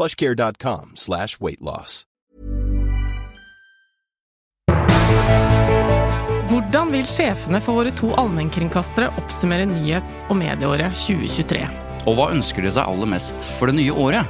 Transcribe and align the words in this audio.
plushcare.com 0.00 0.96
slash 0.96 1.40
weight 1.40 1.60
loss. 1.60 2.06
Hvordan 6.50 6.90
vil 6.90 7.04
sjefene 7.06 7.60
for 7.62 7.78
våre 7.78 7.92
to 7.98 8.08
allmennkringkastere 8.18 9.10
oppsummere 9.20 9.68
nyhets- 9.68 10.24
og 10.30 10.38
medieåret 10.40 10.96
2023? 11.04 11.62
Og 12.08 12.16
hva 12.16 12.30
ønsker 12.32 12.64
de 12.64 12.72
seg 12.74 12.88
aller 12.88 13.10
mest 13.10 13.44
for 13.58 13.70
det 13.70 13.76
nye 13.76 13.92
året? 13.92 14.24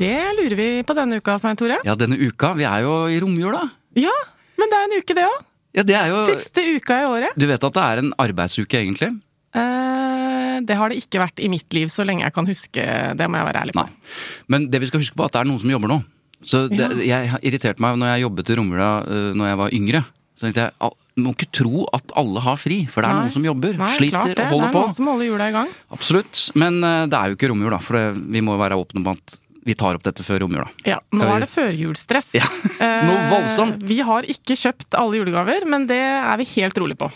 Det 0.00 0.16
lurer 0.38 0.56
vi 0.56 0.68
på 0.86 0.96
denne 0.96 1.20
uka, 1.20 1.36
Svein 1.38 1.58
Tore. 1.60 1.76
Ja, 1.84 1.94
denne 1.98 2.16
uka, 2.16 2.54
vi 2.56 2.64
er 2.64 2.86
jo 2.86 2.94
i 3.12 3.20
romjula. 3.20 3.66
Ja, 4.00 4.14
men 4.58 4.72
det 4.72 4.78
er 4.78 4.88
en 4.88 4.96
uke, 4.96 5.16
det 5.18 5.26
òg. 5.28 5.40
Ja, 5.76 5.84
det 5.86 5.94
er 5.94 6.08
jo 6.10 6.22
Siste 6.26 6.64
uka 6.80 7.02
i 7.02 7.06
året. 7.06 7.36
Du 7.38 7.46
vet 7.46 7.62
at 7.68 7.76
det 7.76 7.84
er 7.84 8.02
en 8.02 8.14
arbeidsuke, 8.18 8.80
egentlig? 8.80 9.12
Eh, 9.54 10.19
det 10.66 10.76
har 10.78 10.92
det 10.92 11.00
ikke 11.02 11.20
vært 11.22 11.40
i 11.44 11.48
mitt 11.52 11.68
liv 11.76 11.90
så 11.92 12.04
lenge 12.06 12.24
jeg 12.26 12.34
kan 12.36 12.48
huske. 12.50 12.86
Det 13.18 13.28
må 13.30 13.40
jeg 13.40 13.48
være 13.50 13.62
ærlig 13.64 13.74
på. 13.76 13.84
Nei. 13.86 14.14
Men 14.52 14.68
det 14.72 14.80
vi 14.82 14.88
skal 14.90 15.02
huske 15.04 15.16
på, 15.18 15.26
at 15.28 15.36
det 15.36 15.42
er 15.44 15.50
noen 15.50 15.62
som 15.62 15.72
jobber 15.72 15.92
nå. 15.92 16.00
Så 16.42 16.64
det, 16.72 16.86
Ja. 17.04 17.18
jeg 17.28 17.42
irriterte 17.50 17.82
meg 17.84 17.98
når 18.00 18.14
jeg 18.14 18.22
jobbet 18.24 18.48
i 18.50 18.56
romjula 18.56 18.90
uh, 19.04 19.30
når 19.36 19.50
jeg 19.50 19.58
var 19.60 19.74
yngre. 19.76 20.00
Så 20.40 20.46
tenkte 20.48 20.62
jeg, 20.70 20.92
må 21.20 21.34
ikke 21.36 21.50
tro 21.52 21.82
at 21.92 22.14
alle 22.16 22.40
har 22.40 22.56
fri, 22.56 22.78
for 22.88 23.04
det 23.04 23.10
er 23.10 23.12
Nei. 23.18 23.24
noen 23.26 23.34
som 23.34 23.44
jobber, 23.44 23.74
Nei, 23.76 23.90
sliter 23.98 24.16
og 24.40 24.54
holder 24.54 24.70
på. 24.72 24.72
Det 24.72 24.80
er 24.80 24.86
noen 24.86 24.94
som 24.96 25.10
holder 25.12 25.28
hjula 25.28 25.48
i 25.50 25.54
gang. 25.58 25.74
Absolutt. 25.92 26.40
Men 26.56 26.78
eh, 26.86 27.02
det 27.12 27.18
er 27.18 27.28
jo 27.28 27.36
ikke 27.36 27.50
romjul, 27.52 27.70
da, 27.74 27.80
for 27.84 27.98
det, 27.98 28.04
vi 28.32 28.40
må 28.46 28.56
være 28.56 28.78
åpne 28.80 29.02
på 29.04 29.12
at 29.18 29.36
vi 29.68 29.74
tar 29.76 29.98
opp 29.98 30.06
dette 30.08 30.24
før 30.24 30.40
romjula. 30.46 30.64
Ja, 30.88 30.96
nå 31.12 31.26
er 31.28 31.44
det 31.44 31.50
førjulsstress. 31.52 32.30
Ja, 32.40 32.48
Eh, 32.80 33.02
noe 33.04 33.26
voldsomt. 33.28 33.82
Vi 33.84 33.98
har 34.00 34.24
ikke 34.24 34.56
kjøpt 34.56 34.96
alle 34.96 35.18
julegaver, 35.20 35.66
men 35.68 35.84
det 35.90 36.00
er 36.00 36.32
vi 36.40 36.46
helt 36.56 36.78
rolig 36.80 36.96
på. 36.96 37.10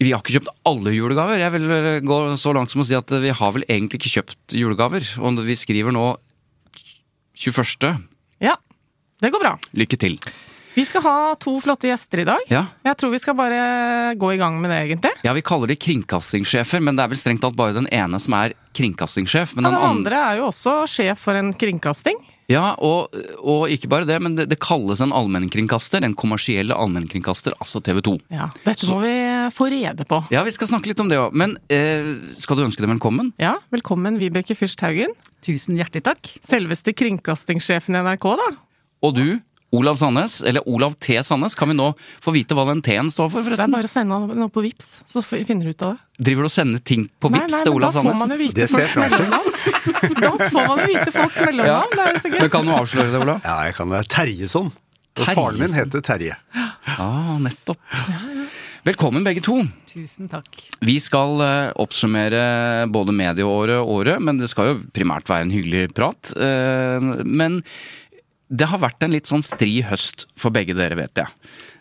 Vi 0.00 0.12
har 0.14 0.22
ikke 0.22 0.38
kjøpt 0.38 0.52
alle 0.64 0.94
julegaver. 0.96 1.36
Jeg 1.42 1.52
vil 1.52 1.66
gå 2.08 2.18
så 2.40 2.54
langt 2.56 2.72
som 2.72 2.80
å 2.80 2.86
si 2.88 2.96
at 2.96 3.12
vi 3.20 3.32
har 3.36 3.52
vel 3.52 3.66
egentlig 3.68 4.00
ikke 4.00 4.14
kjøpt 4.14 4.56
julegaver. 4.56 5.04
Og 5.20 5.42
vi 5.44 5.56
skriver 5.60 5.92
nå 5.92 6.06
21. 7.36 8.00
Ja, 8.40 8.56
det 9.20 9.32
går 9.34 9.44
bra. 9.44 9.58
Lykke 9.76 9.98
til. 10.00 10.16
Vi 10.74 10.84
skal 10.86 11.02
ha 11.02 11.14
to 11.40 11.56
flotte 11.60 11.88
gjester 11.90 12.22
i 12.22 12.26
dag. 12.28 12.44
Ja. 12.48 12.62
Jeg 12.86 12.96
tror 13.00 13.10
vi 13.12 13.20
skal 13.20 13.36
bare 13.36 14.14
gå 14.16 14.32
i 14.32 14.38
gang 14.40 14.56
med 14.62 14.70
det, 14.70 14.78
egentlig. 14.86 15.10
ja, 15.26 15.34
vi 15.36 15.42
kaller 15.44 15.68
de 15.68 15.76
kringkastingssjefer, 15.76 16.80
men 16.80 16.96
det 16.96 17.04
er 17.04 17.12
vel 17.12 17.20
strengt 17.20 17.42
tatt 17.42 17.58
bare 17.58 17.74
den 17.76 17.88
ene 17.92 18.20
som 18.22 18.36
er 18.38 18.54
kringkastingssjef. 18.78 19.56
Men 19.56 19.66
ja, 19.66 19.72
den 19.72 19.76
den 19.76 19.88
andre 19.90 19.98
andre 20.00 20.20
er 20.30 20.40
jo 20.40 20.46
også 20.52 20.76
sjef 20.88 21.26
for 21.26 21.36
en 21.36 21.52
kringkasting. 21.58 22.16
Ja, 22.50 22.72
og, 22.82 23.14
og 23.46 23.68
ikke 23.70 23.88
bare 23.92 24.06
det, 24.08 24.16
men 24.22 24.34
det, 24.34 24.48
det 24.50 24.58
kalles 24.62 24.98
en 25.04 25.12
allmennkringkaster. 25.14 26.02
En 26.02 26.16
kommersielle 26.18 26.74
allmennkringkaster, 26.74 27.54
altså 27.62 27.78
TV 27.86 28.00
2. 28.02 28.16
Ja, 28.34 28.48
Dette 28.64 28.86
Så- 28.88 28.92
må 28.96 29.00
vi 29.04 29.14
få 29.54 29.68
rede 29.70 30.04
på. 30.10 30.18
Ja, 30.34 30.42
vi 30.46 30.50
skal 30.56 30.68
snakke 30.72 30.90
litt 30.90 31.00
om 31.00 31.08
det 31.10 31.18
òg. 31.20 31.32
Men 31.38 31.54
eh, 31.70 32.10
skal 32.34 32.58
du 32.58 32.64
ønske 32.66 32.82
dem 32.82 32.90
velkommen? 32.96 33.30
Ja, 33.40 33.56
Velkommen, 33.70 34.18
Vibeke 34.18 34.56
Fyrst 34.58 34.82
Haugen. 34.82 35.14
Tusen 35.46 35.78
hjertelig 35.78 36.02
takk. 36.10 36.32
Selveste 36.44 36.92
kringkastingssjefen 36.92 37.94
i 37.96 38.02
NRK, 38.04 38.26
da. 38.42 38.48
Og 39.06 39.14
du, 39.16 39.26
Olav 39.70 39.96
Sandnes, 39.96 40.42
eller 40.42 40.68
Olav 40.68 40.92
T. 40.98 41.22
Sandnes, 41.22 41.54
kan 41.54 41.70
vi 41.70 41.76
nå 41.78 41.92
få 42.22 42.32
vite 42.34 42.56
hva 42.58 42.64
den 42.66 42.82
T-en 42.82 43.10
står 43.12 43.28
for, 43.30 43.46
forresten? 43.46 43.70
Det 43.70 43.78
er 43.78 43.78
bare 43.78 43.90
å 43.90 43.92
sende 43.92 44.18
noe 44.40 44.50
på 44.50 44.64
Vips, 44.64 44.88
så 45.06 45.22
finner 45.22 45.68
du 45.68 45.70
ut 45.70 45.84
av 45.86 45.94
det. 45.94 46.24
Driver 46.30 46.46
du 46.46 46.50
og 46.50 46.54
sender 46.54 46.82
ting 46.82 47.06
på 47.22 47.30
Nei, 47.30 47.44
Vips 47.44 47.54
nei, 47.54 47.62
til 47.62 47.70
men 47.70 47.78
Olav 47.78 47.94
da 47.94 48.02
får 48.02 48.18
man 48.18 48.34
jo 48.34 48.38
vite 48.40 48.58
Det 48.58 48.68
folks 48.72 48.96
mellomnavn. 48.98 49.58
Da 50.20 50.32
får 50.42 50.66
man 50.66 50.82
jo 50.82 50.88
vite 50.90 51.14
folks 51.14 51.38
mellomnavn, 51.44 51.94
det 51.94 52.02
er 52.02 52.10
jo 52.10 52.22
så 52.24 52.32
gøy. 52.32 52.40
Men 52.40 52.52
kan 52.56 52.66
du 52.66 52.74
avsløre 52.74 53.12
det, 53.14 53.22
Olav? 53.22 53.46
Ja, 53.46 53.58
jeg 53.68 53.78
kan 53.78 53.94
det. 53.94 54.02
Terjesson. 54.10 54.72
Og 54.74 55.22
Terjesson. 55.22 55.38
faren 55.38 55.62
min 55.62 55.78
heter 55.78 56.04
Terje. 56.10 56.40
Ah, 56.96 57.36
nettopp. 57.42 57.78
Ja, 57.94 58.18
ja. 58.34 58.48
Velkommen 58.80 59.20
begge 59.26 59.42
to. 59.44 59.58
Tusen 59.90 60.30
takk. 60.32 60.56
Vi 60.80 60.94
skal 61.04 61.34
uh, 61.36 61.72
oppsummere 61.82 62.86
både 62.88 63.12
medieåret 63.12 63.76
og 63.76 63.90
året, 63.98 64.22
men 64.24 64.40
det 64.40 64.48
skal 64.48 64.70
jo 64.70 64.76
primært 64.96 65.28
være 65.28 65.44
en 65.44 65.52
hyggelig 65.52 65.90
prat. 65.92 66.30
Uh, 66.32 67.20
men 67.28 67.58
det 68.50 68.66
har 68.66 68.82
vært 68.82 69.04
en 69.06 69.14
litt 69.14 69.30
sånn 69.30 69.44
stri 69.46 69.78
høst 69.86 70.26
for 70.38 70.50
begge 70.54 70.74
dere, 70.74 70.98
vet 70.98 71.20
jeg. 71.22 71.30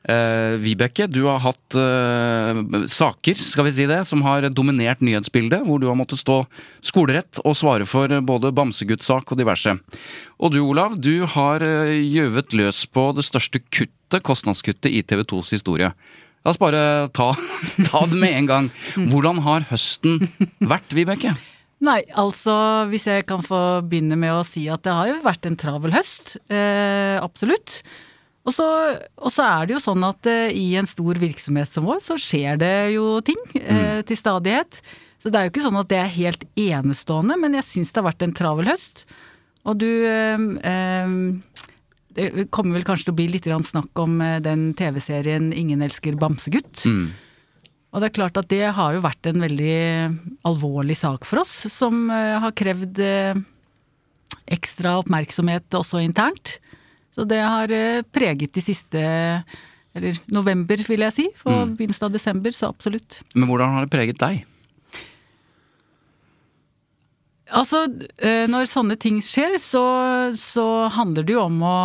Eh, 0.10 0.56
Vibeke, 0.62 1.10
du 1.12 1.24
har 1.26 1.42
hatt 1.44 1.76
eh, 1.76 2.62
saker, 2.88 3.36
skal 3.42 3.68
vi 3.68 3.74
si 3.76 3.88
det, 3.90 4.00
som 4.08 4.22
har 4.24 4.46
dominert 4.54 5.02
nyhetsbildet, 5.04 5.66
hvor 5.66 5.82
du 5.82 5.90
har 5.90 5.98
måttet 6.00 6.22
stå 6.22 6.44
skolerett 6.86 7.42
og 7.44 7.58
svare 7.58 7.90
for 7.90 8.14
både 8.26 8.54
bamseguttsak 8.56 9.34
og 9.34 9.42
diverse. 9.42 9.76
Og 10.40 10.54
du, 10.56 10.62
Olav, 10.62 10.96
du 11.02 11.26
har 11.36 11.66
eh, 11.66 11.98
gjøvet 12.06 12.56
løs 12.56 12.86
på 12.88 13.10
det 13.18 13.28
største 13.28 13.64
kuttet, 13.66 14.22
kostnadskuttet 14.26 14.94
i 14.94 15.04
TV 15.04 15.26
2s 15.28 15.54
historie. 15.58 15.92
La 16.46 16.54
oss 16.54 16.62
bare 16.62 17.10
ta, 17.12 17.34
ta 17.90 18.06
det 18.08 18.22
med 18.22 18.38
en 18.38 18.52
gang. 18.54 18.74
Hvordan 19.12 19.42
har 19.44 19.68
høsten 19.74 20.30
vært, 20.62 20.94
Vibeke? 20.96 21.34
Nei, 21.86 22.02
altså 22.12 22.54
hvis 22.92 23.08
jeg 23.08 23.26
kan 23.30 23.44
få 23.46 23.80
begynne 23.88 24.18
med 24.20 24.36
å 24.36 24.46
si 24.48 24.66
at 24.72 24.84
det 24.84 24.96
har 24.96 25.12
jo 25.14 25.20
vært 25.24 25.48
en 25.48 25.58
travel 25.60 25.96
høst. 25.96 26.36
Eh, 26.52 27.16
absolutt. 27.22 27.80
Og 28.48 28.56
så, 28.56 28.66
og 29.20 29.32
så 29.32 29.46
er 29.46 29.68
det 29.68 29.78
jo 29.78 29.84
sånn 29.84 30.04
at 30.08 30.28
eh, 30.28 30.52
i 30.56 30.74
en 30.80 30.88
stor 30.90 31.20
virksomhet 31.22 31.72
som 31.72 31.88
vår, 31.88 32.02
så 32.04 32.18
skjer 32.20 32.60
det 32.60 32.74
jo 32.96 33.20
ting 33.24 33.40
eh, 33.60 34.02
til 34.08 34.20
stadighet. 34.20 34.82
Så 35.20 35.32
det 35.32 35.40
er 35.40 35.48
jo 35.48 35.54
ikke 35.54 35.66
sånn 35.66 35.80
at 35.80 35.90
det 35.92 36.00
er 36.00 36.14
helt 36.16 36.46
enestående, 36.60 37.36
men 37.40 37.58
jeg 37.60 37.68
syns 37.68 37.92
det 37.92 38.02
har 38.02 38.10
vært 38.10 38.28
en 38.28 38.36
travel 38.36 38.72
høst. 38.72 39.06
Og 39.68 39.80
du 39.80 39.90
eh, 40.08 40.46
eh, 40.72 41.16
Det 42.16 42.48
kommer 42.52 42.80
vel 42.80 42.88
kanskje 42.88 43.10
til 43.10 43.16
å 43.16 43.20
bli 43.20 43.28
litt 43.36 43.48
snakk 43.48 44.04
om 44.04 44.20
eh, 44.24 44.40
den 44.44 44.74
TV-serien 44.74 45.52
'Ingen 45.54 45.84
elsker 45.86 46.16
bamsegutt'. 46.16 46.88
Mm. 46.88 47.12
Og 47.90 48.02
det 48.04 48.10
er 48.12 48.18
klart 48.20 48.38
at 48.38 48.50
det 48.52 48.62
har 48.78 48.94
jo 48.94 49.02
vært 49.02 49.30
en 49.32 49.42
veldig 49.42 49.78
alvorlig 50.46 50.98
sak 51.00 51.26
for 51.26 51.42
oss, 51.42 51.54
som 51.74 52.04
eh, 52.14 52.36
har 52.44 52.54
krevd 52.54 53.00
eh, 53.02 53.40
ekstra 54.54 54.98
oppmerksomhet 55.02 55.74
også 55.78 56.02
internt. 56.06 56.58
Så 57.14 57.26
det 57.26 57.42
har 57.42 57.72
eh, 57.74 58.04
preget 58.14 58.54
de 58.54 58.62
siste 58.62 59.02
eller 59.98 60.20
november, 60.30 60.78
vil 60.86 61.02
jeg 61.08 61.16
si. 61.16 61.28
For 61.40 61.50
Mm. 61.66 61.74
begynnelsen 61.80 62.06
av 62.06 62.14
desember, 62.14 62.54
så 62.54 62.70
absolutt. 62.70 63.24
Men 63.34 63.50
hvordan 63.50 63.74
har 63.74 63.88
det 63.88 63.92
preget 63.96 64.20
deg? 64.22 64.44
Altså, 67.50 67.82
eh, 68.22 68.46
når 68.50 68.68
sånne 68.70 68.96
ting 69.02 69.18
skjer, 69.26 69.56
så, 69.62 69.82
så 70.38 70.66
handler 70.94 71.26
det 71.26 71.34
jo 71.34 71.46
om 71.48 71.64
å, 71.66 71.78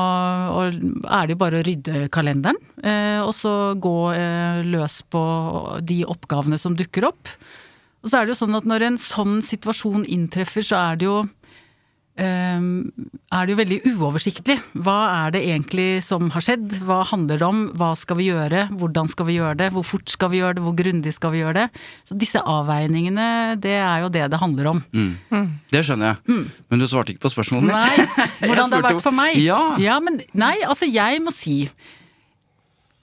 å 0.53 0.65
Er 0.69 1.25
det 1.25 1.35
jo 1.35 1.41
bare 1.41 1.61
å 1.61 1.65
rydde 1.65 2.07
kalenderen, 2.13 2.59
eh, 2.85 3.21
og 3.25 3.33
så 3.37 3.73
gå 3.81 3.97
eh, 4.13 4.61
løs 4.69 5.01
på 5.09 5.23
de 5.81 6.03
oppgavene 6.05 6.61
som 6.61 6.77
dukker 6.77 7.09
opp. 7.09 7.33
Og 8.05 8.11
så 8.11 8.19
er 8.19 8.27
det 8.27 8.35
jo 8.35 8.41
sånn 8.43 8.59
at 8.59 8.69
når 8.69 8.91
en 8.91 9.01
sånn 9.01 9.39
situasjon 9.45 10.05
inntreffer, 10.05 10.67
så 10.67 10.83
er 10.83 11.01
det 11.01 11.09
jo 11.09 11.23
er 12.15 13.47
det 13.47 13.51
jo 13.51 13.59
veldig 13.59 13.79
uoversiktlig. 13.91 14.55
Hva 14.87 14.97
er 15.27 15.33
det 15.35 15.41
egentlig 15.49 15.87
som 16.07 16.29
har 16.31 16.45
skjedd? 16.47 16.77
Hva 16.87 17.01
handler 17.11 17.41
det 17.41 17.47
om? 17.47 17.63
Hva 17.75 17.89
skal 17.99 18.19
vi 18.21 18.29
gjøre? 18.29 18.69
Hvordan 18.79 19.09
skal 19.11 19.27
vi 19.27 19.35
gjøre 19.41 19.57
det? 19.59 19.69
Hvor 19.75 19.83
fort 19.89 20.13
skal 20.13 20.31
vi 20.31 20.39
gjøre 20.39 20.55
det? 20.59 20.63
Hvor 20.63 20.77
grundig 20.79 21.15
skal 21.17 21.33
vi 21.35 21.41
gjøre 21.43 21.57
det? 21.65 21.83
Så 22.07 22.15
disse 22.21 22.39
avveiningene, 22.39 23.27
det 23.59 23.75
er 23.81 24.05
jo 24.05 24.13
det 24.15 24.29
det 24.31 24.41
handler 24.43 24.71
om. 24.77 24.85
Det 25.75 25.83
skjønner 25.89 26.13
jeg. 26.15 26.45
Men 26.71 26.85
du 26.85 26.87
svarte 26.91 27.15
ikke 27.15 27.25
på 27.27 27.33
spørsmålet 27.35 27.67
mitt. 27.67 27.75
Nei, 27.83 28.29
hvordan 28.47 28.71
det 28.71 28.79
har 28.79 28.87
vært 28.93 29.03
for 29.09 29.19
meg? 29.19 29.41
Ja. 29.43 29.99
men 30.05 30.21
Nei, 30.39 30.55
altså 30.67 30.87
jeg 30.91 31.19
må 31.25 31.35
si 31.35 31.65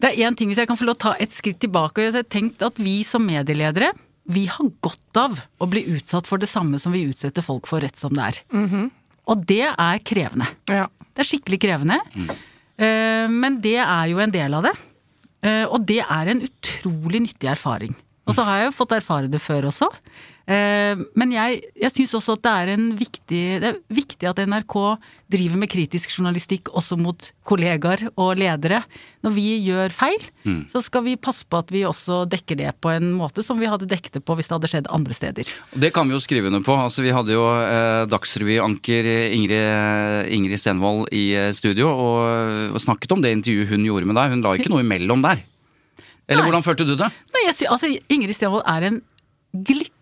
Det 0.01 0.09
er 0.13 0.23
én 0.25 0.35
ting, 0.37 0.49
hvis 0.49 0.57
jeg 0.63 0.69
kan 0.71 0.79
få 0.79 0.87
lov 0.87 0.95
å 0.97 1.03
ta 1.09 1.11
et 1.21 1.35
skritt 1.35 1.59
tilbake. 1.61 1.99
og 1.99 2.07
Jeg 2.07 2.15
har 2.15 2.31
tenkt 2.31 2.63
at 2.65 2.79
vi 2.81 3.01
som 3.05 3.21
medieledere, 3.27 3.91
vi 4.31 4.45
har 4.49 4.71
godt 4.81 5.17
av 5.19 5.35
å 5.59 5.67
bli 5.69 5.83
utsatt 5.97 6.25
for 6.29 6.39
det 6.41 6.47
samme 6.49 6.79
som 6.79 6.93
vi 6.95 7.03
utsetter 7.09 7.43
folk 7.43 7.67
for 7.69 7.83
rett 7.83 7.97
som 7.99 8.13
det 8.15 8.23
er. 8.31 8.41
Og 9.29 9.43
det 9.47 9.63
er 9.69 9.99
krevende. 10.07 10.47
Ja. 10.69 10.87
Det 11.11 11.23
er 11.25 11.27
skikkelig 11.27 11.59
krevende. 11.61 11.99
Mm. 12.15 12.31
Men 13.29 13.59
det 13.61 13.75
er 13.83 14.07
jo 14.09 14.17
en 14.23 14.31
del 14.33 14.55
av 14.57 14.63
det. 14.65 14.71
Eh, 15.45 15.65
Og 15.69 15.83
det 15.85 15.99
er 16.01 16.31
en 16.31 16.41
utrolig 16.47 17.21
nyttig 17.27 17.49
erfaring. 17.51 17.93
Og 18.25 18.33
så 18.37 18.45
har 18.47 18.57
jeg 18.61 18.71
jo 18.71 18.77
fått 18.79 18.95
erfare 18.95 19.29
det 19.29 19.41
før 19.41 19.67
også. 19.69 19.89
Eh, 20.51 20.99
Men 21.15 21.31
jeg, 21.31 21.61
jeg 21.79 21.93
syns 21.95 22.15
også 22.17 22.35
at 22.35 22.43
det 22.43 22.51
er, 22.51 22.71
en 22.75 22.87
viktig, 22.99 23.41
det 23.63 23.67
er 23.69 23.77
viktig 23.93 24.27
at 24.27 24.41
NRK 24.43 24.75
driver 25.31 25.59
med 25.61 25.71
kritisk 25.71 26.11
journalistikk 26.11 26.71
også 26.75 26.97
mot 26.99 27.29
kollegaer 27.47 28.09
og 28.19 28.33
ledere. 28.39 28.81
Når 29.23 29.35
vi 29.35 29.45
gjør 29.63 29.93
feil, 29.95 30.25
så 30.67 30.81
skal 30.83 31.05
vi 31.05 31.13
passe 31.15 31.45
på 31.47 31.61
at 31.61 31.71
vi 31.71 31.85
også 31.87 32.25
dekker 32.31 32.59
det 32.59 32.73
på 32.83 32.91
en 32.91 33.13
måte 33.15 33.45
som 33.45 33.61
vi 33.61 33.69
hadde 33.71 33.87
dekket 33.87 34.17
det 34.17 34.23
på 34.27 34.35
hvis 34.35 34.49
det 34.49 34.57
hadde 34.57 34.71
skjedd 34.73 34.89
andre 34.91 35.15
steder. 35.15 35.53
Det 35.71 35.93
kan 35.95 36.09
vi 36.09 36.17
jo 36.17 36.23
skrive 36.23 36.51
under 36.51 36.65
på. 36.65 36.75
Altså, 36.75 37.05
vi 37.05 37.13
hadde 37.15 37.31
jo 37.37 37.45
eh, 37.47 38.01
Dagsrevy-anker 38.11 39.07
Ingrid, 39.37 40.33
Ingrid 40.35 40.59
Stenvold 40.59 41.07
i 41.15 41.29
eh, 41.37 41.53
studio 41.55 41.93
og, 41.93 42.75
og 42.75 42.83
snakket 42.83 43.15
om 43.15 43.23
det 43.23 43.31
intervjuet 43.37 43.71
hun 43.71 43.87
gjorde 43.87 44.11
med 44.11 44.19
deg. 44.19 44.35
Hun 44.35 44.43
la 44.43 44.57
ikke 44.57 44.73
noe 44.73 44.83
imellom 44.83 45.23
der. 45.23 45.45
Eller 46.27 46.43
Nei. 46.43 46.49
hvordan 46.49 46.67
følte 46.67 46.87
du 46.87 46.97
det? 46.99 47.07
Nei, 47.35 47.47
jeg 47.47 47.71
altså, 47.71 47.87
Ingrid 48.11 48.35
Stenvold 48.35 48.67
er 48.67 48.89
en 48.89 49.01
glitrende 49.51 50.00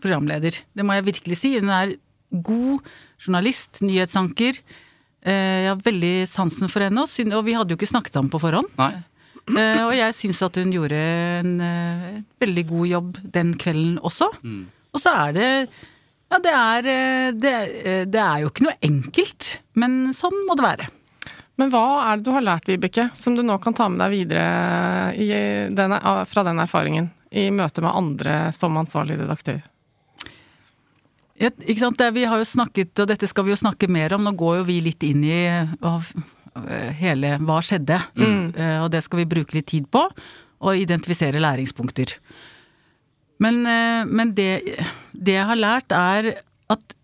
programleder. 0.00 0.60
Det 0.76 0.84
må 0.86 0.94
jeg 0.98 1.04
virkelig 1.10 1.36
si. 1.40 1.58
Hun 1.58 1.68
er 1.74 1.96
god 2.42 2.80
journalist, 3.20 3.80
nyhetsanker. 3.82 4.60
Eh, 5.22 5.66
Jeg 5.66 5.68
har 5.68 5.76
veldig 5.84 6.26
sansen 6.30 6.68
for 6.70 6.80
henne, 6.80 7.02
og 7.34 7.44
vi 7.44 7.52
hadde 7.58 7.70
jo 7.74 7.76
ikke 7.76 7.90
snakket 7.90 8.12
sammen 8.14 8.30
på 8.30 8.40
forhånd. 8.40 8.70
Nei. 8.78 8.92
Eh, 9.50 9.82
Og 9.86 9.92
jeg 9.96 10.14
syns 10.14 10.42
at 10.46 10.54
hun 10.56 10.70
gjorde 10.72 10.94
en 11.40 11.60
eh, 11.60 12.22
veldig 12.40 12.66
god 12.68 12.86
jobb 12.88 13.16
den 13.32 13.54
kvelden 13.58 13.98
også. 13.98 14.30
Og 14.94 15.00
så 15.00 15.10
er 15.28 15.32
det 15.32 15.68
Ja, 16.30 16.38
det 16.38 16.52
er, 16.54 16.82
det, 17.34 17.52
det 18.14 18.20
er 18.22 18.38
jo 18.44 18.50
ikke 18.52 18.62
noe 18.68 18.76
enkelt, 18.86 19.58
men 19.74 20.12
sånn 20.14 20.36
må 20.46 20.54
det 20.54 20.62
være. 20.62 20.86
Men 21.60 21.70
hva 21.72 21.84
er 22.08 22.16
det 22.20 22.24
du 22.26 22.32
har 22.32 22.44
lært, 22.46 22.68
Vibeke, 22.70 23.08
som 23.18 23.34
du 23.36 23.42
nå 23.44 23.58
kan 23.60 23.74
ta 23.76 23.88
med 23.92 24.00
deg 24.00 24.14
videre 24.14 24.44
i 25.20 25.28
den, 25.76 25.94
fra 26.30 26.44
den 26.46 26.62
erfaringen? 26.62 27.10
I 27.30 27.50
møte 27.54 27.82
med 27.84 27.92
andre 27.94 28.38
som 28.56 28.78
ansvarlig 28.80 29.18
redaktør? 29.20 29.60
Ja, 31.40 31.48
ikke 31.62 31.80
sant? 31.80 31.96
Det, 32.00 32.10
vi 32.16 32.24
har 32.28 32.40
jo 32.40 32.44
snakket, 32.48 32.92
og 33.00 33.08
dette 33.08 33.28
skal 33.30 33.46
vi 33.46 33.52
jo 33.54 33.60
snakke 33.60 33.88
mer 33.92 34.12
om, 34.16 34.24
nå 34.26 34.32
går 34.36 34.58
jo 34.60 34.66
vi 34.68 34.80
litt 34.84 35.04
inn 35.06 35.22
i 35.24 35.38
av, 35.86 36.10
hele 36.98 37.36
hva 37.40 37.60
skjedde. 37.64 37.96
Eh, 38.20 38.78
Og 38.82 38.90
det 38.92 39.00
skal 39.06 39.22
vi 39.22 39.28
bruke 39.30 39.56
litt 39.56 39.70
tid 39.70 39.86
på, 39.92 40.02
og 40.60 40.76
identifisere 40.76 41.40
læringspunkter. 41.40 42.16
Men, 43.40 43.62
eh, 43.64 44.02
men 44.04 44.34
det, 44.36 44.50
det 45.16 45.38
jeg 45.38 45.46
har 45.48 45.56
lært 45.60 45.94
er 45.96 46.32
at? 46.68 46.96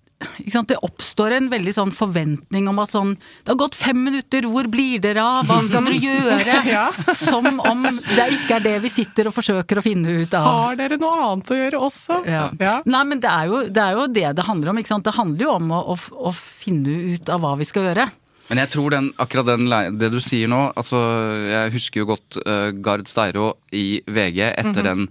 Det 0.67 0.79
oppstår 0.83 1.35
en 1.37 1.49
veldig 1.53 1.73
sånn 1.77 1.93
forventning 1.95 2.69
om 2.71 2.79
at 2.83 2.91
sånn 2.95 3.15
Det 3.17 3.53
har 3.53 3.59
gått 3.61 3.75
fem 3.79 3.99
minutter, 4.05 4.43
hvor 4.51 4.67
blir 4.73 4.99
dere 5.05 5.23
av? 5.23 5.47
Hva 5.49 5.61
skal 5.67 5.85
dere 5.89 6.01
gjøre? 6.03 6.57
Ja. 6.77 6.87
Som 7.15 7.61
om 7.61 7.85
det 8.17 8.27
ikke 8.39 8.57
er 8.59 8.65
det 8.65 8.75
vi 8.83 8.91
sitter 8.91 9.29
og 9.31 9.35
forsøker 9.37 9.79
å 9.81 9.85
finne 9.85 10.17
ut 10.23 10.35
av. 10.35 10.47
Har 10.67 10.77
dere 10.81 10.99
noe 11.01 11.17
annet 11.31 11.51
å 11.53 11.59
gjøre 11.61 11.81
også? 11.89 12.21
Ja. 12.27 12.51
Nei, 12.85 13.03
men 13.07 13.21
det 13.23 13.31
er, 13.31 13.47
jo, 13.53 13.63
det 13.71 13.83
er 13.85 13.97
jo 14.01 14.07
det 14.11 14.29
det 14.37 14.47
handler 14.49 14.73
om. 14.73 14.79
ikke 14.83 14.93
sant? 14.95 15.07
Det 15.07 15.15
handler 15.17 15.47
jo 15.47 15.53
om 15.57 15.71
å, 15.77 15.81
å, 15.95 15.99
å 16.31 16.33
finne 16.37 16.97
ut 17.17 17.29
av 17.33 17.43
hva 17.45 17.55
vi 17.61 17.69
skal 17.69 17.91
gjøre. 17.91 18.09
Men 18.51 18.61
jeg 18.63 18.71
tror 18.77 18.93
den, 18.95 19.09
akkurat 19.19 19.49
den, 19.49 19.67
det 19.99 20.13
du 20.13 20.21
sier 20.23 20.47
nå 20.47 20.69
altså 20.79 21.01
Jeg 21.51 21.73
husker 21.75 22.05
jo 22.05 22.11
godt 22.13 22.37
uh, 22.47 22.69
Gard 22.79 23.09
Steiro 23.11 23.57
i 23.75 23.99
VG 24.07 24.39
etter 24.53 24.85
Mhm. 24.85 24.87
den 24.87 25.09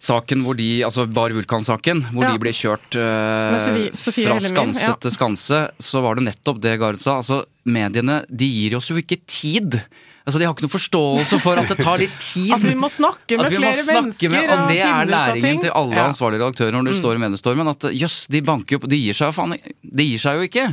saken 0.00 0.44
hvor 0.46 0.54
de 0.56 0.82
Altså 0.86 1.06
Bar 1.10 1.30
Vulkan-saken, 1.34 2.04
hvor 2.14 2.22
Ja. 2.24 2.32
de 2.32 2.38
ble 2.38 2.52
kjørt 2.54 2.94
eh, 2.94 3.58
Sofie- 3.58 3.94
Sofie 3.98 4.24
fra 4.26 4.36
Hellemyr, 4.38 4.52
skanse 4.54 4.84
ja. 4.86 4.94
til 4.94 5.10
skanse. 5.10 5.62
Så 5.80 6.02
var 6.04 6.14
det 6.20 6.24
nettopp 6.28 6.60
det 6.62 6.78
Gard 6.78 6.98
sa. 7.02 7.16
Altså, 7.18 7.44
mediene 7.66 8.20
de 8.30 8.46
gir 8.46 8.76
oss 8.78 8.88
jo 8.92 8.96
ikke 8.96 9.18
tid. 9.26 9.80
Altså, 10.28 10.38
De 10.38 10.44
har 10.44 10.52
ikke 10.54 10.66
noe 10.68 10.76
forståelse 10.76 11.38
for 11.40 11.56
at 11.58 11.68
det 11.72 11.78
tar 11.82 11.98
litt 11.98 12.14
tid. 12.34 12.52
At 12.52 12.62
vi 12.62 12.74
må 12.76 12.86
snakke 12.92 13.38
med 13.40 13.48
flere 13.50 13.74
snakke 13.74 13.96
mennesker 14.02 14.30
med, 14.30 14.50
og 14.52 14.68
det 14.68 14.76
finne 14.78 15.02
er 15.02 15.12
læringen 15.14 15.60
til 15.64 15.70
alle 15.72 15.96
Ja. 15.96 16.04
Mm. 16.04 16.12
ansvarlige 16.12 16.40
redaktører 16.44 16.72
når 16.78 16.84
du 16.84 16.94
står 17.00 17.14
i 17.14 17.22
mediestormen. 17.24 17.68
At 17.74 17.88
jøss, 17.96 18.26
de 18.28 18.40
banker 18.42 18.76
jo 18.76 18.82
på 18.84 18.88
De 18.92 18.96
gir 19.02 19.14
seg 19.18 19.32
jo 19.32 19.36
faen 19.40 19.56
De 19.82 20.04
gir 20.12 20.18
seg 20.22 20.36
jo 20.38 20.46
ikke. 20.50 20.66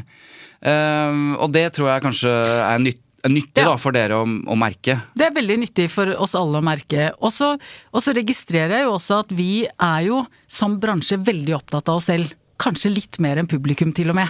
Ehm, 0.65 1.35
og 1.37 1.51
det 1.53 1.73
tror 1.75 1.89
jeg 1.93 2.03
kanskje 2.05 2.31
er 2.31 2.79
nytt, 2.81 3.01
nyttig 3.31 3.63
Ja. 3.63 3.71
da 3.71 3.77
for 3.81 3.91
dere 3.95 4.19
å, 4.21 4.25
å 4.25 4.55
merke. 4.59 4.99
Det 5.17 5.27
er 5.27 5.33
veldig 5.35 5.57
nyttig 5.63 5.89
for 5.93 6.11
oss 6.21 6.35
alle 6.37 6.59
å 6.61 6.65
merke. 6.65 7.11
Og 7.19 7.31
så 7.33 8.13
registrerer 8.15 8.79
jeg 8.79 8.87
jo 8.87 8.95
også 8.97 9.19
at 9.23 9.31
vi 9.35 9.65
er 9.67 10.01
jo 10.07 10.23
som 10.47 10.79
bransje 10.79 11.17
veldig 11.17 11.55
opptatt 11.57 11.89
av 11.89 12.01
oss 12.01 12.09
selv. 12.11 12.33
Kanskje 12.61 12.93
litt 12.93 13.19
mer 13.19 13.37
enn 13.41 13.49
publikum, 13.51 13.91
til 13.91 14.13
og 14.13 14.15
med. 14.15 14.29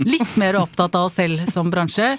Litt 0.00 0.36
mer 0.40 0.56
opptatt 0.62 0.94
av 0.96 1.10
oss 1.10 1.18
selv 1.20 1.44
som 1.52 1.68
bransje. 1.70 2.14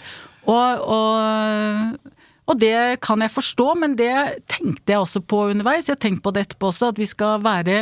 Og, 0.47 0.83
og, 0.85 2.11
og 2.47 2.59
det 2.61 2.99
kan 3.03 3.19
jeg 3.25 3.33
forstå, 3.33 3.65
men 3.81 3.95
det 3.99 4.13
tenkte 4.47 4.93
jeg 4.93 5.01
også 5.01 5.23
på 5.25 5.47
underveis. 5.49 5.89
Jeg 5.89 5.97
har 5.97 6.03
tenkt 6.05 6.21
på 6.23 6.31
det 6.35 6.45
etterpå 6.45 6.69
også, 6.69 6.91
at 6.93 7.01
vi 7.01 7.07
skal 7.09 7.41
være 7.43 7.81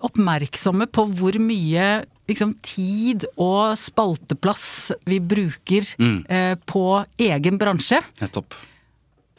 oppmerksomme 0.00 0.86
på 0.88 1.04
hvor 1.18 1.36
mye 1.42 1.88
liksom, 2.30 2.54
tid 2.64 3.26
og 3.36 3.76
spalteplass 3.78 4.66
vi 5.10 5.18
bruker 5.20 5.86
eh, 6.00 6.54
på 6.70 6.84
egen 7.20 7.60
bransje. 7.60 8.00
Nettopp. 8.22 8.56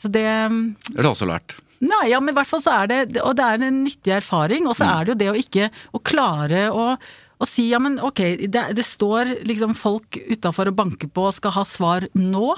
Så 0.01 0.09
det 0.11 0.25
Det 0.27 0.97
har 0.97 1.07
du 1.07 1.11
også 1.15 1.29
lært. 1.29 1.57
Nei, 1.81 2.11
ja, 2.11 2.19
men 2.21 2.33
i 2.33 2.37
hvert 2.37 2.49
fall 2.49 2.61
så 2.61 2.75
er 2.83 2.89
det 2.91 3.21
Og 3.23 3.33
det 3.39 3.41
er 3.45 3.63
en 3.65 3.79
nyttig 3.81 4.11
erfaring, 4.13 4.67
og 4.69 4.75
så 4.77 4.85
er 4.85 5.05
det 5.05 5.13
jo 5.15 5.17
det 5.17 5.29
å 5.31 5.37
ikke 5.39 5.69
Å 5.97 6.01
klare 6.05 6.67
å, 6.69 6.83
å 7.41 7.47
si 7.49 7.71
ja, 7.71 7.79
men 7.81 7.95
ok, 7.97 8.21
det, 8.45 8.67
det 8.77 8.85
står 8.85 9.31
liksom 9.49 9.73
folk 9.77 10.19
utafor 10.29 10.69
og 10.69 10.77
banker 10.77 11.09
på 11.09 11.25
og 11.29 11.33
skal 11.39 11.55
ha 11.57 11.63
svar 11.65 12.05
nå. 12.13 12.51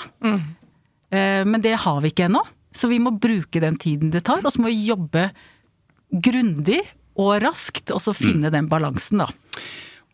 Eh, 1.14 1.44
men 1.48 1.64
det 1.64 1.78
har 1.86 2.02
vi 2.04 2.12
ikke 2.12 2.28
ennå. 2.28 2.44
Så 2.76 2.90
vi 2.92 3.00
må 3.00 3.14
bruke 3.16 3.62
den 3.64 3.78
tiden 3.80 4.12
det 4.12 4.26
tar, 4.28 4.44
og 4.44 4.52
så 4.52 4.60
må 4.64 4.72
vi 4.74 4.88
jobbe 4.90 5.30
grundig 6.12 6.82
og 7.20 7.36
raskt, 7.44 7.92
og 7.94 8.02
så 8.02 8.14
finne 8.18 8.50
den 8.54 8.68
balansen, 8.72 9.22
da. 9.22 9.28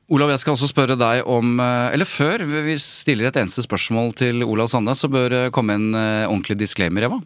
Olav, 0.09 0.31
jeg 0.33 0.41
skal 0.41 0.55
også 0.55 0.69
spørre 0.71 0.97
deg 0.97 1.27
om 1.29 1.59
eh, 1.61 1.93
Eller 1.93 2.09
før 2.09 2.41
vi 2.65 2.75
stiller 2.81 3.29
et 3.29 3.37
eneste 3.37 3.61
spørsmål 3.65 4.13
til 4.17 4.41
Olav 4.45 4.71
Sande, 4.71 4.95
så 4.97 5.09
bør 5.11 5.29
det 5.33 5.41
komme 5.53 5.75
en 5.77 5.89
eh, 5.93 6.25
ordentlig 6.25 6.57
disclaimer, 6.63 7.05
Eva. 7.05 7.19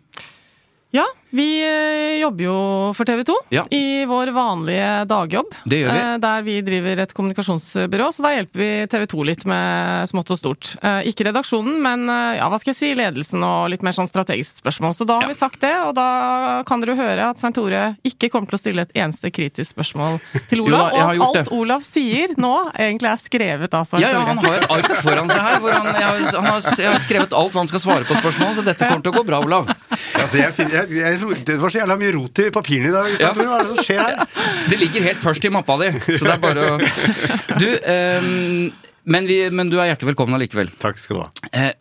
Ja, 0.94 1.06
vi 1.34 1.48
eh, 1.66 2.22
jobber 2.22 2.46
jo 2.46 2.56
for 2.94 3.06
TV 3.10 3.24
2 3.26 3.36
Ja. 3.54 3.64
i 3.74 4.06
vår 4.10 4.30
vanlige 4.36 4.90
dagjobb. 5.10 5.50
Det 5.66 5.80
gjør 5.82 5.92
vi. 5.96 6.02
eh, 6.06 6.18
Der 6.24 6.42
vi 6.46 6.56
driver 6.62 7.02
et 7.04 7.14
kommunikasjonsbyrå, 7.18 8.08
så 8.14 8.22
da 8.26 8.32
hjelper 8.36 8.62
vi 8.62 8.70
TV 8.92 9.06
2 9.10 9.24
litt 9.26 9.46
med 9.50 10.08
smått 10.12 10.30
og 10.36 10.40
stort. 10.40 10.76
Eh, 10.84 11.10
Ikke 11.10 11.26
redaksjonen, 11.28 11.80
men 11.82 12.06
ja, 12.38 12.46
hva 12.50 12.60
skal 12.62 12.74
jeg 12.74 12.80
si, 12.80 12.92
ledelsen 12.96 13.44
og 13.44 13.70
litt 13.74 13.82
mer 13.84 13.92
sånn 13.98 14.08
strategisk 14.10 14.62
spørsmål. 14.62 14.94
Så 14.96 15.06
da 15.10 15.16
har 15.20 15.24
Ja. 15.26 15.28
vi 15.34 15.34
sagt 15.40 15.60
det, 15.62 15.74
og 15.88 15.96
da 15.98 16.62
kan 16.70 16.80
dere 16.82 16.96
høre 16.96 17.30
at 17.30 17.38
Svein 17.42 17.54
Tore 17.54 17.98
ikke 18.06 18.30
kommer 18.30 18.48
til 18.50 18.58
å 18.58 18.62
stille 18.62 18.82
et 18.86 18.94
eneste 18.94 19.32
kritisk 19.34 19.74
spørsmål 19.76 20.20
til 20.50 20.60
Jo 20.64 20.70
da, 20.70 20.84
Olav, 20.92 20.94
og 20.94 21.10
at 21.10 21.34
det. 21.34 21.42
alt 21.48 21.52
Olav 21.52 21.82
sier 21.82 22.28
nå, 22.38 22.54
egentlig 22.78 23.10
er 23.10 23.18
skrevet 23.18 23.74
av 23.74 23.86
Svein 23.90 24.02
Ja, 24.06 24.12
ja, 24.14 24.22
han 24.30 24.38
har 24.38 24.56
et 24.62 24.70
ark 24.70 24.96
foran 25.02 25.30
seg 25.30 25.42
her, 25.42 25.60
hvor 25.60 25.72
han, 25.74 25.88
jeg, 25.94 26.04
har, 26.04 26.42
han 26.42 26.46
har, 26.46 26.62
jeg 26.78 26.92
har 26.94 27.00
skrevet 27.04 27.34
alt 27.34 27.52
hva 27.54 27.60
han 27.64 27.68
skal 27.74 27.80
svare 27.80 28.06
på 28.06 28.16
spørsmål, 28.22 28.56
så 28.56 28.64
dette 28.66 28.86
kommer 28.88 29.02
til 29.04 29.14
å 29.14 29.18
gå 29.18 29.26
bra, 29.26 29.40
Olav. 29.44 29.68
Altså, 30.14 30.38
jeg, 30.38 30.54
finner- 30.54 30.84
jeg, 30.84 30.98
jeg, 31.02 31.23
det 31.32 31.58
var 31.62 31.74
så 31.74 31.82
jævla 31.82 31.98
mye 32.00 32.14
rot 32.16 32.42
i 32.44 32.50
papirene 32.54 32.90
i 32.90 32.96
dag. 32.96 33.12
Ja. 33.22 33.32
Hva 33.36 33.60
er 33.60 33.68
det 33.68 33.76
som 33.76 33.86
skjer 33.86 34.02
her? 34.02 34.42
Det 34.72 34.80
ligger 34.80 35.08
helt 35.10 35.22
først 35.22 35.46
i 35.46 35.52
mappa 35.54 35.78
di, 35.82 35.92
så 36.18 36.24
det 36.24 36.34
er 36.34 36.42
bare 36.42 36.66
å 36.66 36.76
Du, 37.62 37.68
ehm, 37.70 38.72
men, 39.04 39.28
vi, 39.30 39.38
men 39.52 39.72
du 39.72 39.78
er 39.80 39.92
hjertelig 39.92 40.14
velkommen 40.14 40.38
allikevel. 40.38 40.72
Takk 40.82 41.00
skal 41.02 41.20
du 41.20 41.24
ha. 41.26 41.30
Eh, 41.52 41.74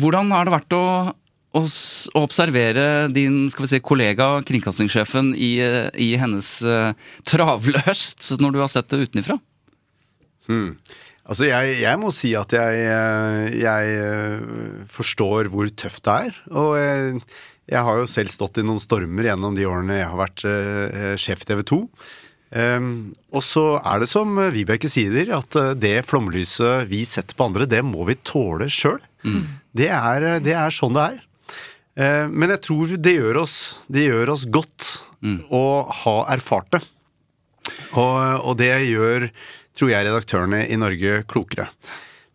hvordan 0.00 0.32
har 0.34 0.46
det 0.46 0.54
vært 0.54 0.76
å, 0.76 0.84
å, 1.56 1.62
observere 2.20 3.06
din 3.14 3.44
skal 3.52 3.66
vi 3.66 3.72
si, 3.72 3.80
kollega, 3.84 4.28
kringkastingssjefen, 4.46 5.32
i, 5.38 5.54
eh, 5.64 5.88
i 5.96 6.12
hennes 6.20 6.56
eh, 6.66 6.92
travle 7.28 7.82
høst, 7.86 8.34
når 8.42 8.54
du 8.54 8.60
har 8.64 8.72
sett 8.72 8.90
det 8.92 9.08
utenifra? 9.08 9.38
Altså, 11.24 11.46
jeg, 11.48 11.78
jeg 11.80 12.00
må 12.02 12.12
si 12.12 12.34
at 12.36 12.52
jeg, 12.52 12.84
eh, 12.92 13.54
jeg 13.62 14.88
forstår 14.92 15.48
hvor 15.54 15.70
tøft 15.72 16.04
det 16.04 16.18
er. 16.28 16.40
Og 16.52 16.74
jeg, 16.76 17.24
jeg 17.70 17.80
har 17.86 18.00
jo 18.00 18.10
selv 18.10 18.32
stått 18.32 18.60
i 18.60 18.66
noen 18.66 18.82
stormer 18.82 19.30
gjennom 19.30 19.56
de 19.56 19.64
årene 19.68 19.98
jeg 20.00 20.10
har 20.10 20.20
vært 20.20 20.44
eh, 20.48 21.14
sjef 21.20 21.46
TV 21.48 21.62
2. 21.70 21.80
Um, 22.54 22.88
og 23.34 23.42
så 23.42 23.64
er 23.80 24.04
det 24.04 24.06
som 24.06 24.36
Vibeke 24.54 24.86
sier, 24.90 25.32
at 25.34 25.56
eh, 25.58 25.72
det 25.74 26.04
flomlyset 26.06 26.86
vi 26.86 27.00
setter 27.08 27.34
på 27.34 27.48
andre, 27.48 27.66
det 27.66 27.80
må 27.82 28.04
vi 28.06 28.14
tåle 28.22 28.68
sjøl. 28.70 29.00
Det, 29.74 29.88
er, 29.90 30.28
det 30.44 30.54
er 30.54 30.74
sånn 30.74 30.94
det 30.94 31.06
er. 31.08 31.18
Uh, 31.98 32.26
men 32.30 32.52
jeg 32.54 32.62
tror 32.68 32.94
det 32.94 33.16
gjør 33.16 33.40
oss, 33.42 33.58
det 33.90 34.06
gjør 34.06 34.36
oss 34.36 34.46
godt 34.46 34.92
å 35.24 35.64
ha 36.04 36.16
erfart 36.34 36.68
det. 36.76 36.82
Og, 37.96 38.16
og 38.44 38.58
det 38.60 38.72
gjør, 38.90 39.30
tror 39.72 39.90
jeg, 39.90 40.04
redaktørene 40.04 40.66
i 40.68 40.76
Norge 40.76 41.22
klokere. 41.30 41.70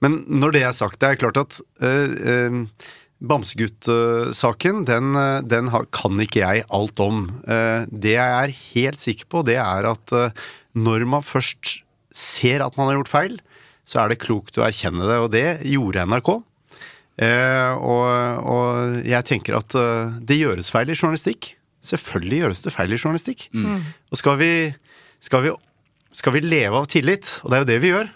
Men 0.01 0.23
når 0.25 0.55
det 0.55 0.63
er 0.65 0.75
sagt, 0.75 0.99
det 0.99 1.11
er 1.11 1.19
klart 1.21 1.37
at 1.37 1.59
uh, 1.83 2.07
uh, 2.09 2.89
Bamsegutt-saken, 3.19 4.85
den, 4.87 5.17
den 5.51 5.69
kan 5.91 6.21
ikke 6.23 6.39
jeg 6.39 6.65
alt 6.71 7.01
om. 7.03 7.25
Eh, 7.43 7.83
det 7.91 8.15
jeg 8.15 8.35
er 8.35 8.53
helt 8.55 9.01
sikker 9.01 9.27
på, 9.27 9.43
det 9.47 9.57
er 9.59 9.87
at 9.89 10.13
eh, 10.15 10.45
når 10.79 11.03
man 11.09 11.25
først 11.25 11.81
ser 12.15 12.63
at 12.63 12.77
man 12.79 12.87
har 12.87 12.99
gjort 12.99 13.11
feil, 13.11 13.35
så 13.89 14.03
er 14.03 14.13
det 14.13 14.21
klokt 14.23 14.59
å 14.59 14.63
erkjenne 14.63 15.07
det, 15.09 15.17
og 15.19 15.31
det 15.33 15.47
gjorde 15.67 16.05
NRK. 16.07 16.31
Eh, 17.19 17.73
og, 17.75 18.05
og 18.53 19.01
jeg 19.03 19.27
tenker 19.27 19.57
at 19.59 19.75
det 20.23 20.39
gjøres 20.39 20.71
feil 20.71 20.93
i 20.93 20.95
journalistikk. 20.95 21.57
Selvfølgelig 21.89 22.39
gjøres 22.43 22.63
det 22.63 22.75
feil 22.75 22.95
i 22.95 23.01
journalistikk. 23.01 23.49
Og 24.13 24.21
skal 24.21 24.39
vi, 24.39 24.51
skal, 25.25 25.43
vi, 25.43 25.53
skal 26.15 26.37
vi 26.37 26.45
leve 26.45 26.79
av 26.79 26.87
tillit, 26.91 27.35
og 27.43 27.51
det 27.51 27.59
er 27.59 27.65
jo 27.65 27.69
det 27.73 27.79
vi 27.83 27.91
gjør, 27.91 28.15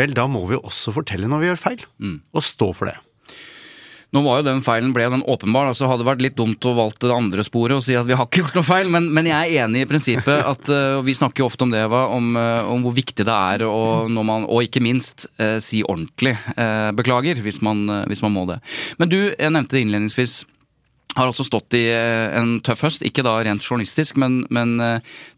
vel, 0.00 0.16
da 0.16 0.24
må 0.30 0.46
vi 0.48 0.56
også 0.56 0.96
fortelle 0.96 1.28
når 1.28 1.44
vi 1.44 1.52
gjør 1.52 1.62
feil. 1.66 1.86
Og 2.32 2.46
stå 2.46 2.72
for 2.72 2.88
det. 2.88 2.96
Nå 4.10 4.22
var 4.24 4.40
jo 4.40 4.46
den 4.48 4.62
feilen 4.66 4.90
ble 4.94 5.06
den 5.12 5.22
åpenbar, 5.22 5.68
altså 5.70 5.86
hadde 5.86 6.02
det 6.02 6.08
vært 6.08 6.24
litt 6.24 6.38
dumt 6.38 6.66
å 6.66 6.74
valgte 6.74 7.06
det 7.06 7.14
andre 7.14 7.44
sporet 7.46 7.78
og 7.78 7.84
si 7.86 7.94
at 7.98 8.08
vi 8.08 8.16
har 8.18 8.26
ikke 8.26 8.42
gjort 8.42 8.58
noe 8.58 8.66
feil, 8.66 8.90
men, 8.90 9.06
men 9.14 9.28
jeg 9.30 9.54
er 9.54 9.66
enig 9.66 9.84
i 9.84 9.90
prinsippet 9.90 10.42
at 10.50 10.70
uh, 10.72 10.98
Vi 11.06 11.14
snakker 11.16 11.44
jo 11.44 11.50
ofte 11.50 11.66
om 11.66 11.74
det, 11.74 11.84
Eva, 11.86 12.06
om, 12.14 12.32
uh, 12.34 12.66
om 12.72 12.82
hvor 12.84 12.96
viktig 12.96 13.26
det 13.26 13.36
er 13.54 13.66
å, 13.68 14.08
man, 14.10 14.48
og 14.50 14.66
ikke 14.66 14.82
minst, 14.82 15.28
uh, 15.38 15.58
si 15.62 15.84
ordentlig 15.86 16.36
beklager 16.96 17.38
hvis 17.42 17.60
man, 17.64 17.84
hvis 18.10 18.22
man 18.24 18.32
må 18.34 18.44
det. 18.48 18.58
Men 19.00 19.10
du, 19.10 19.18
jeg 19.30 19.52
nevnte 19.52 19.76
det 19.76 19.84
innledningsvis 19.84 20.40
har 21.16 21.26
altså 21.26 21.44
stått 21.46 21.74
i 21.74 21.82
en 21.90 22.58
tøff 22.64 22.84
høst, 22.86 23.02
ikke 23.06 23.24
da 23.26 23.34
rent 23.42 23.64
journalistisk, 23.66 24.18
men, 24.20 24.44
men 24.54 24.76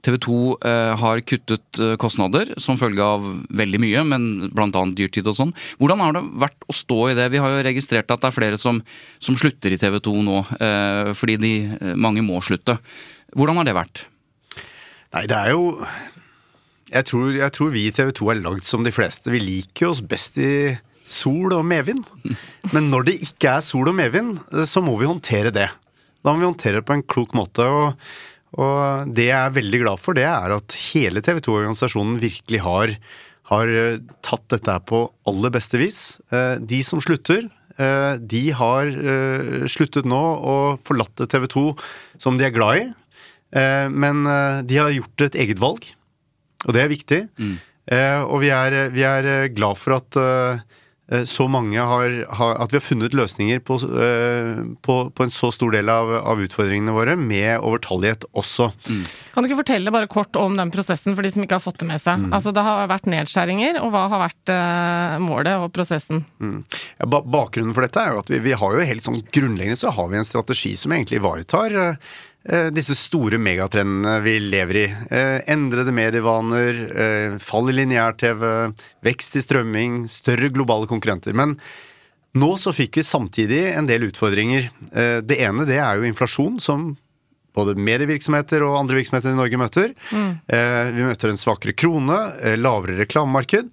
TV 0.05 0.19
2 0.21 0.37
eh, 0.69 0.93
har 1.00 1.23
kuttet 1.25 1.81
kostnader 2.02 2.52
som 2.61 2.76
følge 2.81 3.07
av 3.07 3.25
veldig 3.49 3.81
mye, 3.81 4.05
men 4.11 4.29
bl.a. 4.52 4.85
dyrtid 4.99 5.31
og 5.31 5.38
sånn. 5.38 5.55
Hvordan 5.81 6.05
har 6.05 6.17
det 6.19 6.25
vært 6.45 6.69
å 6.69 6.76
stå 6.76 7.00
i 7.09 7.17
det? 7.19 7.31
Vi 7.33 7.41
har 7.41 7.55
jo 7.55 7.64
registrert 7.64 8.12
at 8.12 8.21
det 8.21 8.29
er 8.29 8.37
flere 8.37 8.61
som, 8.61 8.83
som 9.23 9.38
slutter 9.41 9.73
i 9.73 9.81
TV 9.81 9.97
2 10.05 10.17
nå, 10.29 10.38
eh, 10.61 11.12
fordi 11.17 11.38
de, 11.41 11.52
mange 11.97 12.25
må 12.26 12.43
slutte. 12.45 12.76
Hvordan 13.33 13.62
har 13.62 13.69
det 13.69 13.79
vært? 13.79 14.07
Nei, 15.12 15.26
det 15.29 15.38
er 15.38 15.55
jo 15.57 15.76
jeg 16.93 17.09
tror, 17.09 17.29
jeg 17.33 17.52
tror 17.57 17.71
vi 17.73 17.87
i 17.88 17.93
TV 17.95 18.11
2 18.19 18.26
er 18.29 18.41
lagd 18.45 18.67
som 18.69 18.85
de 18.85 18.93
fleste. 18.93 19.33
Vi 19.33 19.41
liker 19.41 19.88
oss 19.88 20.02
best 20.05 20.37
i 20.37 20.52
sol 21.12 21.52
og 21.54 21.64
medvind. 21.69 22.02
Men 22.73 22.90
når 22.92 23.09
det 23.09 23.21
ikke 23.28 23.57
er 23.59 23.64
sol 23.64 23.90
og 23.92 23.97
medvind, 23.99 24.38
så 24.69 24.83
må 24.85 24.97
vi 25.00 25.11
håndtere 25.11 25.52
det. 25.54 25.69
Da 26.23 26.33
må 26.33 26.42
vi 26.42 26.49
håndtere 26.49 26.81
det 26.81 26.88
på 26.88 26.97
en 26.97 27.07
klok 27.07 27.35
måte. 27.37 27.66
og, 27.66 27.99
og 28.61 29.11
det 29.16 29.31
jeg 29.31 29.38
er 29.38 29.57
veldig 29.57 29.83
glad 29.85 30.00
for, 30.02 30.16
det 30.16 30.26
er 30.28 30.57
at 30.59 30.76
hele 30.92 31.23
TV 31.25 31.40
2-organisasjonen 31.45 32.21
virkelig 32.23 32.61
har, 32.64 32.95
har 33.50 33.73
tatt 34.25 34.47
dette 34.52 34.76
her 34.76 34.85
på 34.87 35.07
aller 35.28 35.54
beste 35.54 35.81
vis. 35.81 36.00
De 36.61 36.83
som 36.87 37.00
slutter, 37.02 37.49
de 38.21 38.42
har 38.52 38.90
sluttet 39.73 40.09
nå 40.09 40.21
og 40.21 40.83
forlatt 40.85 41.25
TV 41.33 41.49
2 41.54 41.64
som 42.21 42.37
de 42.38 42.47
er 42.47 42.54
glad 42.54 42.83
i. 42.83 42.87
Men 43.92 44.25
de 44.69 44.78
har 44.78 44.92
gjort 44.92 45.26
et 45.26 45.40
eget 45.47 45.61
valg, 45.62 45.88
og 46.66 46.76
det 46.76 46.85
er 46.85 46.92
viktig. 46.92 47.21
Mm. 47.40 47.57
Og 48.28 48.37
vi 48.45 48.52
er, 48.54 48.78
vi 48.92 49.02
er 49.09 49.49
glad 49.57 49.81
for 49.81 49.97
at 49.97 50.21
så 51.28 51.45
mange 51.50 51.81
har, 51.81 52.14
har, 52.38 52.54
At 52.62 52.73
vi 52.73 52.78
har 52.78 52.85
funnet 52.85 53.14
løsninger 53.16 53.61
på, 53.64 53.76
på, 54.87 54.97
på 55.12 55.25
en 55.25 55.33
så 55.33 55.50
stor 55.52 55.75
del 55.75 55.90
av, 55.92 56.11
av, 56.21 56.40
utfordringene 56.40 56.95
våre, 56.95 57.16
med 57.19 57.59
overtallighet 57.61 58.25
også. 58.38 58.71
Mm. 58.88 59.02
Kan 59.35 59.45
du 59.45 59.50
ikke 59.50 59.61
fortelle 59.62 59.92
bare 59.95 60.11
kort 60.11 60.37
om 60.40 60.57
den 60.59 60.73
prosessen 60.73 61.16
for 61.16 61.26
de 61.26 61.33
som 61.35 61.45
ikke 61.45 61.59
har 61.59 61.64
fått 61.64 61.81
det 61.83 61.88
med 61.90 62.02
seg? 62.02 62.23
Mm. 62.23 62.33
Altså 62.37 62.54
Det 62.54 62.64
har 62.64 62.90
vært 62.90 63.09
nedskjæringer, 63.12 63.81
og 63.83 63.92
hva 63.95 64.07
har 64.12 64.25
vært 64.26 64.52
eh, 64.54 65.16
målet 65.23 65.66
og 65.66 65.71
prosessen? 65.75 66.25
Mm. 66.42 66.61
Ja, 66.99 67.09
ba 67.12 67.23
bakgrunnen 67.23 67.76
for 67.76 67.87
dette 67.87 68.02
er 68.02 68.14
jo 68.14 68.23
at 68.23 68.33
vi, 68.33 68.42
vi, 68.45 68.57
har 68.59 68.76
jo 68.76 68.90
helt 68.92 69.07
sånn 69.07 69.23
grunnleggende 69.33 69.81
så 69.81 69.92
har 69.95 70.11
vi 70.12 70.21
en 70.21 70.28
strategi 70.28 70.75
som 70.78 70.95
egentlig 70.95 71.21
ivaretar 71.21 71.76
uh, 71.76 72.12
disse 72.75 72.97
store 72.99 73.39
megatrendene 73.39 74.17
vi 74.25 74.35
lever 74.43 74.79
i. 74.81 74.87
Endrede 75.53 75.95
medievaner, 75.95 77.39
fall 77.43 77.71
i 77.71 77.77
lineær-TV, 77.77 78.43
vekst 79.07 79.39
i 79.39 79.43
strømming, 79.45 80.09
større 80.11 80.51
globale 80.51 80.91
konkurrenter. 80.91 81.37
Men 81.39 81.55
nå 82.35 82.51
så 82.59 82.73
fikk 82.75 82.99
vi 82.99 83.07
samtidig 83.07 83.63
en 83.77 83.87
del 83.87 84.09
utfordringer. 84.09 84.71
Det 85.23 85.39
ene 85.39 85.69
det 85.69 85.79
er 85.79 86.01
jo 86.01 86.09
inflasjon, 86.09 86.59
som 86.65 86.97
både 87.53 87.77
medievirksomheter 87.77 88.65
og 88.65 88.79
andre 88.79 88.97
virksomheter 89.03 89.35
i 89.35 89.39
Norge 89.39 89.59
møter. 89.61 89.91
Mm. 90.11 90.31
Vi 90.97 91.03
møter 91.05 91.31
en 91.31 91.41
svakere 91.41 91.77
krone, 91.77 92.17
lavere 92.57 92.97
reklamemarked. 93.05 93.69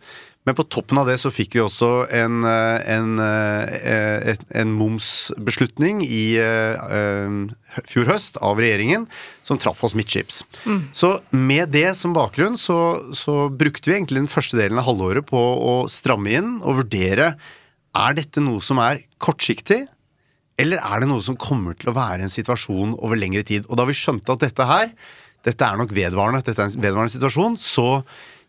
Men 0.50 0.58
på 0.58 0.66
toppen 0.66 0.98
av 0.98 1.06
det 1.06 1.20
så 1.22 1.30
fikk 1.30 1.54
vi 1.54 1.62
også 1.62 2.08
en, 2.18 2.42
en, 2.42 3.10
en, 3.22 4.40
en 4.50 4.72
momsbeslutning 4.74 6.00
i 6.02 6.24
fjor 7.86 8.10
høst 8.10 8.40
av 8.42 8.58
regjeringen 8.58 9.06
som 9.46 9.60
traff 9.62 9.84
oss 9.86 9.94
midtskips. 9.98 10.42
Mm. 10.66 10.82
Så 10.98 11.12
med 11.30 11.70
det 11.76 11.92
som 12.00 12.16
bakgrunn 12.18 12.58
så, 12.58 12.80
så, 13.14 13.46
brukte 13.54 13.92
vi 13.92 14.00
egentlig 14.00 14.24
den 14.24 14.32
første 14.32 14.58
delen 14.58 14.82
av 14.82 14.90
halvåret 14.90 15.30
på 15.30 15.38
å 15.38 15.76
stramme 15.92 16.34
inn 16.40 16.58
og 16.64 16.82
vurdere 16.82 17.36
er 18.00 18.18
dette 18.18 18.42
noe 18.42 18.66
som 18.66 18.82
er 18.82 19.04
kortsiktig, 19.22 19.84
eller 20.60 20.82
er 20.82 21.04
det 21.04 21.10
noe 21.14 21.24
som 21.26 21.38
kommer 21.40 21.78
til 21.78 21.92
å 21.92 21.96
være 21.96 22.26
en 22.26 22.34
situasjon 22.34 22.98
over 22.98 23.22
lengre 23.22 23.46
tid. 23.48 23.70
Og 23.70 23.80
da 23.80 23.86
vi 23.90 23.98
skjønte 23.98 24.34
at 24.34 24.44
dette 24.44 24.66
her, 24.68 24.90
dette 25.48 25.66
er 25.66 25.80
nok 25.80 25.94
vedvarende, 25.96 26.42
dette 26.44 26.60
er 26.60 26.74
en 26.74 26.84
vedvarende 26.84 27.14
situasjon, 27.14 27.56
så 27.62 28.02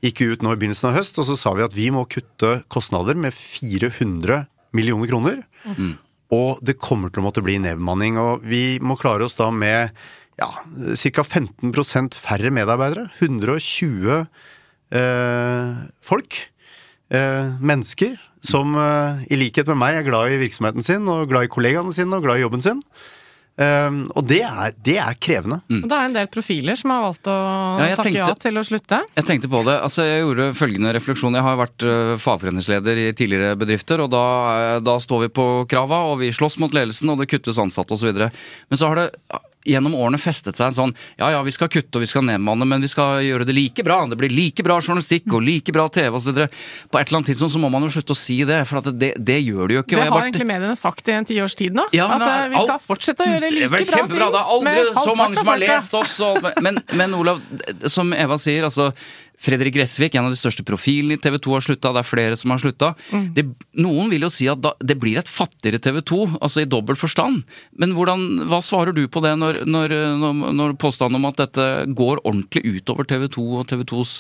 gikk 0.05 0.23
vi 0.23 0.31
ut 0.33 0.45
nå 0.45 0.55
i 0.55 0.61
begynnelsen 0.61 0.91
av 0.91 0.97
høst 0.99 1.19
og 1.21 1.27
så 1.29 1.37
sa 1.39 1.53
vi 1.57 1.67
at 1.67 1.77
vi 1.77 1.91
må 1.95 2.07
kutte 2.11 2.61
kostnader 2.73 3.19
med 3.19 3.37
400 3.37 4.45
millioner 4.77 5.11
kroner. 5.11 5.43
Mm. 5.67 5.99
Og 6.35 6.63
det 6.65 6.79
kommer 6.79 7.11
til 7.11 7.23
å 7.23 7.27
måtte 7.27 7.43
bli 7.45 7.59
nedbemanning. 7.63 8.19
Og 8.23 8.47
vi 8.47 8.79
må 8.83 8.97
klare 9.01 9.27
oss 9.27 9.37
da 9.39 9.51
med 9.51 9.91
ja, 10.41 10.49
ca. 10.49 11.25
15% 11.27 12.17
færre 12.17 12.53
medarbeidere. 12.55 13.09
120 13.19 14.23
eh, 14.95 15.81
folk. 16.07 16.39
Eh, 17.11 17.57
mennesker 17.59 18.15
som 18.47 18.77
eh, 18.79 19.25
i 19.35 19.39
likhet 19.41 19.67
med 19.73 19.81
meg 19.83 19.99
er 19.99 20.07
glad 20.07 20.31
i 20.31 20.39
virksomheten 20.41 20.85
sin 20.87 21.09
og 21.11 21.27
glad 21.33 21.49
i 21.49 21.51
kollegaene 21.51 21.91
sine 21.93 22.15
og 22.15 22.23
glad 22.25 22.39
i 22.39 22.45
jobben 22.45 22.63
sin. 22.63 22.85
Um, 23.61 24.07
og 24.17 24.25
det 24.31 24.41
er, 24.47 24.73
det 24.81 24.97
er 25.03 25.17
krevende. 25.21 25.59
Mm. 25.69 25.83
Det 25.85 25.97
er 25.97 26.07
en 26.09 26.15
del 26.17 26.31
profiler 26.33 26.79
som 26.81 26.95
har 26.95 27.03
valgt 27.05 27.29
å 27.29 27.35
ja, 27.83 27.99
takke 27.99 28.15
ja 28.15 28.29
til 28.41 28.57
å 28.57 28.65
slutte? 28.65 29.03
Jeg 29.19 29.29
tenkte 29.29 29.51
på 29.53 29.61
det. 29.67 29.75
Altså, 29.85 30.07
jeg 30.09 30.23
gjorde 30.23 30.47
følgende 30.57 30.95
refleksjon. 30.97 31.37
Jeg 31.37 31.45
har 31.45 31.61
vært 31.61 31.85
uh, 31.85 32.15
fagforeningsleder 32.23 33.03
i 33.03 33.11
tidligere 33.17 33.59
bedrifter, 33.61 34.01
og 34.05 34.13
da, 34.15 34.25
uh, 34.49 34.79
da, 34.85 34.97
står 35.03 35.27
vi 35.27 35.33
på 35.41 35.47
krava, 35.71 36.07
og 36.13 36.23
vi 36.23 36.33
slåss 36.33 36.61
mot 36.63 36.75
ledelsen, 36.77 37.13
og 37.13 37.21
det 37.21 37.29
kuttes 37.35 37.61
ansatte 37.61 37.97
osv. 37.97 38.15
Men 38.17 38.81
så 38.81 38.89
har 38.89 39.03
det 39.03 39.11
gjennom 39.67 39.95
årene 39.95 40.19
festet 40.21 40.57
seg 40.57 40.71
en 40.71 40.77
sånn 40.77 40.93
ja 41.21 41.31
ja, 41.35 41.41
vi 41.45 41.53
skal 41.53 41.69
kutte 41.73 41.99
og 41.99 42.05
vi 42.05 42.09
skal 42.09 42.25
nedmanne, 42.27 42.67
men 42.69 42.81
vi 42.85 42.89
skal 42.91 43.21
gjøre 43.25 43.47
det 43.49 43.55
like 43.57 43.85
bra. 43.85 43.99
Det 44.09 44.19
blir 44.21 44.33
like 44.33 44.65
bra 44.65 44.79
journalistikk 44.81 45.29
og 45.35 45.45
like 45.45 45.75
bra 45.75 45.87
TV 45.93 46.17
osv. 46.17 46.43
På 46.91 47.01
et 47.01 47.09
eller 47.09 47.21
annet 47.21 47.33
tidspunkt 47.33 47.55
så 47.55 47.63
må 47.63 47.71
man 47.73 47.85
jo 47.85 47.93
slutte 47.95 48.17
å 48.17 48.19
si 48.19 48.41
det, 48.49 48.63
for 48.69 48.91
det, 48.91 49.13
det, 49.19 49.39
gjør 49.45 49.71
det 49.71 49.79
jo 49.79 49.85
ikke. 49.85 49.97
Det 49.97 50.03
har 50.05 50.13
bare... 50.15 50.29
egentlig 50.31 50.49
mediene 50.49 50.77
sagt 50.81 51.09
i 51.13 51.17
en 51.17 51.29
tiårs 51.29 51.57
tid 51.61 51.77
nå. 51.77 51.87
Ja, 51.97 52.09
at 52.17 52.27
eh, 52.27 52.45
vi 52.55 52.65
skal 52.65 52.85
fortsette 52.85 53.27
å 53.27 53.33
gjøre 53.33 53.47
det 53.47 53.55
like 53.57 53.73
bra 53.73 53.83
ting. 53.85 54.13
Det 54.15 54.29
er 54.29 54.55
aldri 54.57 54.87
så 55.01 55.17
mange 55.19 55.41
som 55.41 55.53
har 55.53 55.65
lest 55.65 55.99
oss. 56.01 56.17
Og, 56.25 56.53
men, 56.65 56.81
men 56.97 57.19
Olav, 57.19 57.43
som 57.93 58.15
Eva 58.17 58.41
sier, 58.41 58.69
altså 58.69 58.91
Fredrik 59.41 59.73
Gressvik, 59.75 60.15
en 60.15 60.27
av 60.29 60.35
de 60.35 60.37
største 60.37 60.65
profilene 60.69 61.17
i 61.17 61.21
TV 61.21 61.39
2, 61.41 61.55
har 61.57 61.65
slutta. 61.65 61.95
Det 61.97 62.03
er 62.03 62.09
flere 62.09 62.37
som 62.37 62.53
har 62.53 62.61
slutta. 62.61 62.91
Mm. 63.09 63.55
Noen 63.81 64.11
vil 64.13 64.27
jo 64.27 64.29
si 64.33 64.51
at 64.53 64.61
da, 64.61 64.75
det 64.85 64.99
blir 65.01 65.17
et 65.17 65.31
fattigere 65.31 65.81
TV 65.81 66.03
2, 66.11 66.19
altså 66.45 66.61
i 66.61 66.69
dobbel 66.69 66.99
forstand. 67.01 67.41
Men 67.81 67.95
hvordan, 67.97 68.27
hva 68.51 68.61
svarer 68.65 68.93
du 68.97 69.07
på 69.09 69.23
det 69.25 69.33
når, 69.41 69.63
når, 69.65 69.97
når, 70.21 70.45
når 70.59 70.77
påstanden 70.83 71.17
om 71.23 71.31
at 71.31 71.41
dette 71.41 71.67
går 71.97 72.21
ordentlig 72.21 72.67
utover 72.69 73.09
TV 73.09 73.31
2 73.33 73.47
og 73.63 73.67
TV 73.71 73.87
2s 73.89 74.19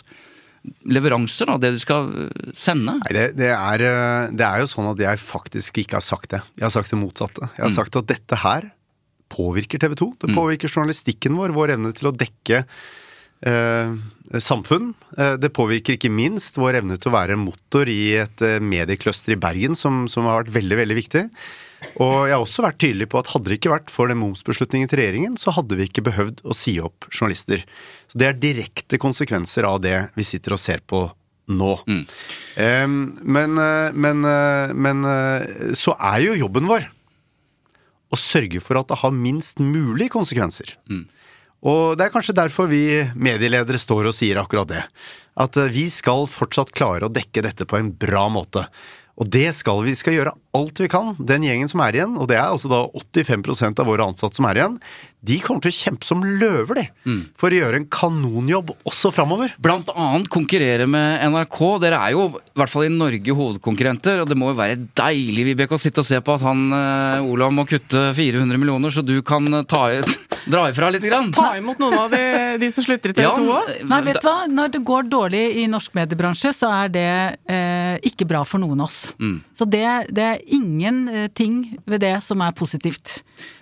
leveranser, 0.92 1.48
da, 1.52 1.58
det 1.60 1.74
de 1.76 1.82
skal 1.84 2.08
sende? 2.56 2.96
Nei, 3.02 3.12
det, 3.16 3.26
det, 3.36 3.52
er, 3.52 3.84
det, 4.32 4.46
er, 4.46 4.64
jo 4.64 4.72
sånn 4.72 4.88
at 4.94 5.04
jeg 5.04 5.20
faktisk 5.20 5.82
ikke 5.84 5.98
har 6.00 6.06
sagt 6.06 6.32
det. 6.32 6.40
Jeg 6.56 6.64
har 6.64 6.72
sagt 6.78 6.96
det 6.96 7.00
motsatte. 7.00 7.52
Jeg 7.58 7.66
har 7.66 7.72
mm. 7.74 7.76
sagt 7.76 8.00
at 8.00 8.08
dette 8.08 8.40
her 8.40 8.70
påvirker 9.30 9.84
TV 9.84 10.00
2. 10.00 10.10
Det 10.24 10.32
mm. 10.32 10.40
påvirker 10.40 10.72
journalistikken 10.72 11.36
vår, 11.36 11.52
vår 11.56 11.76
evne 11.76 11.92
til 11.96 12.08
å 12.08 12.16
dekke 12.16 12.64
eh, 12.64 12.74
samfunn. 14.38 14.92
Eh, 15.18 15.34
det 15.40 15.52
påvirker 15.56 15.96
ikke 15.96 16.12
minst 16.12 16.58
vår 16.60 16.80
evne 16.82 16.98
til 17.00 17.10
å 17.10 17.16
være 17.16 17.36
en 17.36 17.44
motor 17.48 17.90
i 17.90 18.14
et 18.22 18.44
eh, 18.46 18.60
mediecluster 18.62 19.34
i 19.34 19.40
Bergen, 19.40 19.76
som, 19.78 20.06
som, 20.08 20.28
har 20.28 20.44
vært 20.44 20.54
veldig, 20.60 20.78
veldig 20.82 20.98
viktig. 20.98 21.24
Og 21.96 22.28
jeg 22.28 22.34
har 22.36 22.42
også 22.42 22.64
vært 22.66 22.80
tydelig 22.82 23.08
på 23.10 23.20
at 23.22 23.30
hadde 23.32 23.48
det 23.48 23.56
ikke 23.56 23.72
vært 23.72 23.92
for 23.92 24.10
den 24.10 24.20
momsbeslutningen 24.20 24.90
til 24.90 25.00
regjeringen, 25.00 25.38
så 25.40 25.54
hadde 25.56 25.78
vi 25.78 25.88
ikke 25.88 26.04
behøvd 26.10 26.44
å 26.44 26.56
si 26.56 26.76
opp 26.82 27.08
journalister. 27.08 27.64
Så 28.12 28.20
det 28.20 28.28
er 28.28 28.42
direkte 28.42 29.00
konsekvenser 29.00 29.66
av 29.68 29.80
det 29.82 29.96
vi 30.18 30.26
sitter 30.28 30.56
og 30.56 30.62
ser 30.62 30.84
på 30.84 31.06
nå. 31.50 31.72
Mm. 31.88 32.04
Men, 33.24 33.58
eh, 33.58 33.96
men, 33.96 34.26
men 34.76 35.74
så 35.78 35.96
er 35.96 36.26
jo 36.28 36.40
jobben 36.44 36.68
vår 36.70 36.90
å 38.10 38.18
sørge 38.18 38.60
for 38.62 38.78
at 38.78 38.90
det 38.90 39.00
har 39.00 39.14
minst 39.14 39.62
mulig 39.62 40.10
konsekvenser. 40.12 40.74
Mm. 40.90 41.06
Og 41.60 41.98
det 41.98 42.06
er 42.06 42.14
kanskje 42.14 42.36
derfor 42.36 42.70
vi 42.70 42.84
medieledere 43.14 43.80
står 43.80 44.10
og 44.10 44.16
sier 44.16 44.40
akkurat 44.40 44.70
det. 44.70 44.84
At 45.40 45.58
eh, 45.60 45.72
vi 45.72 45.88
skal 45.92 46.28
fortsatt 46.30 46.72
klare 46.76 47.08
å 47.08 47.12
dekke 47.12 47.44
dette 47.44 47.68
på 47.68 47.80
en 47.80 47.92
bra 47.92 48.28
måte. 48.32 48.66
Og 49.20 49.28
det 49.28 49.50
skal 49.52 49.82
vi 49.84 49.92
skal 49.98 50.14
gjøre 50.16 50.32
alt 50.56 50.80
vi 50.80 50.88
kan. 50.90 51.12
Den 51.18 51.44
gjengen 51.44 51.68
som 51.68 51.82
er 51.84 51.98
igjen, 51.98 52.16
og 52.16 52.30
det 52.30 52.38
er 52.38 52.46
altså 52.48 52.70
da 52.72 52.80
85% 52.88 53.82
av 53.82 53.88
våre 53.90 54.06
ansatte 54.08 54.38
som 54.38 54.46
er 54.48 54.56
igjen, 54.62 54.78
de 55.20 55.36
kommer 55.44 55.60
til 55.60 55.74
å 55.74 55.76
kjempe 55.76 56.08
som 56.08 56.22
løver, 56.24 56.80
de. 56.80 57.16
For 57.36 57.52
å 57.52 57.58
gjøre 57.58 57.82
en 57.82 57.88
kanonjobb 57.92 58.72
også 58.88 59.12
framover. 59.12 59.52
Blant 59.60 59.92
annet 59.92 60.30
konkurrere 60.32 60.88
med 60.88 61.20
NRK. 61.34 61.58
Dere 61.84 62.00
er 62.00 62.16
jo 62.16 62.24
i 62.32 62.62
hvert 62.62 62.72
fall 62.72 62.86
i 62.88 62.94
Norge 62.94 63.36
hovedkonkurrenter, 63.42 64.22
og 64.22 64.32
det 64.32 64.40
må 64.40 64.54
jo 64.54 64.60
være 64.62 64.80
deilig 64.96 65.50
Vibeke, 65.50 65.76
å 65.76 65.82
sitte 65.82 66.00
og 66.00 66.08
se 66.08 66.22
på 66.24 66.38
at 66.38 66.46
han 66.46 66.64
eh, 66.72 67.28
Olav 67.28 67.52
må 67.52 67.68
kutte 67.68 68.08
400 68.16 68.56
millioner, 68.56 68.94
så 68.94 69.04
du 69.04 69.18
kan 69.20 69.44
ta 69.68 69.84
ta, 70.00 70.08
dra 70.46 70.64
ifra 70.70 70.90
litt. 70.90 71.04
Grann. 71.04 71.32
Ta 71.32 71.56
imot 71.58 71.80
noen 71.82 71.96
av 71.98 72.10
de, 72.12 72.22
de 72.60 72.70
som 72.70 72.84
slutter 72.84 73.12
i 73.12 73.16
TV 73.16 73.28
2 73.36 73.46
òg. 73.54 73.70
Nei, 73.90 74.00
vet 74.06 74.20
du 74.20 74.28
hva? 74.28 74.36
Når 74.50 74.74
det 74.76 74.82
går 74.90 75.08
dårlig 75.12 75.44
i 75.62 75.66
norsk 75.70 75.94
mediebransje, 75.96 76.52
så 76.56 76.70
er 76.82 76.92
det 76.92 77.06
eh, 77.50 77.96
ikke 78.10 78.28
bra 78.30 78.44
for 78.48 78.62
noen 78.62 78.80
av 78.80 78.90
oss. 78.90 79.00
Så 79.56 79.68
det, 79.68 79.86
det 80.14 80.26
er 80.34 80.42
ingenting 80.46 81.62
ved 81.88 82.04
det 82.04 82.16
som 82.24 82.42
er 82.44 82.52
positivt. 82.56 83.20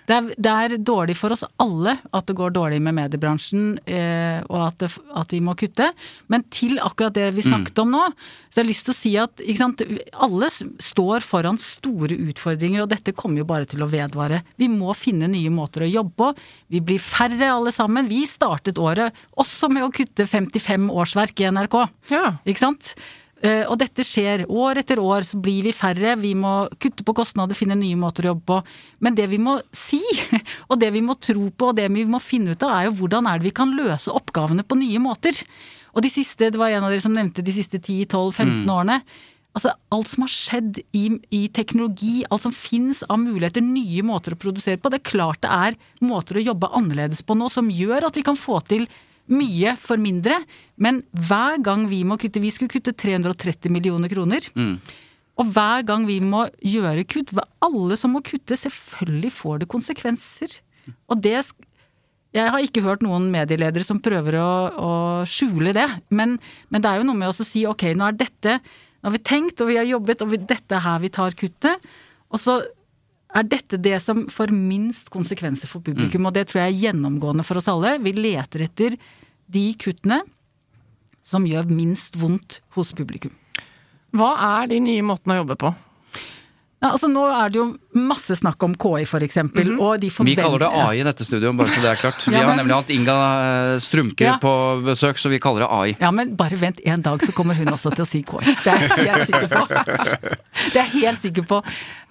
Det 0.09 0.15
er, 0.15 0.29
det 0.41 0.51
er 0.51 0.73
dårlig 0.81 1.13
for 1.19 1.35
oss 1.35 1.43
alle 1.61 1.93
at 2.15 2.25
det 2.25 2.35
går 2.37 2.53
dårlig 2.55 2.79
med 2.81 2.95
mediebransjen, 2.97 3.75
eh, 3.85 4.39
og 4.49 4.63
at, 4.65 4.79
det, 4.81 4.89
at 5.21 5.35
vi 5.35 5.41
må 5.45 5.53
kutte. 5.59 5.91
Men 6.33 6.45
til 6.49 6.79
akkurat 6.81 7.13
det 7.13 7.27
vi 7.35 7.45
snakket 7.45 7.77
om 7.83 7.93
nå, 7.93 8.07
så 8.49 8.57
jeg 8.57 8.63
har 8.63 8.69
lyst 8.71 8.87
til 8.87 8.95
å 8.95 8.97
si 8.97 9.13
at 9.21 9.43
sant, 9.59 9.83
alle 10.25 10.49
står 10.49 11.25
foran 11.25 11.61
store 11.61 12.17
utfordringer, 12.31 12.83
og 12.83 12.89
dette 12.95 13.13
kommer 13.13 13.43
jo 13.43 13.49
bare 13.51 13.69
til 13.69 13.85
å 13.85 13.89
vedvare. 13.91 14.41
Vi 14.57 14.71
må 14.71 14.95
finne 14.97 15.29
nye 15.29 15.53
måter 15.53 15.85
å 15.85 15.91
jobbe 15.91 16.15
på. 16.17 16.31
Vi 16.73 16.81
blir 16.89 17.03
færre 17.03 17.53
alle 17.53 17.73
sammen. 17.75 18.09
Vi 18.09 18.23
startet 18.29 18.81
året 18.81 19.13
også 19.37 19.69
med 19.69 19.85
å 19.85 19.93
kutte 19.93 20.25
55 20.25 20.89
årsverk 20.89 21.45
i 21.45 21.51
NRK. 21.53 21.81
Ja. 22.09 22.39
Ikke 22.49 22.65
sant? 22.65 22.95
Eh, 23.39 23.63
Og 23.71 23.77
dette 23.79 24.03
skjer 24.03 24.43
år 24.51 24.81
etter 24.81 24.99
år, 24.99 25.23
så 25.23 25.39
blir 25.39 25.63
vi 25.63 25.71
færre, 25.75 26.17
vi 26.19 26.33
må 26.35 26.67
kutte 26.81 27.05
på 27.07 27.15
kostnader, 27.15 27.55
finne 27.55 27.77
nye 27.79 27.95
måter 27.95 28.27
å 28.27 28.33
jobbe 28.33 28.45
på. 28.51 28.59
Men 28.99 29.15
det 29.15 29.29
vi 29.31 29.39
må 29.39 29.59
si, 29.71 30.01
og 30.69 30.79
det 30.81 30.91
vi 30.95 31.03
må 31.05 31.15
tro 31.15 31.47
på, 31.49 31.71
og 31.71 31.79
det 31.79 31.87
vi 31.93 32.03
må 32.09 32.19
finne 32.19 32.55
ut 32.55 32.67
av, 32.67 32.75
er 32.75 32.89
jo 32.89 32.97
hvordan 32.99 33.29
er 33.31 33.39
det 33.39 33.47
vi 33.47 33.55
kan 33.55 33.71
løse 33.77 34.11
oppgavene 34.11 34.67
på 34.67 34.79
nye 34.81 34.99
måter. 34.99 35.39
Og 35.95 36.03
de 36.03 36.11
siste, 36.11 36.51
det 36.51 36.59
var 36.59 36.73
en 36.73 36.85
av 36.85 36.91
dere 36.91 37.03
som 37.03 37.15
nevnte 37.15 37.45
de 37.45 37.55
siste 37.55 37.79
10-12-15 37.79 38.67
årene. 38.75 38.99
Altså 39.57 39.71
alt 39.95 40.11
som 40.11 40.23
har 40.27 40.31
skjedd 40.31 40.77
i, 40.93 41.05
i 41.33 41.47
teknologi, 41.49 42.21
alt 42.29 42.43
som 42.45 42.53
fins 42.53 43.01
av 43.09 43.17
muligheter, 43.23 43.63
nye 43.65 44.03
måter 44.05 44.35
å 44.35 44.39
produsere 44.39 44.77
på. 44.77 44.91
Det 44.93 44.99
er 44.99 45.09
klart 45.09 45.41
det 45.41 45.49
er 45.49 45.79
måter 46.05 46.37
å 46.37 46.43
jobbe 46.51 46.69
annerledes 46.77 47.23
på 47.25 47.35
nå 47.39 47.49
som 47.49 47.71
gjør 47.73 48.11
at 48.11 48.19
vi 48.19 48.25
kan 48.27 48.37
få 48.37 48.59
til 48.69 48.85
mye 49.29 49.75
for 49.79 50.01
mindre, 50.01 50.41
men 50.77 51.03
hver 51.13 51.61
gang 51.65 51.87
vi 51.89 52.03
må 52.07 52.17
kutte 52.21 52.41
Vi 52.41 52.51
skulle 52.53 52.73
kutte 52.73 52.93
330 52.93 53.71
millioner 53.71 54.09
kroner. 54.11 54.45
Og 55.39 55.53
hver 55.55 55.85
gang 55.87 56.05
vi 56.07 56.19
må 56.19 56.47
gjøre 56.59 57.05
kutt, 57.07 57.31
alle 57.63 57.95
som 57.97 58.11
må 58.11 58.21
kutte, 58.25 58.57
selvfølgelig 58.59 59.31
får 59.31 59.61
det 59.61 59.69
konsekvenser. 59.71 60.59
Og 61.07 61.21
det 61.21 61.45
Jeg 62.31 62.51
har 62.51 62.61
ikke 62.61 62.83
hørt 62.85 63.01
noen 63.01 63.31
medieledere 63.33 63.83
som 63.83 63.99
prøver 63.99 64.35
å, 64.37 64.49
å 64.77 64.91
skjule 65.25 65.73
det, 65.73 65.87
men, 66.09 66.37
men 66.69 66.81
det 66.81 66.89
er 66.89 66.99
jo 66.99 67.07
noe 67.07 67.17
med 67.17 67.31
å 67.31 67.33
si 67.33 67.65
ok, 67.65 67.95
nå 67.97 68.05
er 68.05 68.19
dette 68.19 68.59
Nå 68.99 69.07
har 69.07 69.15
vi 69.15 69.23
tenkt, 69.23 69.61
og 69.63 69.69
vi 69.69 69.77
har 69.79 69.87
jobbet, 69.87 70.21
og 70.21 70.27
vi, 70.33 70.37
dette 70.43 70.75
er 70.75 70.83
her 70.83 70.99
vi 70.99 71.07
tar 71.07 71.31
kuttet. 71.31 71.79
Og 72.27 72.41
så 72.41 72.57
er 73.31 73.45
dette 73.47 73.77
det 73.79 73.95
som 74.03 74.25
får 74.27 74.51
minst 74.51 75.07
konsekvenser 75.13 75.69
for 75.71 75.79
publikum, 75.85 76.25
og 76.27 76.35
det 76.35 76.49
tror 76.49 76.63
jeg 76.63 76.73
er 76.73 76.81
gjennomgående 76.83 77.45
for 77.47 77.61
oss 77.61 77.69
alle. 77.71 77.93
Vi 78.03 78.11
leter 78.17 78.65
etter 78.65 78.97
de 79.49 79.65
kuttene 79.81 80.21
som 81.25 81.45
gjør 81.45 81.69
minst 81.69 82.17
vondt 82.19 82.61
hos 82.77 82.93
publikum. 82.97 83.33
Hva 84.15 84.33
er 84.61 84.69
de 84.71 84.79
nye 84.81 85.05
måtene 85.05 85.37
å 85.37 85.43
jobbe 85.43 85.57
på? 85.61 85.73
Ja, 86.79 86.93
altså 86.93 87.09
Nå 87.11 87.25
er 87.27 87.49
det 87.51 87.57
jo 87.59 87.63
masse 87.99 88.35
snakk 88.39 88.61
om 88.63 88.71
KI, 88.79 89.01
for 89.09 89.19
eksempel, 89.25 89.73
og 89.83 89.97
de 89.99 90.07
Vi 90.23 90.35
kaller 90.37 90.61
det 90.63 90.69
AI 90.71 91.01
i 91.01 91.03
dette 91.03 91.25
studioet, 91.27 91.57
bare 91.59 91.67
så 91.73 91.81
det 91.83 91.89
er 91.91 91.97
klart. 91.99 92.21
Vi 92.23 92.31
Ja, 92.37 92.45
har 92.47 92.55
nemlig 92.55 92.75
hatt 92.77 92.89
Inga 92.95 93.15
eh, 93.75 93.79
Strumke 93.83 94.23
Ja. 94.23 94.37
på 94.39 94.53
besøk, 94.85 95.19
så 95.19 95.27
vi 95.33 95.39
kaller 95.43 95.65
det 95.65 95.69
AI. 95.75 95.97
Ja, 95.99 96.11
men 96.15 96.35
bare 96.39 96.55
vent 96.55 96.79
en 96.85 97.01
dag, 97.03 97.19
så 97.25 97.33
kommer 97.35 97.53
hun 97.59 97.67
også 97.67 97.91
til 97.97 98.05
å 98.05 98.07
si 98.07 98.21
KI. 98.23 98.55
Det 98.63 98.71
er 98.71 98.85
jeg 98.87 99.09
helt 99.09 99.27
sikker 99.27 99.49
på. 99.51 99.65
Det 100.73 100.79
er 100.79 100.87
jeg 100.87 101.03
helt 101.03 101.21
sikker 101.23 101.43
på. 101.49 101.59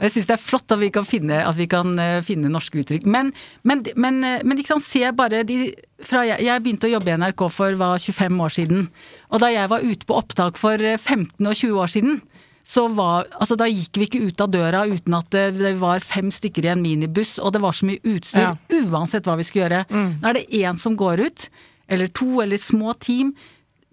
Jeg 0.01 0.13
syns 0.15 0.27
det 0.29 0.37
er 0.37 0.43
flott 0.43 0.73
at 0.73 0.79
vi 0.81 0.89
kan 0.93 1.05
finne, 1.09 1.41
at 1.49 1.57
vi 1.57 1.67
kan 1.71 1.97
eh, 1.99 2.21
finne 2.25 2.49
norske 2.53 2.81
uttrykk. 2.83 3.07
Men, 3.09 3.33
men, 3.65 3.85
men, 3.97 4.21
eh, 4.25 4.41
men 4.45 4.59
ikke 4.61 4.75
sant, 4.77 4.85
se 4.85 5.01
bare 5.17 5.45
de 5.49 5.73
fra 6.05 6.23
jeg, 6.29 6.45
jeg 6.47 6.63
begynte 6.63 6.87
å 6.87 6.93
jobbe 6.93 7.11
i 7.11 7.17
NRK 7.19 7.49
for 7.51 7.75
hva, 7.81 7.95
25 7.99 8.41
år 8.45 8.53
siden. 8.55 8.85
Og 9.33 9.41
da 9.43 9.49
jeg 9.51 9.69
var 9.73 9.81
ute 9.83 10.07
på 10.07 10.17
opptak 10.21 10.61
for 10.61 10.77
eh, 10.81 10.99
15 11.01 11.41
og 11.49 11.57
20 11.57 11.81
år 11.83 11.91
siden, 11.97 12.21
så 12.69 12.83
var, 12.93 13.25
altså 13.41 13.57
da 13.57 13.65
gikk 13.71 13.97
vi 13.97 14.07
ikke 14.11 14.21
ut 14.29 14.41
av 14.45 14.51
døra 14.53 14.83
uten 14.91 15.15
at 15.17 15.31
det, 15.33 15.45
det 15.57 15.71
var 15.81 16.03
fem 16.05 16.29
stykker 16.35 16.67
i 16.67 16.73
en 16.75 16.83
minibuss, 16.85 17.39
og 17.41 17.55
det 17.55 17.63
var 17.65 17.73
så 17.73 17.87
mye 17.89 18.03
utstyr, 18.05 18.43
Ja. 18.45 18.51
uansett 18.85 19.25
hva 19.25 19.39
vi 19.41 19.47
skulle 19.49 19.65
gjøre. 19.71 19.87
Nå 20.21 20.29
er 20.29 20.37
det 20.37 20.43
én 20.59 20.77
som 20.77 20.97
går 21.01 21.23
ut, 21.25 21.47
eller 21.89 22.11
to, 22.13 22.43
eller 22.45 22.61
små 22.61 22.93
team. 23.01 23.31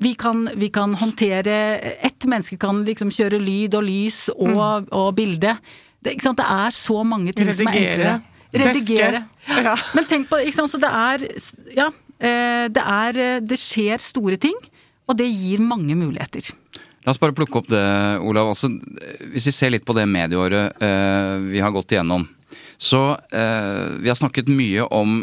Vi 0.04 0.12
kan, 0.20 0.50
vi 0.60 0.68
kan 0.76 0.92
håndtere 1.00 1.54
Ett 2.04 2.26
menneske 2.28 2.58
kan 2.60 2.82
liksom 2.84 3.14
kjøre 3.16 3.40
lyd 3.40 3.78
og 3.80 3.86
lys 3.88 4.26
og, 4.36 4.90
og 4.92 5.14
bilde. 5.16 5.54
Det, 6.04 6.18
ikke 6.18 6.26
sant? 6.28 6.38
det 6.44 6.46
er 6.52 6.76
så 6.76 7.00
mange 7.08 7.32
ting 7.32 7.48
som 7.56 7.70
er 7.72 7.80
enklere. 7.80 8.18
Redigere. 8.56 9.22
Ja. 9.64 9.78
Men 9.96 10.06
tenk 10.12 10.28
på 10.30 10.42
ikke 10.44 10.58
sant? 10.60 10.72
Så 10.76 10.80
det 10.84 10.92
er 10.92 11.24
Ja. 11.80 11.88
eh, 12.20 12.68
Det 12.68 12.84
er 12.84 13.40
Det 13.40 13.58
skjer 13.58 14.00
store 14.04 14.36
ting, 14.38 14.60
og 15.08 15.16
det 15.18 15.32
gir 15.32 15.64
mange 15.64 15.96
muligheter. 15.96 16.52
La 17.06 17.14
oss 17.14 17.22
bare 17.22 17.36
plukke 17.38 17.62
opp 17.62 17.70
det, 17.70 17.86
Olav. 18.26 18.50
Altså, 18.56 18.72
hvis 19.30 19.46
vi 19.52 19.54
ser 19.54 19.74
litt 19.76 19.86
på 19.86 19.94
det 19.94 20.08
medieåret 20.10 20.82
eh, 20.82 21.36
vi 21.52 21.62
har 21.62 21.74
gått 21.76 21.94
igjennom. 21.94 22.26
Så 22.82 23.02
eh, 23.30 24.02
vi 24.02 24.10
har 24.10 24.18
snakket 24.18 24.50
mye 24.50 24.88
om 24.90 25.22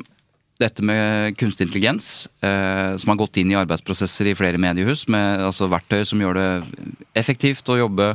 dette 0.62 0.84
med 0.86 1.34
kunstig 1.40 1.66
intelligens, 1.66 2.28
eh, 2.44 2.94
som 2.96 3.10
har 3.10 3.18
gått 3.18 3.40
inn 3.42 3.50
i 3.50 3.58
arbeidsprosesser 3.58 4.30
i 4.30 4.36
flere 4.38 4.60
mediehus, 4.62 5.08
med 5.10 5.42
altså, 5.48 5.66
verktøy 5.72 6.04
som 6.06 6.22
gjør 6.22 6.38
det 6.38 6.48
effektivt 7.18 7.66
å 7.72 7.80
jobbe 7.80 8.12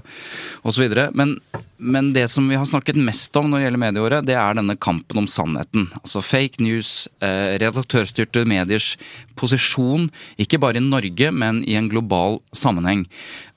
osv. 0.64 0.88
Men, 1.18 1.36
men 1.78 2.10
det 2.13 2.26
som 2.34 2.48
vi 2.50 2.58
har 2.58 2.66
snakket 2.66 2.98
mest 2.98 3.36
om 3.38 3.50
når 3.50 3.60
det 3.60 3.66
gjelder 3.68 3.82
medieåret, 3.82 4.26
det 4.26 4.36
er 4.40 4.58
denne 4.58 4.76
kampen 4.82 5.22
om 5.22 5.28
sannheten. 5.30 5.88
Altså 6.02 6.24
fake 6.26 6.63
news, 6.63 7.08
eh, 7.22 7.58
redaktørstyrte 7.62 8.46
mediers 8.50 8.96
posisjon, 9.38 10.08
ikke 10.42 10.60
bare 10.62 10.82
i 10.82 10.86
Norge, 10.86 11.30
men 11.32 11.62
i 11.70 11.76
en 11.78 11.90
global 11.92 12.40
sammenheng. 12.52 13.06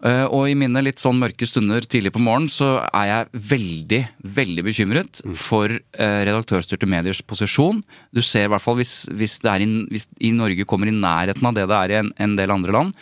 Eh, 0.05 0.27
og 0.27 0.51
i 0.51 0.57
mine 0.59 0.83
litt 0.85 1.01
sånn 1.01 1.21
mørke 1.21 1.49
stunder 1.49 1.81
tidlig 1.81 2.13
på 2.13 2.21
morgenen, 2.21 2.53
så 2.53 2.85
er 2.93 3.09
jeg 3.09 3.43
veldig, 3.55 4.03
veldig 4.37 4.67
bekymret 4.69 5.25
for 5.37 5.73
eh, 5.73 6.21
redaktørstyrte 6.29 6.89
mediers 6.89 7.23
posisjon. 7.25 7.83
Du 8.13 8.21
ser 8.21 8.49
i 8.49 8.53
hvert 8.53 8.65
fall 8.65 8.77
hvis, 8.81 9.09
hvis, 9.17 9.41
det 9.41 9.51
er 9.55 9.65
i, 9.65 9.71
hvis 9.91 10.09
i 10.21 10.35
Norge 10.37 10.69
kommer 10.69 10.93
i 10.93 10.97
nærheten 10.97 11.45
av 11.49 11.57
det 11.57 11.69
det 11.71 11.81
er 11.81 11.93
i 11.93 12.01
en, 12.03 12.15
en 12.21 12.37
del 12.37 12.53
andre 12.53 12.77
land, 12.77 12.95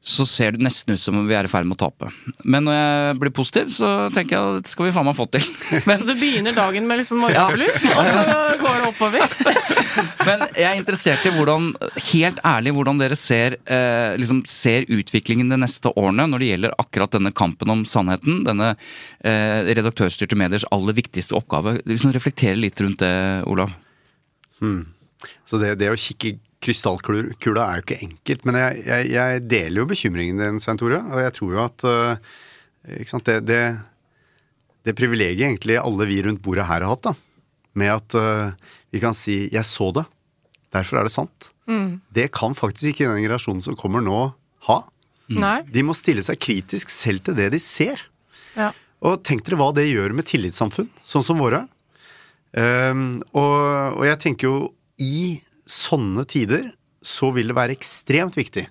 så 0.00 0.24
ser 0.24 0.54
det 0.56 0.64
nesten 0.64 0.94
ut 0.96 1.00
som 1.02 1.18
om 1.20 1.26
vi 1.28 1.34
er 1.36 1.44
i 1.44 1.50
ferd 1.52 1.66
med 1.68 1.76
å 1.76 1.82
tape. 1.82 2.08
Men 2.40 2.64
når 2.64 2.76
jeg 2.76 3.16
blir 3.20 3.32
positiv, 3.36 3.66
så 3.74 3.90
tenker 4.14 4.36
jeg 4.36 4.54
at 4.56 4.64
det 4.64 4.72
skal 4.72 4.86
vi 4.86 4.92
faen 4.96 5.04
meg 5.04 5.16
få 5.18 5.26
til. 5.28 5.44
Men 5.84 5.98
Så 6.00 6.06
du 6.08 6.14
begynner 6.16 6.56
dagen 6.56 6.88
med 6.88 7.02
liksom 7.02 7.20
sånn 7.20 7.34
ja. 7.36 7.44
og 7.50 8.08
så 8.08 8.22
går 8.62 8.78
det 8.80 8.88
oppover? 8.88 9.36
Men 10.28 10.46
jeg 10.54 10.66
er 10.70 10.78
interessert 10.78 11.28
i 11.28 11.34
hvordan, 11.34 11.70
helt 12.08 12.40
ærlig, 12.48 12.74
hvordan 12.78 13.02
dere 13.02 13.18
ser, 13.20 13.58
eh, 13.68 14.16
liksom 14.16 14.42
ser 14.48 14.88
utviklingen 14.88 15.52
de 15.52 15.60
neste 15.60 15.92
årene 15.92 16.30
når 16.32 16.42
det 16.42 16.52
gjelder 16.54 16.76
akkurat 16.80 17.16
denne 17.18 17.36
kampen 17.36 17.76
om 17.76 17.84
sannheten. 17.88 18.40
Denne 18.48 18.72
eh, 18.72 19.68
redaktørstyrte 19.68 20.38
mediers 20.40 20.64
aller 20.72 20.96
viktigste 20.96 21.36
oppgave. 21.36 21.76
Liksom 21.84 22.16
reflektere 22.16 22.56
litt 22.56 22.80
rundt 22.80 23.04
det, 23.04 23.14
Olav. 23.50 23.76
Så 25.44 25.60
det, 25.60 25.76
det 25.80 25.92
å 25.92 25.98
kikke 26.00 26.38
krystallkula 26.60 27.64
er 27.64 27.80
jo 27.80 27.84
ikke 27.86 28.02
enkelt. 28.04 28.44
Men 28.48 28.60
jeg, 28.60 28.82
jeg, 28.86 29.10
jeg 29.14 29.44
deler 29.48 29.82
jo 29.82 29.90
bekymringen 29.90 30.42
din, 30.42 30.60
Svein 30.62 30.80
Tore. 30.80 31.00
Og 31.10 31.22
jeg 31.24 31.36
tror 31.38 31.56
jo 31.56 31.62
at 31.64 31.86
ikke 33.00 33.12
sant, 33.12 33.28
det, 33.28 33.40
det, 33.48 33.62
det 34.88 34.96
privilegiet 34.96 35.48
egentlig 35.48 35.78
alle 35.80 36.08
vi 36.08 36.20
rundt 36.24 36.42
bordet 36.44 36.68
her 36.68 36.84
har 36.84 36.94
hatt, 36.94 37.10
da, 37.10 37.14
med 37.76 37.92
at 37.92 38.16
uh, 38.16 38.72
vi 38.90 39.02
kan 39.02 39.14
si 39.14 39.48
'jeg 39.52 39.64
så 39.68 39.90
det', 39.94 40.08
derfor 40.72 41.00
er 41.00 41.04
det 41.04 41.12
sant. 41.12 41.50
Det 42.10 42.32
kan 42.34 42.54
faktisk 42.54 42.90
ikke 42.90 43.06
den 43.06 43.22
generasjonen 43.22 43.62
som 43.62 43.76
kommer 43.78 44.02
nå, 44.02 44.32
ha. 44.66 44.78
Mm. 45.30 45.66
De 45.70 45.82
må 45.86 45.94
stille 45.94 46.22
seg 46.26 46.40
kritisk 46.42 46.90
selv 46.90 47.22
til 47.22 47.36
det 47.38 47.52
de 47.52 47.60
ser. 47.62 48.00
Ja. 48.56 48.72
Og 49.00 49.22
tenk 49.22 49.44
dere 49.46 49.60
hva 49.60 49.70
det 49.76 49.86
gjør 49.86 50.12
med 50.16 50.26
tillitssamfunn, 50.26 50.90
sånn 51.06 51.22
som 51.22 51.38
våre. 51.38 51.68
Um, 52.50 53.22
og, 53.30 54.00
og 54.00 54.04
jeg 54.08 54.18
tenker 54.18 54.50
jo 54.50 54.56
i 54.98 55.38
sånne 55.70 56.26
tider 56.28 56.70
så 57.06 57.30
vil 57.34 57.50
det 57.50 57.56
være 57.56 57.76
ekstremt 57.76 58.36
viktig, 58.36 58.66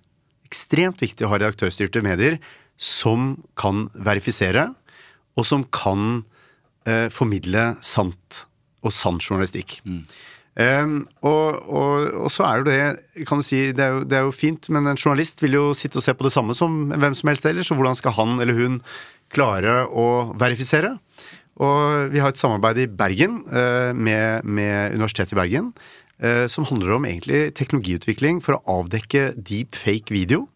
ekstremt 0.45 1.01
viktig 1.01 1.25
å 1.25 1.31
ha 1.31 1.39
redaktørstyrte 1.39 2.03
medier 2.05 2.38
som 2.79 3.33
kan 3.59 3.88
verifisere, 3.95 4.69
og 5.39 5.47
som 5.47 5.65
kan 5.73 6.23
eh, 6.88 7.07
formidle 7.13 7.73
sant 7.85 8.43
og 8.85 8.93
sann 8.95 9.19
journalistikk. 9.19 9.79
Ehm, 10.59 11.03
og, 11.23 11.59
og, 11.69 12.07
og 12.25 12.31
så 12.33 12.45
er 12.47 12.59
jo 12.59 12.67
det 12.67 13.25
kan 13.27 13.39
du 13.39 13.45
si, 13.45 13.69
det 13.75 13.83
er, 13.85 13.95
jo, 13.95 14.05
det 14.07 14.17
er 14.19 14.25
jo 14.27 14.35
fint, 14.35 14.69
men 14.73 14.89
en 14.89 14.99
journalist 14.99 15.43
vil 15.43 15.55
jo 15.55 15.65
sitte 15.77 15.99
og 15.99 16.05
se 16.05 16.15
på 16.15 16.25
det 16.27 16.33
samme 16.35 16.55
som 16.57 16.89
hvem 16.91 17.15
som 17.15 17.31
helst 17.31 17.47
ellers, 17.47 17.69
så 17.69 17.77
hvordan 17.79 17.99
skal 17.99 18.15
han 18.17 18.39
eller 18.39 18.57
hun 18.57 18.79
klare 19.33 19.83
å 19.88 20.07
verifisere. 20.39 20.95
Og 21.59 22.12
vi 22.13 22.21
har 22.23 22.31
et 22.31 22.39
samarbeid 22.39 22.79
i 22.85 22.88
Bergen 22.88 23.41
eh, 23.51 23.91
med, 23.91 24.47
med 24.47 24.95
Universitetet 24.95 25.35
i 25.35 25.39
Bergen 25.39 25.73
som 26.51 26.65
handler 26.67 26.97
om 26.97 27.05
egentlig 27.08 27.53
teknologiutvikling 27.55 28.41
for 28.43 28.58
å 28.58 28.79
avdekke 28.82 29.29
deep 29.39 29.77
fake 29.79 30.12
video. 30.12 30.49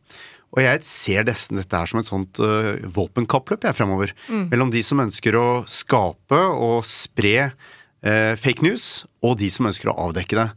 Og 0.54 0.62
jeg 0.62 0.86
ser 0.86 1.26
nesten 1.26 1.58
dette 1.58 1.78
her 1.78 1.90
som 1.90 2.00
et 2.02 2.10
sånt 2.10 2.42
uh, 2.44 2.78
våpenkappløp 2.94 3.66
jeg 3.66 3.78
fremover. 3.78 4.14
Mellom 4.52 4.70
de 4.74 4.84
som 4.86 5.02
ønsker 5.02 5.38
å 5.40 5.48
skape 5.70 6.38
og 6.38 6.84
spre 6.86 7.50
uh, 7.50 8.34
fake 8.38 8.66
news, 8.66 9.08
og 9.26 9.40
de 9.42 9.50
som 9.54 9.70
ønsker 9.70 9.90
å 9.90 9.98
avdekke 10.10 10.38
det. 10.38 10.48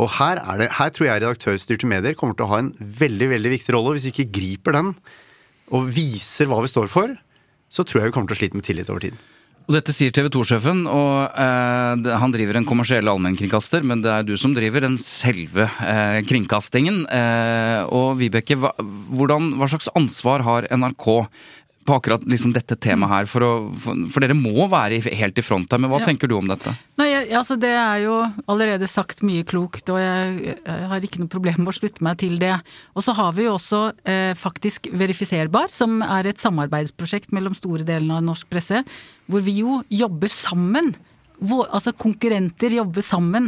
Og 0.00 0.12
her, 0.20 0.38
er 0.38 0.62
det, 0.62 0.70
her 0.78 0.92
tror 0.94 1.08
jeg 1.08 1.24
redaktørstyrte 1.24 1.90
medier 1.90 2.14
kommer 2.18 2.38
til 2.38 2.46
å 2.46 2.52
ha 2.52 2.60
en 2.62 2.70
veldig 2.78 3.32
veldig 3.34 3.52
viktig 3.56 3.74
rolle. 3.74 3.96
Hvis 3.96 4.06
vi 4.06 4.14
ikke 4.14 4.38
griper 4.38 4.78
den 4.78 4.94
og 5.74 5.90
viser 5.94 6.48
hva 6.50 6.60
vi 6.62 6.70
står 6.70 6.88
for, 6.90 7.12
så 7.70 7.84
tror 7.86 8.00
jeg 8.00 8.10
vi 8.10 8.14
kommer 8.14 8.30
til 8.30 8.38
å 8.38 8.40
slite 8.40 8.58
med 8.58 8.66
tillit 8.66 8.90
over 8.90 9.02
tid. 9.02 9.18
Og 9.70 9.76
dette 9.76 9.92
sier 9.94 10.10
TV 10.10 10.26
2-sjefen, 10.34 10.80
og 10.90 11.36
eh, 11.38 12.06
han 12.18 12.32
driver 12.34 12.56
en 12.58 12.64
kommersiell 12.66 13.06
allmennkringkaster, 13.06 13.84
men 13.86 14.00
det 14.02 14.10
er 14.10 14.24
du 14.26 14.32
som 14.34 14.50
driver 14.50 14.82
den 14.82 14.96
selve 14.98 15.68
eh, 15.86 16.16
kringkastingen. 16.26 17.04
Eh, 17.06 17.84
og 17.94 18.18
Vibeke, 18.18 18.56
hva, 18.58 18.72
hvordan, 19.14 19.52
hva 19.60 19.68
slags 19.70 19.86
ansvar 19.94 20.42
har 20.42 20.66
NRK 20.74 21.06
på 21.88 21.94
akkurat 21.96 22.22
liksom, 22.28 22.52
dette 22.54 22.76
temaet 22.76 23.10
her? 23.10 23.28
For, 23.30 23.42
å, 23.42 23.50
for, 23.80 23.96
for 24.12 24.20
dere 24.22 24.36
må 24.36 24.66
være 24.70 24.98
helt 25.16 25.38
i 25.40 25.44
front 25.44 25.72
her, 25.72 25.80
men 25.80 25.90
hva 25.90 25.98
Ja. 26.02 26.06
tenker 26.10 26.28
du 26.30 26.34
om 26.36 26.46
dette? 26.50 26.74
Nei, 27.00 27.06
jeg, 27.08 27.30
altså 27.38 27.56
Det 27.58 27.70
er 27.72 28.02
jo 28.04 28.18
allerede 28.52 28.86
sagt 28.90 29.22
mye 29.26 29.42
klokt, 29.48 29.88
og 29.88 29.98
jeg, 29.98 30.56
jeg 30.60 30.88
har 30.92 31.00
ikke 31.08 31.22
noe 31.22 31.32
problem 31.32 31.62
med 31.64 31.72
å 31.72 31.76
slutte 31.78 32.04
meg 32.04 32.18
til 32.20 32.36
det. 32.42 32.52
Og 32.94 33.02
så 33.06 33.14
har 33.16 33.32
vi 33.36 33.48
jo 33.48 33.54
også 33.56 33.82
eh, 34.04 34.34
faktisk 34.38 34.90
Verifiserbar, 34.92 35.72
som 35.72 36.02
er 36.04 36.28
et 36.30 36.38
samarbeidsprosjekt 36.44 37.32
mellom 37.32 37.56
store 37.58 37.86
deler 37.88 38.20
av 38.20 38.26
norsk 38.28 38.50
presse, 38.52 38.84
hvor 39.26 39.40
vi 39.46 39.56
jo 39.62 39.80
jobber 39.88 40.28
sammen. 40.28 40.92
Hvor, 41.40 41.64
altså 41.72 41.94
konkurrenter 41.96 42.74
jobber 42.76 43.00
sammen 43.00 43.46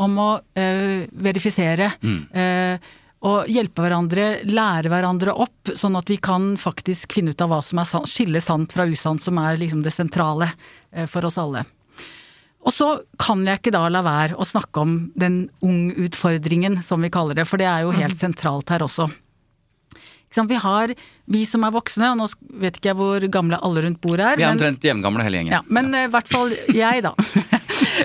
om 0.00 0.14
å 0.16 0.28
eh, 0.56 1.04
verifisere. 1.12 1.90
Eh, 2.32 2.78
og 3.24 3.48
hjelpe 3.48 3.80
hverandre, 3.84 4.24
lære 4.44 4.90
hverandre 4.92 5.32
opp, 5.32 5.72
sånn 5.80 5.96
at 5.96 6.10
vi 6.12 6.18
kan 6.20 6.54
faktisk 6.60 7.14
finne 7.16 7.32
ut 7.32 7.40
av 7.44 7.54
hva 7.54 7.62
som 7.64 7.80
er 7.80 7.88
sant, 7.88 8.10
skille 8.10 8.42
sant 8.44 8.74
fra 8.76 8.84
usant, 8.84 9.22
som 9.24 9.40
er 9.40 9.56
liksom 9.60 9.80
det 9.84 9.94
sentrale 9.96 10.50
eh, 10.92 11.08
for 11.08 11.24
oss 11.24 11.40
alle. 11.40 11.64
Og 12.64 12.72
så 12.72 12.90
kan 13.20 13.42
jeg 13.48 13.60
ikke 13.60 13.74
da 13.74 13.86
la 13.92 14.00
være 14.04 14.36
å 14.40 14.44
snakke 14.48 14.80
om 14.80 14.94
den 15.20 15.46
ung-utfordringen, 15.64 16.80
som 16.84 17.04
vi 17.04 17.12
kaller 17.12 17.36
det, 17.40 17.44
for 17.48 17.60
det 17.60 17.68
er 17.68 17.84
jo 17.84 17.92
helt 17.96 18.20
sentralt 18.20 18.72
her 18.72 18.84
også. 18.84 19.08
Vi 20.34 20.56
har, 20.58 20.90
vi 21.30 21.44
som 21.46 21.62
er 21.62 21.70
voksne, 21.70 22.08
og 22.10 22.18
nå 22.18 22.26
vet 22.58 22.80
ikke 22.80 22.90
jeg 22.90 22.98
hvor 22.98 23.26
gamle 23.30 23.60
alle 23.62 23.84
rundt 23.84 24.00
bordet 24.02 24.32
er, 24.32 24.40
Vi 24.40 24.42
er 24.42 24.56
omtrent 24.56 24.82
jevngamle 24.82 25.22
hele 25.22 25.38
gjengen. 25.38 25.54
ja, 25.54 25.60
men 25.68 25.92
i 25.94 26.00
i 26.08 26.10
hvert 26.10 26.32
fall 26.32 26.50
jeg, 26.74 27.04
da. 27.06 27.14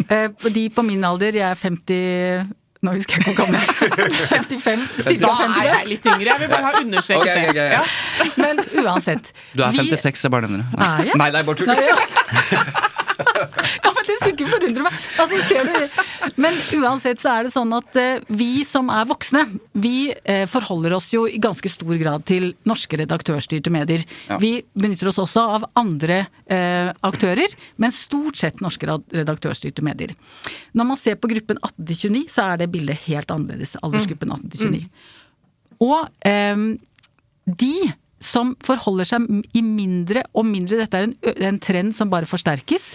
Eh, 0.09 0.29
De 0.53 0.63
på 0.73 0.83
min 0.85 1.03
alder, 1.05 1.35
jeg 1.35 1.45
er 1.45 1.57
50 1.57 2.47
Nå 2.85 2.93
husker 2.95 3.19
jeg 3.19 3.25
hvor 3.27 3.35
gammel 3.41 3.59
jeg 3.59 3.65
er. 3.67 4.27
55, 4.31 4.83
Da 5.19 5.31
er 5.49 5.65
jeg 5.67 5.87
litt 5.89 6.05
yngre. 6.07 6.27
Jeg 6.29 6.39
vil 6.39 6.51
bare 6.53 6.63
ha 6.63 6.71
understreket 6.79 7.25
okay, 7.27 7.49
okay, 7.49 7.49
ok. 7.49 7.55
det. 7.55 7.65
Ja. 7.75 7.83
55. 8.23 8.39
Men 8.39 8.85
uansett. 8.85 9.33
Du 9.51 9.63
er 9.65 9.71
vi- 9.75 9.89
56, 9.89 10.23
jeg 10.23 10.31
bare 10.31 10.47
nevner 10.47 10.63
det. 10.63 11.17
Nei, 11.19 11.31
det 11.33 11.41
er 11.41 11.43
bare 11.43 11.55
tull. 11.59 11.75
Ja. 13.83 13.91
men 13.93 14.05
det 14.07 14.15
skulle 14.19 14.33
ikke 14.35 14.47
forundre 14.49 14.85
meg. 14.85 14.95
Altså, 15.21 15.39
ser 15.49 15.67
du? 15.67 16.33
Men 16.41 16.57
uansett 16.79 17.21
så 17.21 17.31
er 17.33 17.47
det 17.47 17.51
sånn 17.53 17.71
at 17.75 17.97
eh, 17.99 18.23
vi 18.27 18.63
som 18.67 18.89
er 18.93 19.07
voksne, 19.09 19.43
vi 19.79 20.11
eh, 20.23 20.45
forholder 20.49 20.95
oss 20.97 21.09
jo 21.13 21.25
i 21.29 21.39
ganske 21.41 21.71
stor 21.71 21.93
grad 21.99 22.25
til 22.29 22.49
norske 22.69 22.99
redaktørstyrte 23.01 23.71
medier. 23.73 24.03
Ja. 24.29 24.39
Vi 24.41 24.51
benytter 24.73 25.11
oss 25.11 25.21
også 25.21 25.45
av 25.59 25.67
andre 25.79 26.21
eh, 26.49 26.91
aktører, 27.05 27.55
men 27.81 27.95
stort 27.95 28.39
sett 28.41 28.63
norske 28.63 28.89
redaktørstyrte 28.89 29.85
medier. 29.85 30.15
Når 30.77 30.89
man 30.91 30.99
ser 30.99 31.19
på 31.19 31.31
gruppen 31.31 31.61
18-29, 31.61 32.25
så 32.31 32.49
er 32.53 32.61
det 32.63 32.71
bildet 32.73 33.07
helt 33.07 33.31
annerledes. 33.33 33.77
Aldersgruppen 33.83 34.35
18-29. 34.35 34.83
Og 35.85 36.07
eh, 36.27 36.67
de 37.49 37.73
som 38.23 38.55
forholder 38.65 39.07
seg 39.07 39.27
i 39.55 39.63
mindre 39.65 40.25
og 40.33 40.47
mindre, 40.47 40.81
dette 40.81 40.99
er 40.99 41.07
en, 41.09 41.15
en 41.49 41.61
trend 41.63 41.95
som 41.95 42.11
bare 42.11 42.29
forsterkes, 42.29 42.93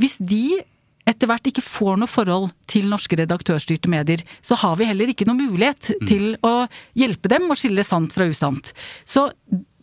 hvis 0.00 0.16
de 0.18 0.60
etter 1.04 1.28
hvert 1.28 1.50
ikke 1.50 1.64
får 1.64 1.98
noe 2.00 2.08
forhold 2.08 2.48
til 2.70 2.88
norske 2.88 3.18
redaktørstyrte 3.20 3.90
medier, 3.92 4.22
så 4.40 4.56
har 4.62 4.78
vi 4.80 4.88
heller 4.88 5.10
ikke 5.12 5.26
noe 5.28 5.36
mulighet 5.36 5.92
til 6.08 6.32
å 6.44 6.64
hjelpe 6.96 7.28
dem 7.32 7.50
å 7.52 7.56
skille 7.58 7.84
sant 7.84 8.14
fra 8.16 8.26
usant. 8.30 8.72
Så 9.04 9.28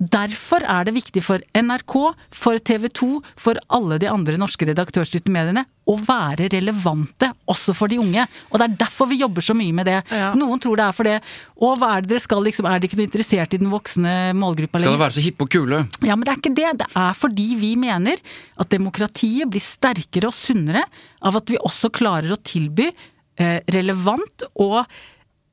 derfor 0.02 0.64
er 0.66 0.88
det 0.88 0.96
viktig 0.96 1.22
for 1.24 1.44
NRK, 1.54 1.96
for 2.34 2.58
TV 2.66 2.88
2, 2.98 3.10
for 3.38 3.60
alle 3.70 4.00
de 4.02 4.10
andre 4.10 4.38
norske 4.42 4.66
redaktørstyrte 4.66 5.30
mediene 5.34 5.64
å 5.90 5.96
være 5.98 6.48
relevante 6.54 7.30
også 7.50 7.76
for 7.78 7.92
de 7.92 8.00
unge. 8.02 8.24
Og 8.50 8.58
det 8.62 8.68
er 8.68 8.76
derfor 8.82 9.10
vi 9.12 9.20
jobber 9.22 9.46
så 9.46 9.54
mye 9.58 9.76
med 9.78 9.90
det. 9.90 10.00
Ja. 10.10 10.32
Noen 10.38 10.62
tror 10.64 10.80
det 10.80 10.88
er 10.88 10.96
for 10.98 11.10
det. 11.10 11.18
Og 11.62 11.78
hva 11.82 11.92
er 11.98 12.06
det 12.06 12.14
dere 12.16 12.24
skal 12.24 12.44
liksom, 12.48 12.66
er 12.70 12.80
dere 12.80 12.90
ikke 12.90 13.00
noe 13.02 13.10
interessert 13.10 13.54
i 13.58 13.62
den 13.62 13.72
voksne 13.74 14.16
målgruppa 14.38 14.80
Skal 14.80 14.88
lenger? 14.88 14.98
det 14.98 15.06
være 15.06 15.18
så 15.20 15.26
hippe 15.28 15.48
og 15.48 15.54
kule? 15.54 15.84
Ja, 16.08 16.16
men 16.18 16.26
det 16.26 16.34
er 16.34 16.42
ikke 16.42 16.56
det. 16.58 16.70
Det 16.82 16.90
er 17.06 17.18
fordi 17.22 17.48
vi 17.62 17.72
mener 17.82 18.22
at 18.62 18.74
demokratiet 18.74 19.50
blir 19.52 19.64
sterkere 19.66 20.32
og 20.32 20.38
sunnere 20.38 20.86
av 21.22 21.38
at 21.42 21.54
vi 21.54 21.62
også 21.62 21.92
klarer 21.94 22.34
å 22.34 22.42
tilby 22.42 22.88
eh, 22.90 23.60
relevant 23.74 24.48
og 24.56 24.82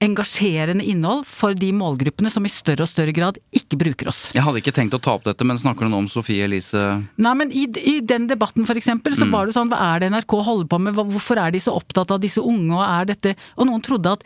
engasjerende 0.05 0.85
innhold 0.87 1.25
for 1.27 1.57
de 1.59 1.71
målgruppene 1.75 2.31
som 2.31 2.47
i 2.47 2.53
større 2.53 2.85
og 2.87 2.91
større 2.91 3.15
grad 3.15 3.39
ikke 3.55 3.79
bruker 3.81 4.11
oss. 4.13 4.29
Jeg 4.37 4.45
hadde 4.47 4.63
ikke 4.63 4.75
tenkt 4.77 4.95
å 4.95 5.03
ta 5.03 5.17
opp 5.19 5.27
dette, 5.27 5.47
men 5.47 5.59
snakker 5.59 5.87
du 5.87 5.93
nå 5.93 6.03
om 6.05 6.11
Sofie 6.11 6.47
Elise? 6.47 6.85
Nei, 7.19 7.35
men 7.39 7.51
i, 7.51 7.67
i 7.83 7.99
den 8.05 8.29
debatten 8.31 8.69
for 8.69 8.79
eksempel, 8.79 9.17
så 9.19 9.27
var 9.33 9.49
det 9.49 9.57
sånn, 9.57 9.73
hva 9.73 9.81
er 9.95 10.05
det 10.05 10.13
NRK 10.15 10.37
holder 10.47 10.71
på 10.71 10.83
med, 10.87 10.99
hvorfor 10.99 11.43
er 11.43 11.55
de 11.55 11.63
så 11.63 11.75
opptatt 11.75 12.15
av 12.15 12.23
disse 12.23 12.43
unge, 12.43 12.71
og 12.77 12.85
er 12.87 13.11
dette 13.11 13.35
Og 13.59 13.67
noen 13.69 13.83
trodde 13.85 14.15
at 14.19 14.25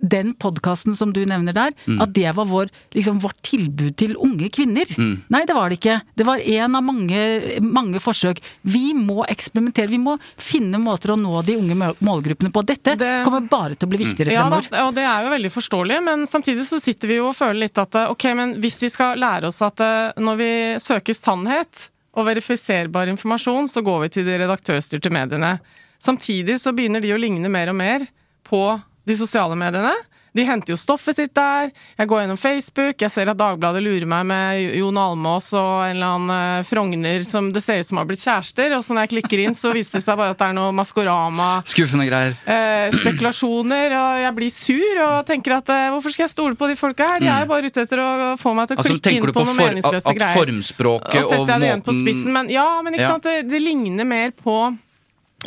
den 0.00 0.32
podkasten 0.34 0.96
som 0.96 1.12
du 1.12 1.22
nevner 1.28 1.52
der, 1.56 1.74
at 2.00 2.12
det 2.16 2.30
var 2.36 2.46
vår, 2.48 2.70
liksom, 2.96 3.18
vårt 3.20 3.40
tilbud 3.46 3.96
til 4.00 4.14
unge 4.16 4.48
kvinner. 4.50 4.88
Nei, 5.28 5.42
det 5.46 5.54
var 5.56 5.68
det 5.70 5.78
ikke. 5.80 6.00
Det 6.16 6.26
var 6.26 6.38
én 6.40 6.76
av 6.76 6.82
mange, 6.82 7.60
mange 7.60 8.00
forsøk. 8.00 8.40
Vi 8.62 8.92
må 8.96 9.24
eksperimentere, 9.28 9.88
vi 9.92 9.98
må 10.00 10.16
finne 10.40 10.80
måter 10.80 11.12
å 11.14 11.18
nå 11.20 11.42
de 11.44 11.56
unge 11.60 11.76
målgruppene 12.00 12.52
på. 12.54 12.64
Dette 12.66 12.96
Det- 12.96 13.24
kommer 13.24 13.46
bare 13.48 13.74
til 13.74 13.88
å 13.88 13.90
bli 13.90 14.04
viktigere 14.04 14.32
Ja 14.32 14.48
da, 14.48 14.60
Ja, 14.70 14.86
og 14.88 14.94
det 14.94 15.04
er 15.04 15.24
jo 15.24 15.30
veldig 15.36 15.52
forståelig, 15.52 16.02
men 16.04 16.26
samtidig 16.26 16.64
så 16.66 16.80
sitter 16.80 17.08
vi 17.08 17.16
jo 17.16 17.28
og 17.28 17.36
føler 17.36 17.60
litt 17.66 17.78
at 17.78 17.94
ok, 18.10 18.24
men 18.34 18.54
hvis 18.60 18.80
vi 18.82 18.88
skal 18.88 19.18
lære 19.18 19.44
oss 19.48 19.60
at 19.62 19.80
eh, 19.80 20.12
når 20.18 20.36
vi 20.36 20.50
søker 20.80 21.14
sannhet 21.14 21.88
og 22.16 22.26
verifiserbar 22.26 23.06
informasjon, 23.12 23.68
så 23.68 23.82
går 23.84 24.00
vi 24.02 24.08
til 24.08 24.24
de 24.26 24.38
redaktørstyrte 24.38 25.10
mediene. 25.12 25.58
Samtidig 26.00 26.56
så 26.58 26.72
begynner 26.74 27.00
de 27.02 27.12
å 27.12 27.18
ligne 27.20 27.48
mer 27.52 27.68
og 27.68 27.76
mer 27.76 28.06
på 28.48 28.80
de 29.06 29.16
sosiale 29.16 29.56
mediene. 29.56 29.92
De 30.32 30.44
henter 30.46 30.70
jo 30.70 30.76
stoffet 30.78 31.16
sitt 31.18 31.32
der. 31.34 31.72
Jeg 31.98 32.06
går 32.06 32.20
gjennom 32.22 32.38
Facebook, 32.38 33.00
jeg 33.02 33.10
ser 33.10 33.26
at 33.32 33.38
Dagbladet 33.40 33.80
lurer 33.82 34.04
meg 34.06 34.28
med 34.30 34.76
Jon 34.78 34.94
Almås 35.02 35.48
og 35.58 35.80
en 35.88 35.96
eller 35.96 36.06
annen 36.06 36.60
eh, 36.60 36.66
Frogner 36.68 37.24
som 37.26 37.48
det 37.50 37.58
ser 37.64 37.80
ut 37.82 37.88
som 37.88 37.98
har 37.98 38.06
blitt 38.06 38.22
kjærester, 38.22 38.76
og 38.76 38.84
så 38.86 38.94
når 38.94 39.08
jeg 39.08 39.12
klikker 39.16 39.42
inn, 39.42 39.56
så 39.58 39.72
viser 39.74 39.98
det 39.98 40.04
seg 40.04 40.20
bare 40.20 40.30
at 40.30 40.38
det 40.38 40.46
er 40.46 40.54
noe 40.54 40.70
Maskorama 40.78 41.48
Skuffende 41.66 42.06
greier. 42.06 42.36
eh, 42.46 42.94
spekulasjoner, 42.94 43.96
og 43.98 44.20
jeg 44.22 44.34
blir 44.38 44.52
sur 44.54 45.00
og 45.08 45.26
tenker 45.32 45.56
at 45.58 45.72
eh, 45.74 45.88
hvorfor 45.96 46.14
skal 46.14 46.28
jeg 46.28 46.34
stole 46.36 46.54
på 46.60 46.68
de 46.70 46.76
folka 46.78 47.08
her? 47.10 47.24
De 47.24 47.26
er 47.26 47.42
jo 47.42 47.50
bare 47.50 47.66
ute 47.66 47.82
etter 47.88 48.04
å 48.04 48.08
få 48.38 48.54
meg 48.54 48.70
til 48.70 48.78
å 48.78 48.84
Altså, 48.84 48.94
klikke 49.00 49.16
inn 49.16 49.26
på 49.26 49.34
på 49.34 49.44
noen 49.48 49.56
for, 49.56 49.66
meningsløse 49.66 50.12
at 50.14 50.20
greier. 50.20 50.38
formspråket 50.38 51.24
Og 51.24 51.34
og, 51.40 51.50
igjen 51.58 51.82
på 51.82 51.90
måten 51.90 52.00
spissen, 52.06 52.32
men 52.38 52.54
ja, 52.54 52.68
men 52.86 52.94
ikke 52.94 53.02
Ja. 53.08 53.10
sant, 53.16 53.26
det, 53.26 53.48
det 53.50 53.60
ligner 53.66 54.06
mer 54.06 54.30
på 54.30 54.56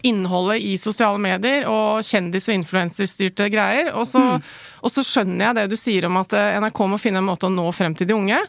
innholdet 0.01 0.61
i 0.65 0.73
sosiale 0.81 1.19
medier 1.21 1.67
og 1.69 2.01
kjendis- 2.05 2.47
og 2.49 2.55
influenserstyrte 2.57 3.49
greier. 3.53 3.91
Og 3.93 4.07
så, 4.09 4.19
mm. 4.19 4.47
og 4.81 4.93
så 4.93 5.03
skjønner 5.05 5.45
jeg 5.45 5.57
det 5.59 5.65
du 5.69 5.77
sier 5.79 6.07
om 6.09 6.17
at 6.21 6.33
eh, 6.37 6.57
NRK 6.63 6.81
må 6.89 6.99
finne 7.01 7.21
en 7.21 7.27
måte 7.29 7.45
å 7.47 7.53
nå 7.53 7.67
frem 7.75 7.93
til 7.97 8.09
de 8.09 8.17
unge. 8.17 8.39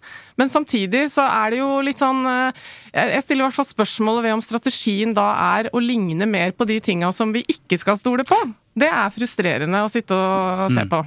Men 0.40 0.50
samtidig 0.50 1.06
så 1.12 1.26
er 1.28 1.54
det 1.54 1.60
jo 1.60 1.68
litt 1.84 2.00
sånn 2.00 2.24
eh, 2.26 2.62
Jeg 2.94 3.26
stiller 3.26 3.44
i 3.44 3.48
hvert 3.48 3.58
fall 3.60 3.68
spørsmålet 3.68 4.26
ved 4.28 4.38
om 4.38 4.44
strategien 4.44 5.12
da 5.16 5.28
er 5.58 5.68
å 5.74 5.82
ligne 5.82 6.26
mer 6.30 6.56
på 6.56 6.66
de 6.70 6.80
tinga 6.80 7.12
som 7.12 7.34
vi 7.34 7.44
ikke 7.46 7.78
skal 7.80 8.00
stole 8.00 8.24
på. 8.28 8.40
Det 8.74 8.88
er 8.90 9.12
frustrerende 9.14 9.84
å 9.84 9.92
sitte 9.92 10.16
og 10.16 10.72
se 10.74 10.88
på. 10.90 11.04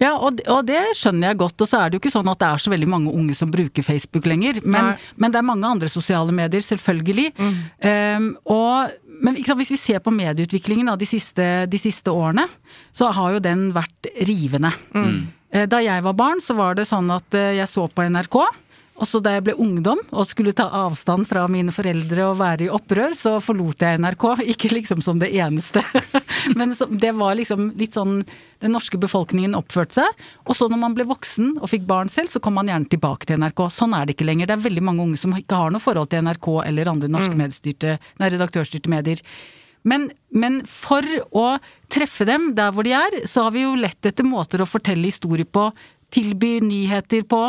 Ja, 0.00 0.14
og, 0.16 0.38
det- 0.38 0.46
og 0.48 0.64
det 0.64 0.80
skjønner 0.96 1.28
jeg 1.28 1.40
godt. 1.42 1.60
Og 1.60 1.68
så 1.68 1.76
er 1.82 1.90
det 1.90 1.98
jo 1.98 2.00
ikke 2.00 2.14
sånn 2.14 2.30
at 2.32 2.40
det 2.40 2.48
er 2.48 2.62
så 2.64 2.70
veldig 2.72 2.88
mange 2.88 3.12
unge 3.12 3.34
som 3.36 3.50
bruker 3.52 3.84
Facebook 3.84 4.24
lenger. 4.24 4.62
Men, 4.64 4.94
men 5.20 5.32
det 5.34 5.40
er 5.42 5.44
mange 5.44 5.68
andre 5.68 5.90
sosiale 5.92 6.32
medier, 6.32 6.64
selvfølgelig. 6.64 7.26
Um, 7.36 8.30
og, 8.48 8.96
men 9.20 9.36
sant, 9.44 9.58
hvis 9.60 9.72
vi 9.74 9.80
ser 9.80 10.00
på 10.04 10.12
medieutviklingen 10.14 10.90
da, 10.90 10.96
de 10.98 11.08
siste, 11.08 11.46
de 11.70 11.80
siste 11.80 12.12
årene, 12.12 12.46
så 12.92 13.10
har 13.16 13.36
jo 13.36 13.44
den 13.44 13.68
vært 13.76 14.10
rivende. 14.28 14.72
Mm. 14.96 15.20
Da 15.70 15.80
jeg 15.82 16.04
var 16.06 16.14
barn, 16.18 16.42
så 16.42 16.54
var 16.58 16.76
det 16.78 16.86
sånn 16.86 17.10
at 17.10 17.34
eh, 17.34 17.56
jeg 17.58 17.68
så 17.70 17.88
på 17.90 18.04
NRK. 18.06 18.36
Og 19.00 19.08
så 19.08 19.16
da 19.24 19.32
jeg 19.32 19.46
ble 19.46 19.54
ungdom 19.56 20.00
og 20.12 20.26
skulle 20.28 20.52
ta 20.52 20.66
avstand 20.82 21.24
fra 21.28 21.46
mine 21.48 21.72
foreldre 21.72 22.26
og 22.28 22.38
være 22.42 22.66
i 22.66 22.70
opprør, 22.72 23.14
så 23.16 23.38
forlot 23.40 23.80
jeg 23.80 24.00
NRK. 24.02 24.26
Ikke 24.52 24.68
liksom 24.74 25.00
som 25.04 25.20
det 25.22 25.30
eneste, 25.32 25.80
men 26.58 26.74
så, 26.76 26.84
det 26.90 27.14
var 27.16 27.38
liksom 27.38 27.70
litt 27.80 27.96
sånn 27.96 28.18
den 28.60 28.74
norske 28.76 28.98
befolkningen 29.00 29.56
oppførte 29.56 30.02
seg. 30.02 30.24
Og 30.44 30.52
så 30.58 30.68
når 30.68 30.82
man 30.82 30.96
ble 30.98 31.06
voksen 31.08 31.54
og 31.62 31.70
fikk 31.72 31.86
barn 31.88 32.12
selv, 32.12 32.28
så 32.28 32.42
kom 32.44 32.58
man 32.60 32.68
gjerne 32.68 32.90
tilbake 32.92 33.24
til 33.30 33.40
NRK. 33.40 33.62
Sånn 33.72 33.96
er 33.96 34.04
det 34.04 34.18
ikke 34.18 34.26
lenger. 34.28 34.50
Det 34.50 34.58
er 34.58 34.66
veldig 34.66 34.84
mange 34.84 35.06
unge 35.06 35.20
som 35.22 35.32
ikke 35.32 35.62
har 35.62 35.72
noe 35.72 35.80
forhold 35.80 36.10
til 36.12 36.26
NRK 36.26 36.50
eller 36.68 36.92
andre 36.92 37.08
norske 37.08 37.32
Mm. 37.32 37.40
medstyrte, 37.46 37.96
nei, 38.20 38.28
redaktørstyrte 38.34 38.92
medier. 38.92 39.24
Men, 39.88 40.10
men 40.28 40.60
for 40.68 41.00
å 41.32 41.46
treffe 41.88 42.26
dem 42.28 42.50
der 42.58 42.74
hvor 42.76 42.84
de 42.84 42.92
er, 42.92 43.22
så 43.24 43.46
har 43.46 43.54
vi 43.54 43.62
jo 43.64 43.72
lett 43.80 44.04
etter 44.04 44.28
måter 44.28 44.60
å 44.60 44.68
fortelle 44.68 45.08
historier 45.08 45.48
på, 45.48 45.70
tilby 46.12 46.58
nyheter 46.64 47.24
på, 47.28 47.40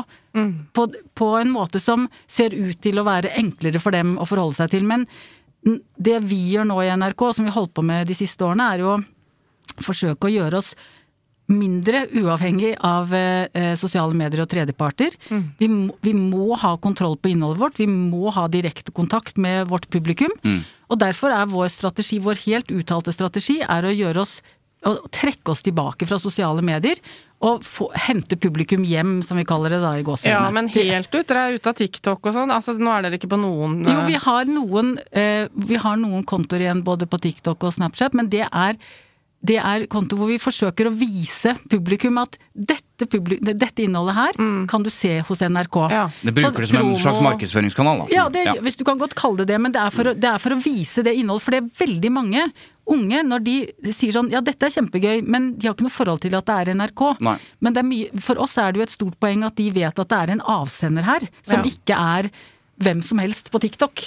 på, 0.74 0.88
på 1.18 1.30
en 1.40 1.52
måte 1.54 1.82
som 1.84 2.08
ser 2.30 2.56
ut 2.56 2.80
til 2.84 3.02
å 3.02 3.08
være 3.08 3.34
enklere 3.42 3.82
for 3.82 3.96
dem 3.96 4.18
å 4.22 4.28
forholde 4.30 4.60
seg 4.62 4.74
til. 4.76 4.88
Men 4.88 5.08
det 5.62 6.22
vi 6.26 6.40
gjør 6.54 6.72
nå 6.72 6.80
i 6.84 6.90
NRK, 6.96 7.28
som 7.36 7.46
vi 7.46 7.52
har 7.52 7.60
holdt 7.60 7.76
på 7.78 7.86
med 7.86 8.10
de 8.10 8.18
siste 8.18 8.46
årene, 8.48 8.72
er 8.74 8.84
jo 8.84 8.96
å 8.96 9.84
forsøke 9.86 10.28
å 10.28 10.34
gjøre 10.34 10.62
oss 10.62 10.74
mindre 11.52 12.06
uavhengig 12.16 12.76
av 12.86 13.12
eh, 13.16 13.48
eh, 13.58 13.74
sosiale 13.80 14.16
medier 14.16 14.44
og 14.44 14.50
tredjeparter. 14.52 15.18
Vi, 15.60 15.68
må, 15.68 15.96
vi 16.06 16.14
må 16.16 16.56
ha 16.60 16.78
kontroll 16.80 17.18
på 17.20 17.34
innholdet 17.34 17.62
vårt, 17.62 17.82
vi 17.82 17.90
må 17.92 18.32
ha 18.32 18.46
direkte 18.52 18.94
kontakt 18.96 19.38
med 19.42 19.68
vårt 19.68 19.90
publikum. 19.92 20.32
Og 20.92 21.00
derfor 21.02 21.36
er 21.36 21.52
vår 21.52 21.68
strategi, 21.74 22.22
vår 22.24 22.40
helt 22.46 22.72
uttalte 22.72 23.12
strategi, 23.16 23.60
er 23.64 23.88
å 23.88 23.94
gjøre 23.96 24.24
oss 24.24 24.40
å 24.88 24.96
trekke 25.14 25.54
oss 25.54 25.62
tilbake 25.62 26.08
fra 26.10 26.18
sosiale 26.18 26.64
medier 26.66 26.98
og 27.42 27.64
få, 27.66 27.88
hente 28.06 28.38
publikum 28.38 28.84
hjem, 28.86 29.20
som 29.26 29.40
vi 29.40 29.46
kaller 29.50 29.74
det 29.74 29.80
da 29.82 29.96
i 29.98 30.04
gåsehudene. 30.06 30.34
Ja, 30.36 30.54
men 30.54 30.70
helt 30.70 31.10
ut? 31.16 31.26
Dere 31.28 31.46
er 31.48 31.58
ute 31.58 31.72
av 31.72 31.78
TikTok 31.80 32.28
og 32.30 32.36
sånn? 32.36 32.54
Altså, 32.54 32.76
nå 32.78 32.92
er 32.94 33.08
dere 33.08 33.18
ikke 33.18 33.32
på 33.32 33.40
noen 33.42 33.80
Jo, 33.88 33.96
eh, 33.98 34.10
vi 34.12 34.20
har 34.22 34.52
noen, 34.52 34.92
eh, 35.10 35.48
vi 35.70 35.80
har 35.82 35.98
noen 35.98 36.26
kontoer 36.28 36.68
igjen 36.68 36.84
både 36.86 37.10
på 37.10 37.22
TikTok 37.24 37.66
og 37.66 37.74
Snapchat, 37.74 38.18
men 38.18 38.30
det 38.30 38.46
er, 38.46 38.78
det 39.42 39.58
er 39.58 39.88
konto 39.90 40.18
hvor 40.20 40.30
vi 40.30 40.38
forsøker 40.42 40.88
å 40.90 40.94
vise 40.94 41.56
publikum 41.72 42.20
at 42.22 42.36
dette, 42.54 43.08
publikum, 43.10 43.48
dette 43.58 43.82
innholdet 43.82 44.14
her 44.18 44.38
kan 44.70 44.84
du 44.86 44.92
se 44.94 45.16
hos 45.26 45.42
NRK. 45.42 45.78
Mm. 45.88 45.96
Ja. 45.96 46.04
Det 46.22 46.34
bruker 46.38 46.52
Så 46.52 46.62
det 46.62 46.70
som 46.70 46.82
en 46.84 47.00
slags 47.02 47.24
markedsføringskanal, 47.26 48.04
da. 48.04 48.06
Ja, 48.14 48.28
det, 48.30 48.44
hvis 48.62 48.78
du 48.78 48.86
kan 48.86 49.00
godt 49.02 49.16
kalle 49.18 49.42
det 49.42 49.50
det, 49.50 49.58
men 49.64 49.74
det 49.74 49.82
er, 49.82 49.90
for 49.96 50.12
det 50.14 50.30
er 50.30 50.38
for 50.42 50.54
å 50.54 50.60
vise 50.62 51.02
det 51.06 51.16
innholdet. 51.18 51.46
For 51.48 51.56
det 51.56 51.64
er 51.64 51.72
veldig 51.82 52.14
mange 52.14 52.46
unge, 52.92 53.24
når 53.26 53.44
de 53.46 53.56
sier 53.96 54.14
sånn 54.14 54.30
ja, 54.34 54.42
dette 54.46 54.68
er 54.68 54.74
kjempegøy, 54.76 55.22
men 55.26 55.52
de 55.58 55.70
har 55.70 55.76
ikke 55.76 55.88
noe 55.88 55.96
forhold 55.96 56.22
til 56.26 56.38
at 56.38 56.48
det 56.50 56.60
er 56.62 56.74
NRK. 56.78 57.04
Nei. 57.26 57.38
Men 57.64 57.76
det 57.76 57.82
er 57.84 57.90
mye, 57.90 58.24
for 58.24 58.42
oss 58.46 58.58
er 58.62 58.72
det 58.74 58.82
jo 58.82 58.88
et 58.88 58.96
stort 58.96 59.20
poeng 59.22 59.46
at 59.48 59.58
de 59.58 59.70
vet 59.74 60.02
at 60.06 60.14
det 60.14 60.22
er 60.22 60.34
en 60.36 60.46
avsender 60.60 61.08
her, 61.08 61.26
som 61.42 61.62
Ja. 61.62 61.72
ikke 61.72 61.98
er 61.98 62.30
hvem 62.82 63.02
som 63.06 63.20
helst 63.22 63.50
på 63.54 63.60
TikTok. 63.62 64.04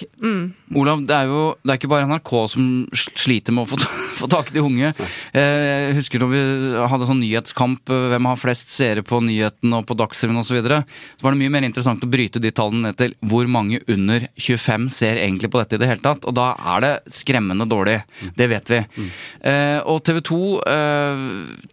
Olav, 0.75 1.05
det 1.07 1.15
er 1.15 1.29
jo 1.31 1.43
det 1.63 1.73
er 1.75 1.79
ikke 1.81 1.91
bare 1.93 2.09
NRK 2.11 2.33
som 2.53 2.65
sliter 2.95 3.55
med 3.55 3.65
å 3.65 3.71
få, 3.71 3.79
få 4.21 4.29
tak 4.33 4.51
i 4.51 4.57
de 4.59 4.63
unge. 4.65 4.93
Eh, 5.33 5.89
Jeg 5.91 5.97
husker 6.01 6.23
når 6.23 6.33
vi 6.33 6.43
hadde 6.93 7.09
sånn 7.09 7.21
nyhetskamp, 7.23 7.93
eh, 7.95 8.07
hvem 8.15 8.29
har 8.31 8.41
flest 8.41 8.73
seere 8.75 9.05
på 9.07 9.21
nyhetene 9.25 9.81
og 9.81 9.87
på 9.89 9.97
Dagsrevyen 9.99 10.41
osv., 10.41 10.53
så, 10.55 10.59
videre, 10.59 10.83
så 11.19 11.25
var 11.27 11.35
det 11.35 11.41
mye 11.41 11.51
mer 11.57 11.65
interessant 11.67 12.05
å 12.05 12.11
bryte 12.11 12.39
de 12.43 12.53
tallene 12.55 12.91
ned 12.91 12.99
til 13.01 13.15
hvor 13.27 13.49
mange 13.51 13.81
under 13.91 14.29
25 14.39 14.89
ser 14.95 15.19
egentlig 15.23 15.51
på 15.51 15.59
dette 15.63 15.79
i 15.79 15.83
det 15.83 15.89
hele 15.91 16.05
tatt. 16.05 16.27
Og 16.29 16.35
da 16.37 16.51
er 16.75 16.85
det 16.85 16.93
skremmende 17.17 17.67
dårlig. 17.71 17.97
Det 18.39 18.47
vet 18.53 18.71
vi. 18.71 18.83
Eh, 19.43 19.79
Og 19.91 20.03
TV 20.07 20.21
2 20.31 20.41
eh, 20.71 21.25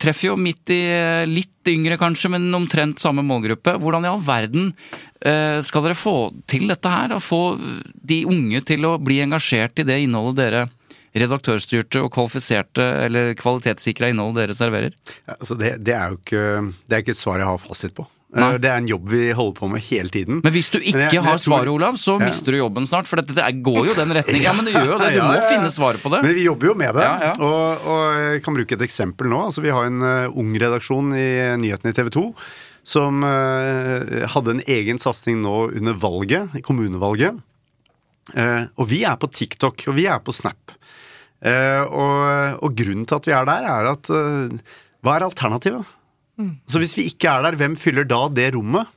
treffer 0.02 0.32
jo 0.32 0.38
midt 0.42 0.72
i 0.74 0.82
eh, 0.88 1.26
litt 1.30 1.50
yngre 1.70 2.00
kanskje, 2.02 2.32
men 2.34 2.48
omtrent 2.58 2.98
samme 3.04 3.22
målgruppe. 3.22 3.76
Hvordan 3.78 4.08
i 4.08 4.10
all 4.10 4.24
verden 4.26 4.72
eh, 4.74 5.11
skal 5.62 5.84
dere 5.86 5.94
få 5.98 6.16
til 6.50 6.68
dette 6.72 6.90
her? 6.90 7.14
Og 7.14 7.22
få 7.22 7.42
de 8.04 8.24
unge 8.26 8.62
til 8.66 8.86
å 8.90 8.96
bli 9.02 9.20
engasjert 9.22 9.78
i 9.80 9.84
det 9.88 10.00
innholdet 10.06 10.40
dere 10.42 10.64
redaktørstyrte 11.14 12.00
og 12.06 12.12
kvalifiserte 12.16 12.86
eller 13.06 13.34
kvalitetssikra 13.40 14.10
innholdet 14.14 14.46
dere 14.46 14.56
serverer? 14.58 14.94
Ja, 15.28 15.36
Altså 15.40 15.58
det, 15.60 15.76
det 15.86 15.94
er 15.98 16.14
jo 16.14 16.20
ikke, 16.22 16.74
det 16.88 16.96
er 16.98 17.04
ikke 17.06 17.16
et 17.18 17.22
svar 17.22 17.42
jeg 17.44 17.50
har 17.52 17.62
fasit 17.62 17.96
på. 17.98 18.08
Nei. 18.32 18.54
Eh, 18.54 18.60
Det 18.64 18.70
er 18.72 18.78
en 18.80 18.88
jobb 18.88 19.10
vi 19.12 19.26
holder 19.36 19.58
på 19.58 19.68
med 19.74 19.84
hele 19.90 20.08
tiden. 20.14 20.40
Men 20.46 20.54
hvis 20.56 20.70
du 20.72 20.78
ikke 20.80 21.10
jeg- 21.12 21.20
har 21.22 21.36
tror- 21.36 21.44
svaret, 21.44 21.68
Olav, 21.74 21.96
så 22.00 22.18
Ja. 22.18 22.26
mister 22.26 22.54
du 22.54 22.60
jobben 22.60 22.88
snart. 22.88 23.06
For 23.08 23.18
dette 23.20 23.36
det 23.36 23.62
går 23.62 23.88
jo 23.88 23.94
den 23.94 24.10
retningen. 24.16 24.42
Ja, 24.42 24.54
men 24.54 24.64
det 24.66 24.74
gjør 24.74 24.86
jo 24.94 24.98
det. 25.00 25.10
Du 25.12 25.18
Ja, 25.20 25.28
må 25.28 25.50
finne 25.52 25.68
svaret 25.70 26.00
på 26.02 26.10
det. 26.16 26.24
Men 26.24 26.34
vi 26.36 26.44
jobber 26.46 26.68
jo 26.68 26.74
med 26.76 26.96
det. 26.96 27.40
Og, 27.42 27.86
og 27.86 28.16
jeg 28.32 28.44
kan 28.44 28.54
bruke 28.56 28.72
et 28.72 28.80
eksempel 28.88 29.28
nå. 29.28 29.44
Altså, 29.52 29.62
vi 29.62 29.70
har 29.70 29.84
en 29.86 30.02
uh, 30.02 30.32
ung 30.34 30.54
redaksjon 30.56 31.12
i 31.12 31.58
nyhetene 31.60 31.92
i 31.92 31.94
TV 31.94 32.10
2 32.10 32.34
som 32.88 33.22
eh, 33.28 34.26
hadde 34.34 34.56
en 34.58 34.64
egen 34.66 35.00
satsing 35.02 35.42
nå 35.44 35.68
under 35.78 35.94
valget, 36.02 36.56
kommunevalget. 36.66 37.38
Eh, 38.34 38.64
og 38.78 38.88
vi 38.90 39.04
er 39.08 39.18
på 39.22 39.30
TikTok, 39.30 39.86
og 39.92 39.98
vi 39.98 40.08
er 40.10 40.22
på 40.24 40.34
Snap. 40.34 40.74
Eh, 41.42 41.82
og, 41.86 42.62
og 42.66 42.76
grunnen 42.78 43.06
til 43.10 43.18
at 43.18 43.28
vi 43.30 43.34
er 43.38 43.48
der, 43.50 43.66
er 43.66 43.92
at 43.96 44.10
eh, 44.14 44.58
Hva 45.02 45.16
er 45.18 45.26
alternativet? 45.30 45.98
Så 46.70 46.80
hvis 46.82 46.96
vi 46.98 47.08
ikke 47.12 47.30
er 47.30 47.44
der, 47.46 47.58
hvem 47.60 47.76
fyller 47.78 48.06
da 48.10 48.24
det 48.34 48.48
rommet? 48.56 48.90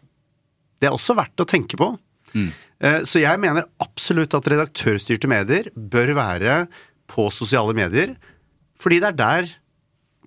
Det 0.80 0.88
er 0.88 0.94
også 0.96 1.16
verdt 1.18 1.40
å 1.40 1.46
tenke 1.48 1.76
på. 1.80 1.90
Eh, 2.80 3.00
Så 3.04 3.20
jeg 3.20 3.40
mener 3.40 3.66
absolutt 3.84 4.32
at 4.36 4.48
redaktørstyrte 4.48 5.28
medier 5.28 5.68
bør 5.76 6.14
være 6.16 6.54
på 7.12 7.26
sosiale 7.32 7.74
medier, 7.76 8.14
fordi 8.80 9.00
det 9.04 9.10
er 9.12 9.18
der 9.20 9.50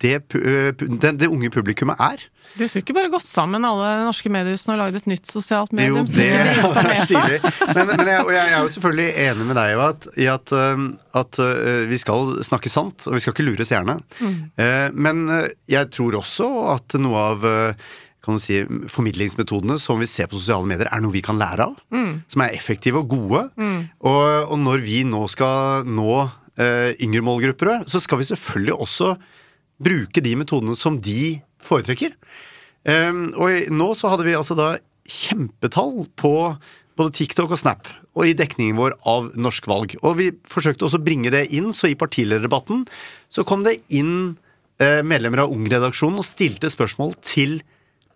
det, 0.02 0.14
det, 0.30 1.12
det 1.22 1.30
unge 1.30 1.50
publikummet 1.54 1.98
er. 2.06 2.22
Dere 2.56 2.70
skulle 2.72 2.86
ikke 2.86 2.96
bare 2.98 3.12
gått 3.14 3.28
sammen 3.28 3.68
alle 3.68 3.90
norske 4.08 4.32
mediehusene 4.34 4.76
og 4.76 4.82
lagd 4.82 5.00
et 5.02 5.10
nytt 5.12 5.30
sosialt 5.30 5.76
medium? 5.78 6.08
Jo, 6.08 6.16
det 6.16 6.30
er 6.32 7.04
stilig. 7.08 7.42
Men, 7.76 7.92
men 7.92 8.12
jeg, 8.14 8.26
jeg 8.38 8.46
er 8.46 8.58
jo 8.58 8.72
selvfølgelig 8.78 9.08
enig 9.28 9.48
med 9.52 9.60
deg 9.60 9.74
i 9.74 9.78
at, 9.88 10.10
i 10.18 10.28
at, 10.32 10.56
at 11.22 11.40
øh, 11.44 11.84
vi 11.92 12.02
skal 12.02 12.34
snakke 12.48 12.72
sant, 12.74 13.06
og 13.10 13.18
vi 13.18 13.24
skal 13.24 13.36
ikke 13.36 13.46
lure 13.46 13.68
seerne. 13.68 14.00
Mm. 14.20 14.36
Men 14.98 15.24
øh, 15.38 15.48
jeg 15.70 15.92
tror 15.94 16.20
også 16.24 16.50
at 16.78 16.98
noe 17.02 17.24
av 17.34 17.48
øh, 17.48 17.88
kan 18.28 18.36
du 18.36 18.44
si, 18.44 18.60
formidlingsmetodene 18.92 19.78
som 19.80 20.02
vi 20.02 20.10
ser 20.10 20.28
på 20.28 20.36
sosiale 20.36 20.68
medier, 20.68 20.90
er 20.92 21.04
noe 21.04 21.16
vi 21.16 21.24
kan 21.24 21.40
lære 21.40 21.70
av. 21.70 21.78
Som 22.28 22.44
er 22.44 22.58
effektive 22.58 23.04
og 23.04 23.14
gode. 23.14 23.46
Og, 24.04 24.24
og 24.52 24.60
når 24.60 24.84
vi 24.84 25.04
nå 25.08 25.24
skal 25.32 25.88
nå 25.88 26.12
øh, 26.26 26.92
yngre 27.00 27.24
målgrupper, 27.24 27.86
så 27.88 28.02
skal 28.04 28.20
vi 28.20 28.28
selvfølgelig 28.28 28.76
også 28.76 29.14
bruke 29.78 30.24
de 30.26 30.34
metodene 30.36 30.76
som 30.76 30.98
de 31.00 31.38
foretrekker. 31.64 32.16
Um, 32.88 33.30
og 33.36 33.72
nå 33.74 33.92
så 34.00 34.12
hadde 34.14 34.28
vi 34.28 34.36
altså 34.38 34.56
da 34.58 34.76
kjempetall 35.08 36.06
på 36.20 36.34
både 36.98 37.14
TikTok 37.14 37.54
og 37.54 37.62
Snap, 37.62 37.90
og 38.18 38.26
i 38.26 38.36
dekningen 38.38 38.80
vår 38.80 38.96
av 39.08 39.30
norsk 39.38 39.68
valg. 39.70 39.96
Og 40.02 40.18
vi 40.20 40.32
forsøkte 40.50 40.88
også 40.88 41.00
å 41.00 41.06
bringe 41.06 41.32
det 41.34 41.46
inn, 41.54 41.70
så 41.76 41.92
i 41.92 41.98
partilederdebatten 42.00 42.86
så 43.34 43.46
kom 43.48 43.64
det 43.68 43.78
inn 43.94 44.38
eh, 44.82 45.04
medlemmer 45.06 45.44
av 45.44 45.54
Ung-redaksjonen 45.54 46.24
og 46.24 46.28
stilte 46.28 46.72
spørsmål 46.74 47.14
til 47.22 47.60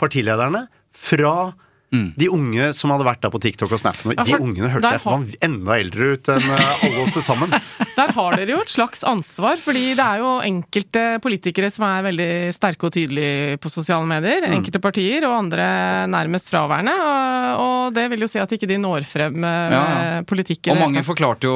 partilederne 0.01 0.65
fra 0.97 1.51
de 1.91 2.27
unge 2.31 2.69
som 2.77 2.93
hadde 2.93 3.03
vært 3.03 3.19
der 3.25 3.31
på 3.33 3.39
TikTok 3.43 3.71
og 3.75 3.79
Snap. 3.81 3.97
nå, 4.07 4.13
Ja, 4.15 4.23
de 4.23 4.37
ungene 4.39 4.69
hørte 4.71 4.87
seg 4.93 5.01
har- 5.03 5.25
enda 5.43 5.75
eldre 5.77 6.13
ut 6.15 6.29
enn 6.31 6.45
eh, 6.55 6.85
alle 6.87 7.01
oss 7.03 7.11
til 7.17 7.21
sammen. 7.25 7.51
Der 8.01 8.07
har 8.15 8.33
dere 8.39 8.53
jo 8.55 8.61
et 8.63 8.71
slags 8.71 9.03
ansvar, 9.05 9.59
fordi 9.61 9.91
det 9.93 10.01
er 10.01 10.21
jo 10.23 10.29
enkelte 10.41 11.01
politikere 11.21 11.67
som 11.69 11.83
er 11.85 12.05
veldig 12.07 12.29
sterke 12.55 12.87
og 12.87 12.93
tydelige 12.95 13.57
på 13.61 13.69
sosiale 13.69 14.07
medier. 14.09 14.41
Mm. 14.47 14.55
Enkelte 14.55 14.79
partier, 14.81 15.25
og 15.27 15.35
andre 15.37 15.67
nærmest 16.09 16.49
fraværende. 16.49 16.93
Og, 16.95 17.59
og 17.61 17.93
det 17.93 18.07
vil 18.09 18.23
jo 18.23 18.29
si 18.31 18.39
at 18.41 18.49
ikke 18.55 18.69
de 18.71 18.79
når 18.81 19.05
frem 19.05 19.35
med, 19.43 19.75
Ja, 19.75 19.81
ja. 19.83 20.23
politikken. 20.25 20.71
Og 20.73 20.79
mange 20.87 21.03
forklarte 21.05 21.45
jo 21.51 21.53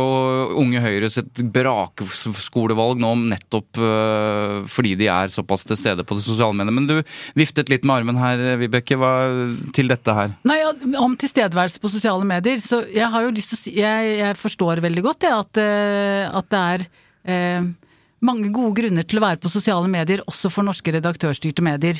Unge 0.59 0.83
Høyre 0.83 1.09
sitt 1.09 1.41
brakskolevalg 1.55 2.99
nå 3.01 3.13
nettopp 3.31 3.79
øh, 3.81 4.65
fordi 4.69 4.93
de 4.99 5.07
er 5.11 5.31
såpass 5.33 5.65
til 5.65 5.79
stede 5.79 6.05
på 6.05 6.17
det 6.19 6.25
sosiale 6.27 6.53
mediet. 6.57 6.75
Men 6.75 6.87
du 6.89 6.95
viftet 7.39 7.71
litt 7.71 7.85
med 7.87 8.01
armen 8.01 8.19
her, 8.21 8.43
Vibeke, 8.61 8.99
hva 8.99 9.13
til 9.75 9.89
dette 9.91 10.13
her? 10.17 10.24
Nei, 10.47 10.59
ja, 10.61 10.73
Om 11.01 11.15
tilstedeværelse 11.19 11.81
på 11.83 11.91
sosiale 11.93 12.27
medier, 12.27 12.59
så 12.63 12.81
jeg 12.93 13.07
har 13.11 13.25
jo 13.25 13.33
lyst 13.35 13.53
til 13.53 13.57
å 13.57 13.61
si 13.61 13.73
Jeg, 13.79 14.11
jeg 14.19 14.37
forstår 14.41 14.83
veldig 14.83 15.03
godt 15.05 15.23
det, 15.25 15.33
at, 15.33 15.61
eh, 15.63 16.37
at 16.41 16.51
det 16.51 16.61
er 16.75 16.85
eh, 17.31 17.67
mange 18.25 18.49
gode 18.53 18.73
grunner 18.79 19.05
til 19.05 19.19
å 19.19 19.25
være 19.25 19.41
på 19.41 19.51
sosiale 19.51 19.89
medier, 19.91 20.23
også 20.29 20.51
for 20.53 20.65
norske 20.65 20.93
redaktørstyrte 20.95 21.63
medier. 21.65 21.99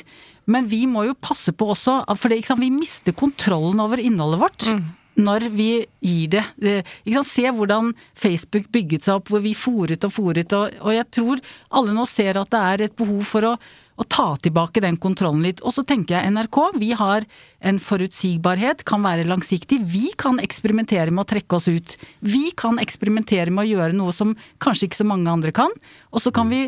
Men 0.50 0.70
vi 0.72 0.86
må 0.90 1.06
jo 1.10 1.18
passe 1.18 1.54
på 1.56 1.70
også, 1.74 2.02
for 2.16 2.32
det, 2.32 2.42
ikke 2.42 2.54
sant, 2.54 2.64
vi 2.64 2.74
mister 2.74 3.16
kontrollen 3.18 3.82
over 3.84 4.02
innholdet 4.02 4.42
vårt. 4.42 4.70
Når 5.16 5.46
vi 5.56 5.70
gir 6.04 6.32
det. 6.34 6.44
det 6.60 6.76
ikke 7.06 7.22
sant? 7.22 7.30
Se 7.30 7.52
hvordan 7.56 7.94
Facebook 8.20 8.68
bygget 8.74 9.06
seg 9.08 9.22
opp, 9.22 9.30
hvor 9.32 9.44
vi 9.46 9.54
fòret 9.56 10.04
og 10.04 10.12
fòret. 10.12 10.56
Og, 10.58 10.76
og 10.82 10.92
jeg 10.92 11.08
tror 11.16 11.44
alle 11.80 11.96
nå 11.96 12.04
ser 12.10 12.42
at 12.42 12.52
det 12.52 12.64
er 12.74 12.86
et 12.88 12.98
behov 13.00 13.24
for 13.30 13.54
å 13.54 13.56
å 13.96 14.04
ta 14.12 14.36
tilbake 14.44 14.82
den 14.84 14.98
kontrollen 15.02 15.44
litt. 15.46 15.62
Og 15.64 15.72
så 15.76 15.84
tenker 15.88 16.18
jeg 16.18 16.32
NRK, 16.36 16.58
vi 16.82 16.92
har 17.00 17.24
en 17.64 17.78
forutsigbarhet, 17.80 18.84
kan 18.88 19.06
være 19.06 19.28
langsiktig. 19.30 19.80
Vi 19.88 20.10
kan 20.20 20.40
eksperimentere 20.44 21.12
med 21.16 21.24
å 21.24 21.30
trekke 21.30 21.56
oss 21.60 21.70
ut. 21.72 21.96
Vi 22.20 22.50
kan 22.60 22.80
eksperimentere 22.84 23.54
med 23.56 23.64
å 23.64 23.70
gjøre 23.70 23.96
noe 23.96 24.12
som 24.16 24.36
kanskje 24.64 24.90
ikke 24.90 25.00
så 25.04 25.08
mange 25.08 25.32
andre 25.32 25.54
kan. 25.56 25.72
Og 26.12 26.20
så 26.24 26.34
kan 26.36 26.52
vi 26.52 26.66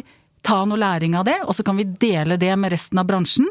ta 0.48 0.62
noe 0.66 0.80
læring 0.80 1.18
av 1.20 1.26
det, 1.28 1.42
og 1.44 1.52
så 1.58 1.66
kan 1.68 1.76
vi 1.76 1.84
dele 2.00 2.38
det 2.40 2.54
med 2.56 2.72
resten 2.72 3.02
av 3.02 3.08
bransjen. 3.10 3.50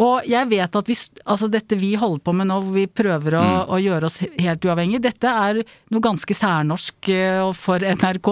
Og 0.00 0.24
jeg 0.26 0.48
vet 0.48 0.76
at 0.80 0.88
vi, 0.88 0.94
altså 1.28 1.46
dette 1.52 1.76
vi 1.76 1.92
holder 2.00 2.22
på 2.24 2.32
med 2.34 2.48
nå, 2.48 2.56
hvor 2.64 2.72
vi 2.74 2.86
prøver 2.88 3.36
å, 3.36 3.42
Mm. 3.44 3.68
å 3.68 3.76
gjøre 3.84 4.08
oss 4.08 4.18
helt 4.40 4.64
uavhengig, 4.64 5.00
dette 5.04 5.28
er 5.28 5.60
noe 5.92 6.00
ganske 6.00 6.34
særnorsk 6.34 7.08
eh, 7.12 7.52
for 7.52 7.78
NRK. 7.84 8.30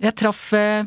Jeg 0.00 0.14
traff 0.16 0.52
eh, 0.54 0.84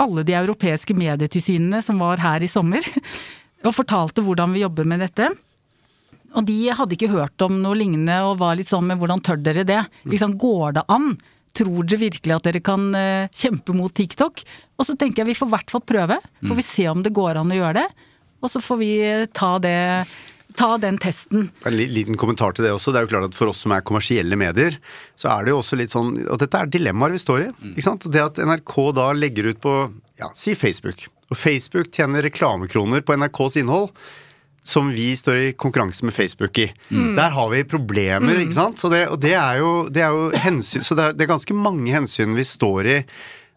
alle 0.00 0.24
de 0.26 0.36
europeiske 0.38 0.96
medietilsynene 0.96 1.82
som 1.84 2.00
var 2.02 2.22
her 2.22 2.44
i 2.44 2.50
sommer, 2.50 2.86
og 3.66 3.76
fortalte 3.76 4.24
hvordan 4.24 4.54
vi 4.56 4.64
jobber 4.64 4.88
med 4.88 5.04
dette. 5.04 5.30
Og 6.32 6.46
de 6.48 6.56
hadde 6.72 6.96
ikke 6.96 7.12
hørt 7.12 7.44
om 7.44 7.58
noe 7.60 7.76
lignende 7.76 8.16
og 8.24 8.40
var 8.40 8.56
litt 8.56 8.72
sånn 8.72 8.86
med 8.88 9.00
hvordan 9.00 9.20
tør 9.24 9.40
dere 9.44 9.66
det? 9.68 9.82
Liksom, 10.08 10.38
går 10.40 10.78
det 10.78 10.86
an? 10.92 11.12
Tror 11.52 11.84
dere 11.84 12.00
virkelig 12.06 12.36
at 12.38 12.46
dere 12.48 12.62
kan 12.64 12.86
eh, 12.96 13.28
kjempe 13.36 13.74
mot 13.76 13.92
TikTok? 13.92 14.40
Og 14.80 14.88
så 14.88 14.96
tenker 14.96 15.22
jeg 15.22 15.34
vi 15.34 15.36
får 15.36 15.50
i 15.50 15.54
hvert 15.58 15.74
fall 15.74 15.84
prøve. 15.84 16.16
Får 16.40 16.58
vi 16.58 16.64
se 16.64 16.86
om 16.88 17.04
det 17.04 17.12
går 17.12 17.42
an 17.42 17.52
å 17.52 17.58
gjøre 17.58 17.82
det. 17.82 18.08
Og 18.42 18.50
så 18.50 18.62
får 18.64 18.80
vi 18.80 18.92
eh, 19.04 19.26
ta 19.36 19.58
det 19.62 19.76
Ta 20.58 20.76
den 20.78 20.98
testen. 21.00 21.46
En 21.66 21.76
liten 21.76 22.16
kommentar 22.20 22.52
til 22.56 22.66
det 22.66 22.72
også. 22.74 22.92
Det 22.92 23.00
er 23.00 23.06
jo 23.06 23.12
klart 23.14 23.28
at 23.30 23.36
For 23.38 23.52
oss 23.52 23.62
som 23.64 23.72
er 23.72 23.84
kommersielle 23.86 24.36
medier, 24.36 24.76
så 25.16 25.30
er 25.36 25.44
det 25.46 25.54
jo 25.54 25.60
også 25.62 25.78
litt 25.80 25.92
sånn 25.94 26.14
Og 26.26 26.38
dette 26.42 26.58
er 26.58 26.66
dilemmaer 26.72 27.14
vi 27.14 27.22
står 27.22 27.46
i. 27.46 27.48
ikke 27.72 27.86
sant? 27.86 28.04
Det 28.12 28.20
at 28.22 28.40
NRK 28.42 28.74
da 28.98 29.06
legger 29.16 29.48
ut 29.52 29.60
på 29.64 29.76
ja, 30.20 30.28
si 30.36 30.54
Facebook. 30.58 31.06
Og 31.32 31.38
Facebook 31.40 31.88
tjener 31.94 32.22
reklamekroner 32.26 33.00
på 33.06 33.16
NRKs 33.16 33.56
innhold. 33.62 33.90
Som 34.62 34.92
vi 34.94 35.08
står 35.18 35.36
i 35.36 35.52
konkurranse 35.58 36.04
med 36.06 36.14
Facebook 36.14 36.58
i. 36.62 36.68
Der 37.16 37.32
har 37.34 37.48
vi 37.50 37.64
problemer, 37.66 38.36
ikke 38.44 38.54
sant. 38.54 38.78
Så 38.78 38.90
det, 38.92 39.08
og 39.10 39.18
det 39.24 39.32
er 39.34 39.58
jo, 39.58 39.72
det 39.90 40.04
er 40.04 40.14
jo 40.14 40.28
hensyn 40.38 40.84
Så 40.86 40.94
det 40.94 41.02
er, 41.08 41.16
det 41.18 41.24
er 41.24 41.32
ganske 41.32 41.56
mange 41.56 41.90
hensyn 41.90 42.36
vi 42.38 42.44
står 42.46 42.86
i 42.86 42.96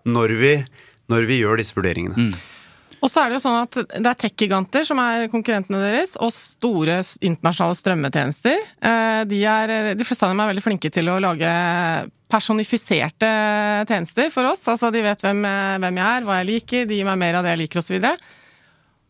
når 0.10 0.34
vi, 0.39 0.53
når 1.13 1.27
vi 1.29 1.39
gjør 1.43 1.58
disse 1.62 1.75
vurderingene. 1.77 2.31
Og 3.06 3.12
så 3.13 3.22
er 3.22 3.30
det 3.30 3.38
jo 3.38 3.44
sånn 3.44 3.60
at 3.60 3.76
det 4.02 4.10
er 4.10 4.18
tech-giganter 4.18 4.86
som 4.88 4.98
er 5.04 5.28
konkurrentene 5.30 5.78
deres, 5.84 6.15
og 6.18 6.32
store 6.34 6.96
internasjonale 7.22 7.78
strømmetjenester. 7.78 8.63
Eh, 8.82 9.20
De, 9.30 9.41
er, 9.46 9.74
de 9.94 10.08
fleste 10.08 10.26
av 10.26 10.32
dem 10.34 10.41
er 10.41 10.50
veldig 10.50 10.63
flinke 10.65 10.89
til 10.94 11.12
å 11.13 11.20
lage 11.22 11.52
personifiserte 12.34 13.30
tjenester 13.86 14.32
for 14.34 14.50
oss. 14.50 14.63
Altså 14.72 14.89
de 14.94 15.04
vet 15.06 15.22
hvem, 15.22 15.44
eh, 15.46 15.76
hvem 15.84 16.00
jeg 16.02 16.08
er, 16.15 16.26
hva 16.26 16.39
jeg 16.39 16.50
liker, 16.50 16.88
de 16.89 16.98
gir 16.98 17.06
meg 17.08 17.22
mer 17.22 17.38
av 17.38 17.46
det 17.46 17.54
jeg 17.54 17.62
liker 17.65 17.84
osv. 17.84 18.08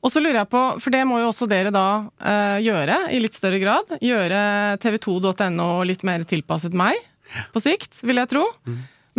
Og 0.06 0.12
så 0.14 0.22
lurer 0.22 0.42
jeg 0.44 0.52
på, 0.52 0.64
for 0.84 0.94
det 0.94 1.06
må 1.10 1.22
jo 1.24 1.30
også 1.32 1.48
dere 1.50 1.72
da 1.74 1.86
eh, 2.20 2.58
gjøre 2.68 2.98
i 3.16 3.22
litt 3.24 3.38
større 3.38 3.62
grad. 3.64 3.96
Gjøre 4.04 4.42
tv2.no 4.84 5.70
litt 5.88 6.04
mer 6.06 6.28
tilpasset 6.30 6.76
meg, 6.78 7.00
på 7.56 7.64
sikt, 7.64 7.96
vil 8.06 8.20
jeg 8.22 8.30
tro. 8.36 8.44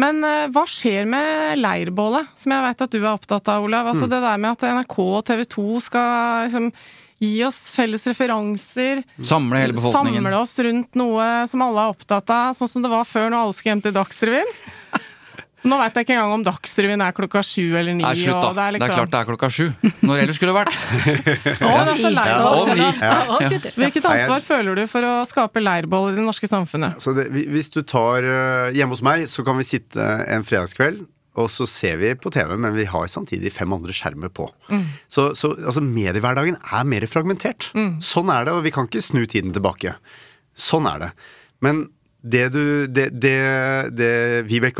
Men 0.01 0.21
eh, 0.29 0.45
hva 0.53 0.67
skjer 0.69 1.09
med 1.09 1.57
leirbålet, 1.63 2.29
som 2.37 2.53
jeg 2.53 2.65
vet 2.67 2.85
at 2.85 2.93
du 2.93 3.01
er 3.01 3.11
opptatt 3.15 3.49
av, 3.49 3.65
Olav? 3.65 3.89
Altså 3.93 4.09
Det 4.11 4.21
der 4.21 4.41
med 4.43 4.53
at 4.53 4.69
NRK 4.77 4.97
og 5.07 5.25
TV 5.27 5.45
2 5.57 5.67
skal 5.87 6.47
liksom 6.47 6.71
gi 7.25 7.33
oss 7.47 7.59
felles 7.79 8.05
referanser. 8.05 9.01
Samle 9.25 9.63
hele 9.63 9.77
befolkningen. 9.77 10.21
Samle 10.21 10.41
oss 10.43 10.53
rundt 10.67 10.99
noe 11.01 11.29
som 11.49 11.65
alle 11.65 11.87
er 11.87 11.95
opptatt 11.95 12.33
av, 12.33 12.53
sånn 12.59 12.69
som 12.69 12.85
det 12.85 12.93
var 12.93 13.09
før 13.09 13.31
når 13.31 13.39
alle 13.41 13.57
skulle 13.57 13.73
hjem 13.73 13.85
til 13.87 13.97
Dagsrevyen. 13.97 14.53
Nå 15.67 15.79
vet 15.81 15.97
jeg 15.99 16.07
ikke 16.07 16.15
engang 16.15 16.35
om 16.37 16.45
Dagsrevyen 16.47 17.03
er 17.03 17.15
klokka 17.17 17.43
sju 17.47 17.65
eller 17.75 17.97
ni. 17.97 18.05
Nei, 18.05 18.13
slutt, 18.19 18.39
da. 18.39 18.51
og 18.51 18.55
det 18.59 18.63
er 18.63 18.67
Det 18.67 18.67
er 18.67 18.75
liksom... 18.77 18.95
klart 19.01 19.13
det 19.15 19.19
er 19.19 19.29
klokka 19.31 19.51
sju. 19.51 19.65
Når 20.07 20.23
ellers 20.23 20.39
skulle 20.39 20.53
det 20.53 20.59
vært. 20.61 20.77
Å, 21.67 21.73
det 21.89 21.95
er 21.95 22.03
så 22.05 22.13
leirbål. 22.15 22.71
Shit. 23.51 23.69
Hvilket 23.81 24.09
ansvar 24.13 24.47
føler 24.47 24.79
du 24.79 24.85
for 24.91 25.09
å 25.09 25.17
skape 25.29 25.63
leirbål 25.63 26.13
i 26.13 26.17
det 26.21 26.27
norske 26.29 26.51
samfunnet? 26.51 27.01
Så 27.03 27.17
det, 27.17 27.27
hvis 27.33 27.73
du 27.75 27.83
tar 27.83 28.27
øh, 28.27 28.71
Hjemme 28.77 28.97
hos 28.97 29.03
meg 29.05 29.27
så 29.31 29.45
kan 29.47 29.59
vi 29.59 29.67
sitte 29.67 30.07
en 30.31 30.47
fredagskveld, 30.47 31.03
og 31.37 31.51
så 31.53 31.67
ser 31.69 31.99
vi 32.01 32.15
på 32.17 32.31
TV, 32.33 32.55
men 32.61 32.77
vi 32.77 32.87
har 32.89 33.11
samtidig 33.13 33.53
fem 33.53 33.73
andre 33.75 33.93
skjermer 33.97 34.31
på. 34.33 34.47
Så, 35.13 35.29
så 35.37 35.53
altså, 35.53 35.83
mediehverdagen 35.85 36.57
er 36.57 36.87
mer 36.89 37.05
fragmentert. 37.11 37.69
Sånn 38.05 38.33
er 38.33 38.47
det, 38.49 38.55
og 38.57 38.65
vi 38.65 38.73
kan 38.75 38.89
ikke 38.89 39.05
snu 39.05 39.27
tiden 39.29 39.53
tilbake. 39.57 39.97
Sånn 40.57 40.89
er 40.89 41.03
det. 41.03 41.11
Men 41.65 41.85
det 42.23 42.47
du, 42.55 42.87
det, 42.87 43.11
det, 43.23 43.37
det 43.99 44.11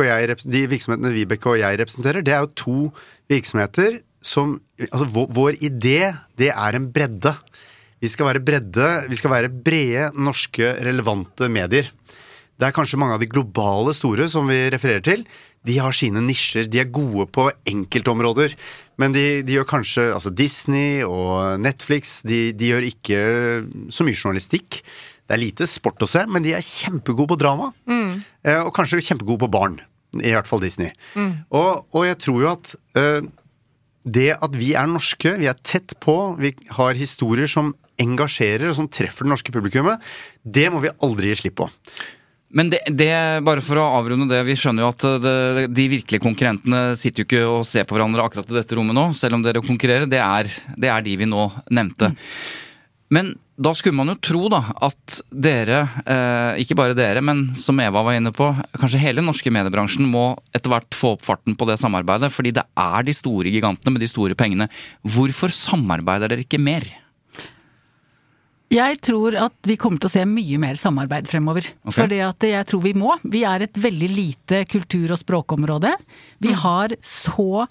jeg, 0.09 0.37
de 0.45 0.63
virksomhetene 0.71 1.15
Vibeke 1.15 1.53
og 1.53 1.61
jeg 1.61 1.79
representerer, 1.81 2.25
det 2.25 2.35
er 2.35 2.45
jo 2.45 2.55
to 2.57 2.79
virksomheter 3.31 4.01
som 4.27 4.59
Altså, 4.77 5.07
vår, 5.09 5.29
vår 5.33 5.59
idé, 5.65 6.13
det 6.37 6.51
er 6.51 6.77
en 6.77 6.89
bredde. 6.93 7.33
Vi 8.03 8.11
skal 8.13 8.29
være 8.29 8.43
bredde, 8.45 8.89
vi 9.09 9.17
skal 9.17 9.33
være 9.33 9.49
brede, 9.49 10.11
norske, 10.19 10.75
relevante 10.85 11.49
medier. 11.49 11.89
Det 12.57 12.67
er 12.67 12.75
kanskje 12.77 12.99
mange 13.01 13.17
av 13.17 13.23
de 13.23 13.29
globale 13.29 13.95
store 13.97 14.29
som 14.33 14.49
vi 14.49 14.67
refererer 14.73 15.05
til. 15.05 15.25
De 15.67 15.79
har 15.83 15.97
sine 15.97 16.21
nisjer. 16.25 16.69
De 16.71 16.81
er 16.81 16.93
gode 16.93 17.27
på 17.33 17.49
enkeltområder. 17.69 18.55
Men 19.01 19.17
de, 19.17 19.43
de 19.45 19.57
gjør 19.59 19.69
kanskje 19.69 20.07
Altså 20.15 20.33
Disney 20.33 21.03
og 21.05 21.61
Netflix, 21.61 22.21
de, 22.27 22.51
de 22.57 22.73
gjør 22.73 22.89
ikke 22.89 23.21
så 23.93 24.07
mye 24.07 24.17
journalistikk. 24.17 24.81
Det 25.27 25.35
er 25.35 25.43
lite 25.43 25.67
sport 25.71 26.05
å 26.05 26.09
se, 26.11 26.23
men 26.31 26.45
de 26.45 26.55
er 26.55 26.65
kjempegode 26.65 27.35
på 27.35 27.41
drama. 27.41 27.73
Eh, 28.47 28.61
og 28.63 28.73
kanskje 28.77 29.03
kjempegode 29.03 29.43
på 29.43 29.53
barn. 29.57 29.81
I 30.17 30.33
hvert 30.33 30.49
fall 30.49 30.63
Disney. 30.63 30.95
Og, 31.51 31.83
og 31.93 32.07
jeg 32.07 32.21
tror 32.23 32.39
jo 32.45 32.53
at 32.53 32.71
eh, 32.97 33.27
det 34.07 34.31
at 34.39 34.55
vi 34.57 34.71
er 34.79 34.87
norske, 34.89 35.35
vi 35.41 35.49
er 35.51 35.59
tett 35.67 35.97
på, 36.03 36.15
vi 36.39 36.55
har 36.79 36.99
historier 36.99 37.51
som 37.51 37.75
engasjerer 38.01 38.71
og 38.71 38.77
som 38.79 38.91
treffer 38.93 39.27
det 39.27 39.33
norske 39.33 39.55
publikummet, 39.55 40.03
det 40.45 40.69
må 40.71 40.83
vi 40.85 40.93
aldri 41.03 41.33
gi 41.33 41.41
slipp 41.43 41.59
på. 41.59 41.67
Men 42.57 42.71
det, 42.71 42.85
det, 42.95 43.11
bare 43.45 43.65
for 43.65 43.81
å 43.81 43.89
avrunde 43.99 44.29
det, 44.31 44.45
vi 44.47 44.55
skjønner 44.57 44.85
jo 44.85 44.91
at 44.93 45.05
det, 45.25 45.65
de 45.75 45.89
virkelige 45.91 46.23
konkurrentene 46.23 46.95
sitter 46.97 47.25
jo 47.25 47.27
ikke 47.27 47.43
og 47.51 47.67
ser 47.69 47.89
på 47.89 47.97
hverandre 47.97 48.23
akkurat 48.23 48.53
i 48.53 48.61
dette 48.61 48.79
rommet 48.79 48.97
nå, 48.97 49.09
selv 49.19 49.37
om 49.37 49.43
dere 49.45 49.65
konkurrerer. 49.65 50.07
Det 50.09 50.23
er, 50.23 50.53
det 50.79 50.93
er 50.93 51.03
de 51.05 51.17
vi 51.19 51.29
nå 51.29 51.49
nevnte. 51.75 52.13
Men 53.13 53.35
da 53.57 53.73
skulle 53.75 53.97
man 53.97 54.13
jo 54.13 54.17
tro 54.21 54.49
da 54.53 54.61
at 54.85 55.21
dere, 55.33 55.81
eh, 56.05 56.61
ikke 56.61 56.77
bare 56.77 56.97
dere, 56.97 57.23
men 57.25 57.55
som 57.57 57.79
Eva 57.81 58.03
var 58.05 58.19
inne 58.19 58.33
på, 58.37 58.51
kanskje 58.77 59.01
hele 59.01 59.23
den 59.23 59.31
norske 59.31 59.53
mediebransjen 59.53 60.05
må 60.11 60.35
etter 60.53 60.73
hvert 60.73 60.97
få 60.97 61.15
opp 61.17 61.25
farten 61.25 61.57
på 61.57 61.69
det 61.69 61.79
samarbeidet, 61.81 62.29
fordi 62.35 62.53
det 62.59 62.67
er 62.77 63.07
de 63.07 63.17
store 63.17 63.53
gigantene 63.53 63.95
med 63.95 64.05
de 64.05 64.11
store 64.13 64.37
pengene. 64.37 64.69
Hvorfor 65.09 65.55
samarbeider 65.57 66.33
dere 66.33 66.45
ikke 66.45 66.61
mer? 66.61 66.85
Jeg 68.73 68.99
tror 69.07 69.37
at 69.39 69.69
vi 69.69 69.77
kommer 69.79 70.03
til 70.03 70.11
å 70.11 70.15
se 70.17 70.25
mye 70.29 70.59
mer 70.61 70.79
samarbeid 70.81 71.29
fremover. 71.31 71.69
Ok. 71.87 71.95
Fordi 72.01 72.19
at 72.27 72.47
jeg 72.49 72.67
tror 72.67 72.83
vi 72.83 72.93
må. 72.99 73.15
Vi 73.23 73.45
er 73.47 73.63
et 73.63 73.79
veldig 73.79 74.09
lite 74.11 74.65
kultur- 74.67 75.15
og 75.15 75.21
språkområde. 75.23 75.95
Vi 76.43 76.53
har 76.53 76.97
så 77.01 77.67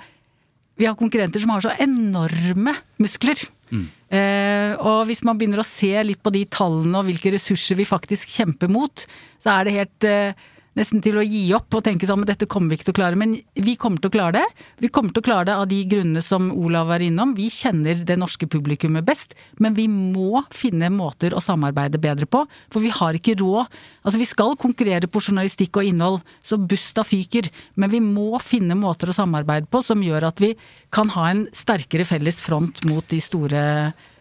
Vi 0.75 0.83
har 0.83 0.95
konkurrenter 0.99 1.39
som 1.39 1.53
har 1.53 1.61
så 1.63 1.71
enorme 1.79 2.73
muskler. 2.99 3.39
Eh, 3.73 4.73
og 4.77 5.07
hvis 5.09 5.23
man 5.25 5.39
begynner 5.39 5.63
å 5.63 5.67
se 5.67 5.91
litt 6.05 6.21
på 6.23 6.33
de 6.35 6.43
tallene 6.51 6.99
og 6.99 7.07
hvilke 7.09 7.33
ressurser 7.33 7.79
vi 7.79 7.87
faktisk 7.89 8.29
kjemper 8.35 8.71
mot, 8.71 9.05
så 9.41 9.55
er 9.57 9.65
det 9.65 9.77
helt 9.79 10.07
eh, 10.09 10.45
nesten 10.75 11.01
til 11.03 11.17
å 11.19 11.23
gi 11.23 11.43
opp 11.55 11.75
og 11.77 11.83
tenke 11.85 12.07
sånn 12.07 12.23
at 12.25 12.31
dette 12.33 12.47
kommer 12.51 12.71
vi 12.71 12.79
ikke 12.79 12.89
til 12.89 12.95
å 12.95 12.99
klare. 12.99 13.19
Men 13.19 13.35
vi 13.53 13.75
kommer 13.79 14.01
til 14.01 14.11
å 14.11 14.15
klare 14.15 14.41
det. 14.41 14.65
Vi 14.83 14.91
kommer 14.93 15.15
til 15.15 15.23
å 15.23 15.27
klare 15.27 15.47
det 15.49 15.55
av 15.55 15.67
de 15.71 15.79
grunnene 15.91 16.23
som 16.23 16.49
Olav 16.51 16.89
var 16.91 17.03
innom. 17.03 17.35
Vi 17.37 17.47
kjenner 17.53 18.03
det 18.07 18.17
norske 18.19 18.49
publikummet 18.51 19.07
best, 19.07 19.35
men 19.61 19.77
vi 19.77 19.87
må 19.91 20.43
finne 20.55 20.91
måter 20.93 21.35
å 21.35 21.43
samarbeide 21.43 22.01
bedre 22.01 22.27
på. 22.29 22.43
For 22.73 22.83
vi 22.83 22.93
har 22.93 23.17
ikke 23.17 23.37
råd. 23.41 23.71
Altså 24.05 24.21
vi 24.21 24.29
skal 24.29 24.57
konkurrere 24.61 25.09
på 25.11 25.23
journalistikk 25.23 25.79
og 25.79 25.89
innhold, 25.89 26.21
så 26.45 26.59
busta 26.59 27.05
fyker. 27.07 27.49
Men 27.79 27.93
vi 27.93 28.03
må 28.03 28.35
finne 28.43 28.77
måter 28.79 29.11
å 29.11 29.17
samarbeide 29.17 29.71
på 29.71 29.83
som 29.85 30.03
gjør 30.03 30.29
at 30.31 30.43
vi 30.43 30.53
kan 30.93 31.11
ha 31.15 31.29
en 31.31 31.45
sterkere 31.55 32.07
felles 32.07 32.41
front 32.43 32.83
mot 32.89 33.05
de 33.11 33.21
store 33.23 33.65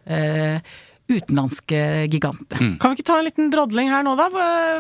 eh, 0.07 0.75
utenlandske 1.11 1.81
gigantene. 2.09 2.77
Kan 2.81 2.93
vi 2.93 2.99
ikke 2.99 3.09
ta 3.11 3.19
en 3.21 3.27
liten 3.27 3.51
drodling 3.53 3.91
her 3.93 4.05
nå, 4.07 4.15
da? 4.17 4.29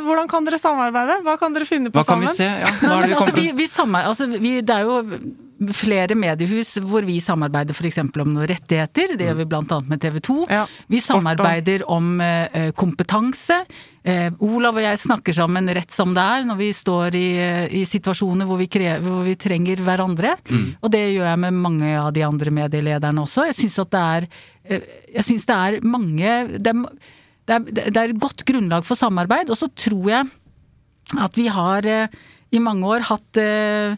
Hvordan 0.05 0.29
kan 0.31 0.47
dere 0.47 0.61
samarbeide? 0.61 1.19
Hva 1.27 1.37
kan 1.41 1.57
dere 1.57 1.69
finne 1.69 1.93
på 1.93 2.01
Hva 2.01 2.07
kan 2.09 2.23
sammen? 2.23 2.31
vi 2.31 2.39
se? 2.39 2.49
Ja, 2.49 2.71
hva 2.81 2.95
er 2.97 3.05
det 3.05 3.11
vi 3.11 3.15
altså, 3.19 3.33
kommer 3.35 3.43
vi, 3.43 3.51
vi 3.59 4.05
altså, 4.09 4.29
vi, 4.47 4.55
det 4.65 4.79
er 4.79 4.89
jo 4.89 4.97
flere 5.75 6.17
mediehus 6.19 6.75
hvor 6.83 7.07
vi 7.07 7.21
samarbeider 7.23 7.77
f.eks. 7.77 8.01
om 8.03 8.11
noen 8.35 8.47
rettigheter. 8.49 9.14
Det 9.19 9.29
gjør 9.29 9.38
vi 9.38 9.47
bl.a. 9.51 9.79
med 9.87 10.03
TV 10.03 10.19
2. 10.25 10.37
Ja, 10.51 10.64
vi 10.90 11.01
samarbeider 11.03 11.85
om 11.90 12.17
eh, 12.25 12.71
kompetanse. 12.77 13.61
Eh, 14.05 14.29
Olav 14.45 14.77
og 14.81 14.85
jeg 14.85 15.01
snakker 15.01 15.37
sammen 15.37 15.71
rett 15.77 15.95
som 15.95 16.12
det 16.17 16.25
er 16.25 16.45
når 16.49 16.61
vi 16.61 16.71
står 16.77 17.17
i, 17.17 17.29
i 17.81 17.85
situasjoner 17.88 18.49
hvor 18.49 18.61
vi, 18.61 18.69
krever, 18.73 19.05
hvor 19.07 19.25
vi 19.27 19.37
trenger 19.40 19.83
hverandre. 19.87 20.35
Og 20.81 20.93
det 20.93 21.05
gjør 21.14 21.31
jeg 21.31 21.43
med 21.47 21.62
mange 21.64 21.95
av 22.01 22.12
de 22.17 22.27
andre 22.27 22.55
medielederne 22.55 23.25
også. 23.25 23.49
Jeg 23.51 23.59
syns 23.62 23.81
at 23.85 23.95
det 23.95 24.05
er 24.05 24.29
eh, 24.64 24.95
Jeg 25.19 25.29
syns 25.31 25.49
det 25.49 25.59
er 25.59 25.81
mange 25.87 26.37
det 26.59 26.75
er, 26.75 26.85
det, 27.45 27.55
er, 27.55 27.90
det 27.93 28.01
er 28.01 28.11
et 28.11 28.21
godt 28.21 28.45
grunnlag 28.49 28.87
for 28.88 28.99
samarbeid. 28.99 29.53
Og 29.53 29.61
så 29.61 29.71
tror 29.71 30.11
jeg 30.11 30.33
at 31.21 31.37
vi 31.38 31.49
har 31.53 31.87
eh, 31.87 32.21
i 32.55 32.61
mange 32.62 32.87
år 32.87 33.07
hatt 33.09 33.40
eh, 33.40 33.97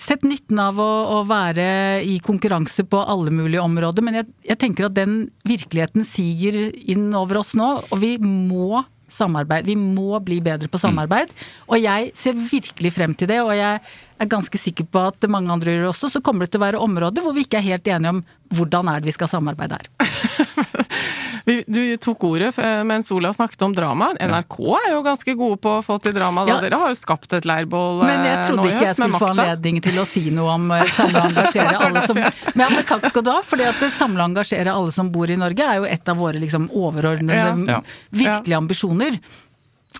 Sett 0.00 0.22
nytten 0.24 0.56
av 0.62 0.78
å, 0.80 0.90
å 1.18 1.22
være 1.28 2.00
i 2.08 2.16
konkurranse 2.24 2.86
på 2.88 3.02
alle 3.02 3.32
mulige 3.34 3.60
områder, 3.60 4.04
men 4.04 4.20
jeg, 4.20 4.30
jeg 4.48 4.60
tenker 4.62 4.88
at 4.88 4.96
den 4.96 5.26
virkeligheten 5.48 6.06
siger 6.08 6.56
inn 6.72 7.10
over 7.18 7.42
oss 7.42 7.52
nå, 7.58 7.74
og 7.90 8.00
vi 8.00 8.14
må 8.22 8.80
samarbeide. 9.12 9.68
Vi 9.68 9.76
må 9.76 10.16
bli 10.24 10.40
bedre 10.44 10.70
på 10.72 10.80
samarbeid. 10.80 11.32
Og 11.68 11.76
jeg 11.80 12.12
ser 12.18 12.38
virkelig 12.38 12.94
frem 12.96 13.16
til 13.18 13.30
det, 13.30 13.40
og 13.44 13.52
jeg 13.56 13.80
er 14.22 14.30
ganske 14.30 14.58
sikker 14.60 14.88
på 14.88 15.02
at 15.10 15.28
mange 15.30 15.52
andre 15.52 15.74
gjør 15.74 15.86
det 15.86 15.90
også. 15.92 16.12
Så 16.14 16.22
kommer 16.24 16.46
det 16.46 16.54
til 16.54 16.62
å 16.62 16.66
være 16.66 16.82
områder 16.82 17.24
hvor 17.24 17.36
vi 17.36 17.44
ikke 17.46 17.60
er 17.60 17.68
helt 17.74 17.92
enige 17.92 18.16
om 18.16 18.22
hvordan 18.56 18.88
er 18.92 19.02
det 19.02 19.10
vi 19.10 19.16
skal 19.16 19.30
samarbeide 19.32 19.80
her. 19.80 19.90
Vi, 21.44 21.56
du 21.66 21.80
tok 22.02 22.22
ordet 22.28 22.52
mens 22.86 23.10
Olav 23.14 23.32
snakket 23.34 23.62
om 23.66 23.72
drama. 23.74 24.12
NRK 24.20 24.56
er 24.78 24.88
jo 24.94 25.02
ganske 25.06 25.34
gode 25.38 25.58
på 25.64 25.72
å 25.78 25.82
få 25.84 25.96
til 26.04 26.14
drama. 26.14 26.44
Da. 26.46 26.54
Ja. 26.54 26.60
Dere 26.64 26.78
har 26.82 26.92
jo 26.92 26.98
skapt 27.00 27.32
et 27.34 27.46
leirbål 27.48 28.02
Men 28.04 28.24
jeg 28.28 28.36
eh, 28.38 28.44
trodde 28.48 28.68
ikke 28.70 28.86
jeg 28.86 28.98
skulle 28.98 29.20
få 29.22 29.30
anledning 29.32 29.80
til 29.84 29.98
å 30.02 30.06
si 30.08 30.24
noe 30.34 30.54
om 30.54 30.70
samleengasjere 30.70 30.96
samle 30.96 31.22
og 31.22 31.30
engasjere 31.32 31.78
alle 31.86 32.02
som 32.06 32.20
Men, 32.20 32.64
ja, 32.64 32.68
men 32.76 32.84
takk 32.88 33.06
skal 33.10 33.26
du 33.26 33.32
ha, 33.34 33.40
for 33.46 33.62
det 33.62 33.90
samle 33.96 34.22
og 34.22 34.30
engasjere 34.32 34.74
alle 34.74 34.94
som 34.94 35.10
bor 35.14 35.30
i 35.30 35.38
Norge 35.40 35.66
er 35.66 35.80
jo 35.82 35.88
et 35.88 36.12
av 36.12 36.20
våre 36.22 36.42
liksom 36.42 36.68
overordnede 36.70 37.40
Ja. 37.42 37.56
Ja. 37.78 37.80
virkelige 38.10 38.58
ambisjoner. 38.58 39.18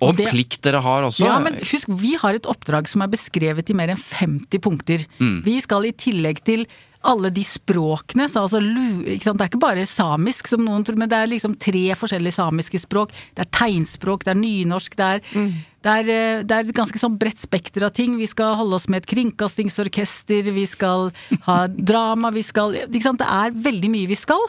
Og 0.02 0.16
det- 0.16 0.30
plikt 0.30 0.62
dere 0.64 0.80
har 0.82 1.04
også. 1.04 1.26
Ja, 1.26 1.38
men 1.42 1.58
husk, 1.60 1.88
vi 1.88 2.14
har 2.16 2.34
et 2.34 2.46
oppdrag 2.48 2.88
som 2.88 3.02
er 3.04 3.10
beskrevet 3.12 3.68
i 3.70 3.74
mer 3.76 3.92
enn 3.92 4.00
50 4.00 4.58
punkter. 4.62 5.04
Vi 5.18 5.58
skal 5.60 5.84
i 5.86 5.92
tillegg 5.92 6.40
til 6.46 6.64
alle 7.08 7.30
de 7.34 7.42
språkene, 7.46 8.28
så 8.30 8.44
altså? 8.44 8.60
Det 8.62 9.30
er 9.32 9.48
ikke 9.48 9.62
bare 9.62 9.86
samisk, 9.88 10.50
som 10.52 10.62
noen 10.64 10.84
tror, 10.86 10.98
men 11.00 11.10
det 11.10 11.18
er 11.18 11.30
liksom 11.32 11.56
tre 11.60 11.84
forskjellige 11.98 12.38
samiske 12.38 12.82
språk. 12.84 13.14
Det 13.34 13.46
er 13.46 13.52
tegnspråk, 13.58 14.24
det 14.26 14.34
er 14.34 14.40
nynorsk, 14.40 14.96
det 14.98 15.08
er, 15.16 15.22
det 15.82 15.92
er, 15.92 16.10
eh, 16.12 16.42
det 16.46 16.56
er 16.56 16.66
et 16.66 16.76
ganske 16.76 16.98
sånn 17.00 17.18
bredt 17.18 17.42
spekter 17.42 17.86
av 17.86 17.94
ting. 17.96 18.16
Vi 18.20 18.28
skal 18.30 18.56
holde 18.58 18.78
oss 18.78 18.88
med 18.88 19.02
et 19.02 19.10
kringkastingsorkester, 19.12 20.50
vi 20.54 20.66
skal 20.70 21.10
ha 21.46 21.58
drama, 21.68 22.30
vi 22.34 22.44
skal 22.46 22.76
ikke 22.84 23.02
sant? 23.06 23.22
Det 23.22 23.28
er 23.28 23.56
veldig 23.68 23.90
mye 23.92 24.10
vi 24.10 24.18
skal, 24.18 24.42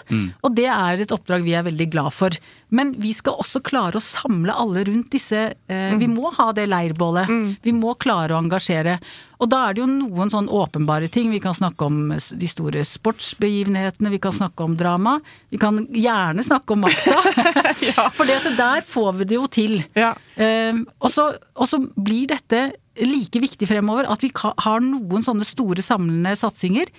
og 0.43 0.55
det 0.55 0.69
er 0.69 1.03
et 1.03 1.13
oppdrag 1.13 1.43
vi 1.45 1.55
er 1.57 1.65
veldig 1.65 1.89
glad 1.93 2.13
for. 2.13 2.37
Men 2.73 2.95
vi 2.97 3.11
skal 3.13 3.37
også 3.41 3.61
klare 3.61 3.99
å 3.99 4.03
samle 4.03 4.53
alle 4.57 4.81
rundt 4.87 5.11
disse 5.13 5.41
eh, 5.53 5.93
Vi 6.01 6.07
må 6.09 6.31
ha 6.33 6.49
det 6.57 6.65
leirbålet. 6.71 7.29
Vi 7.61 7.73
må 7.75 7.93
klare 8.01 8.33
å 8.33 8.41
engasjere. 8.41 8.97
Og 9.43 9.49
da 9.51 9.59
er 9.67 9.75
det 9.75 9.83
jo 9.83 9.89
noen 9.91 10.31
sånn 10.31 10.47
åpenbare 10.49 11.09
ting. 11.11 11.29
Vi 11.33 11.41
kan 11.43 11.53
snakke 11.53 11.85
om 11.85 12.13
de 12.15 12.49
store 12.49 12.81
sportsbegivenhetene, 12.87 14.11
vi 14.13 14.21
kan 14.23 14.33
snakke 14.33 14.65
om 14.65 14.77
drama. 14.79 15.17
Vi 15.53 15.59
kan 15.61 15.83
gjerne 15.91 16.45
snakke 16.45 16.73
om 16.73 16.85
makta. 16.85 17.17
For 18.17 18.25
det 18.25 18.39
at 18.39 18.49
der 18.57 18.85
får 18.87 19.11
vi 19.19 19.29
det 19.29 19.37
jo 19.37 19.49
til. 19.51 19.75
Ja. 19.99 20.13
Eh, 20.33 20.79
og 20.97 21.13
så 21.13 21.22
og 21.55 21.69
så 21.69 21.79
blir 21.95 22.29
dette 22.31 22.65
like 23.01 23.41
viktig 23.41 23.67
fremover, 23.69 24.07
at 24.09 24.23
vi 24.23 24.29
har 24.35 24.83
noen 24.85 25.25
sånne 25.25 25.47
store 25.47 25.83
samlende 25.85 26.35
satsinger. 26.37 26.91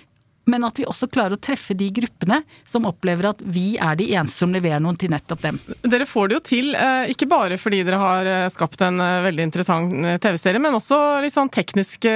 Men 0.45 0.65
at 0.67 0.79
vi 0.79 0.85
også 0.85 1.07
klarer 1.11 1.37
å 1.37 1.41
treffe 1.41 1.73
de 1.77 1.87
gruppene 1.93 2.41
som 2.69 2.85
opplever 2.89 3.31
at 3.31 3.41
vi 3.41 3.75
er 3.81 3.97
de 3.97 4.11
eneste 4.13 4.43
som 4.43 4.53
leverer 4.53 4.81
noen 4.83 4.97
til 4.99 5.11
nettopp 5.13 5.41
dem. 5.41 5.59
Dere 5.81 6.05
får 6.09 6.29
det 6.29 6.37
jo 6.37 6.41
til, 6.45 6.71
eh, 6.77 7.11
ikke 7.13 7.27
bare 7.29 7.57
fordi 7.61 7.81
dere 7.87 7.99
har 8.01 8.29
eh, 8.29 8.47
skapt 8.53 8.83
en 8.85 8.99
eh, 9.01 9.23
veldig 9.25 9.47
interessant 9.47 9.93
TV-serie, 10.21 10.61
men 10.61 10.77
også 10.77 10.99
litt 11.23 11.33
sånn 11.33 11.51
tekniske 11.53 12.13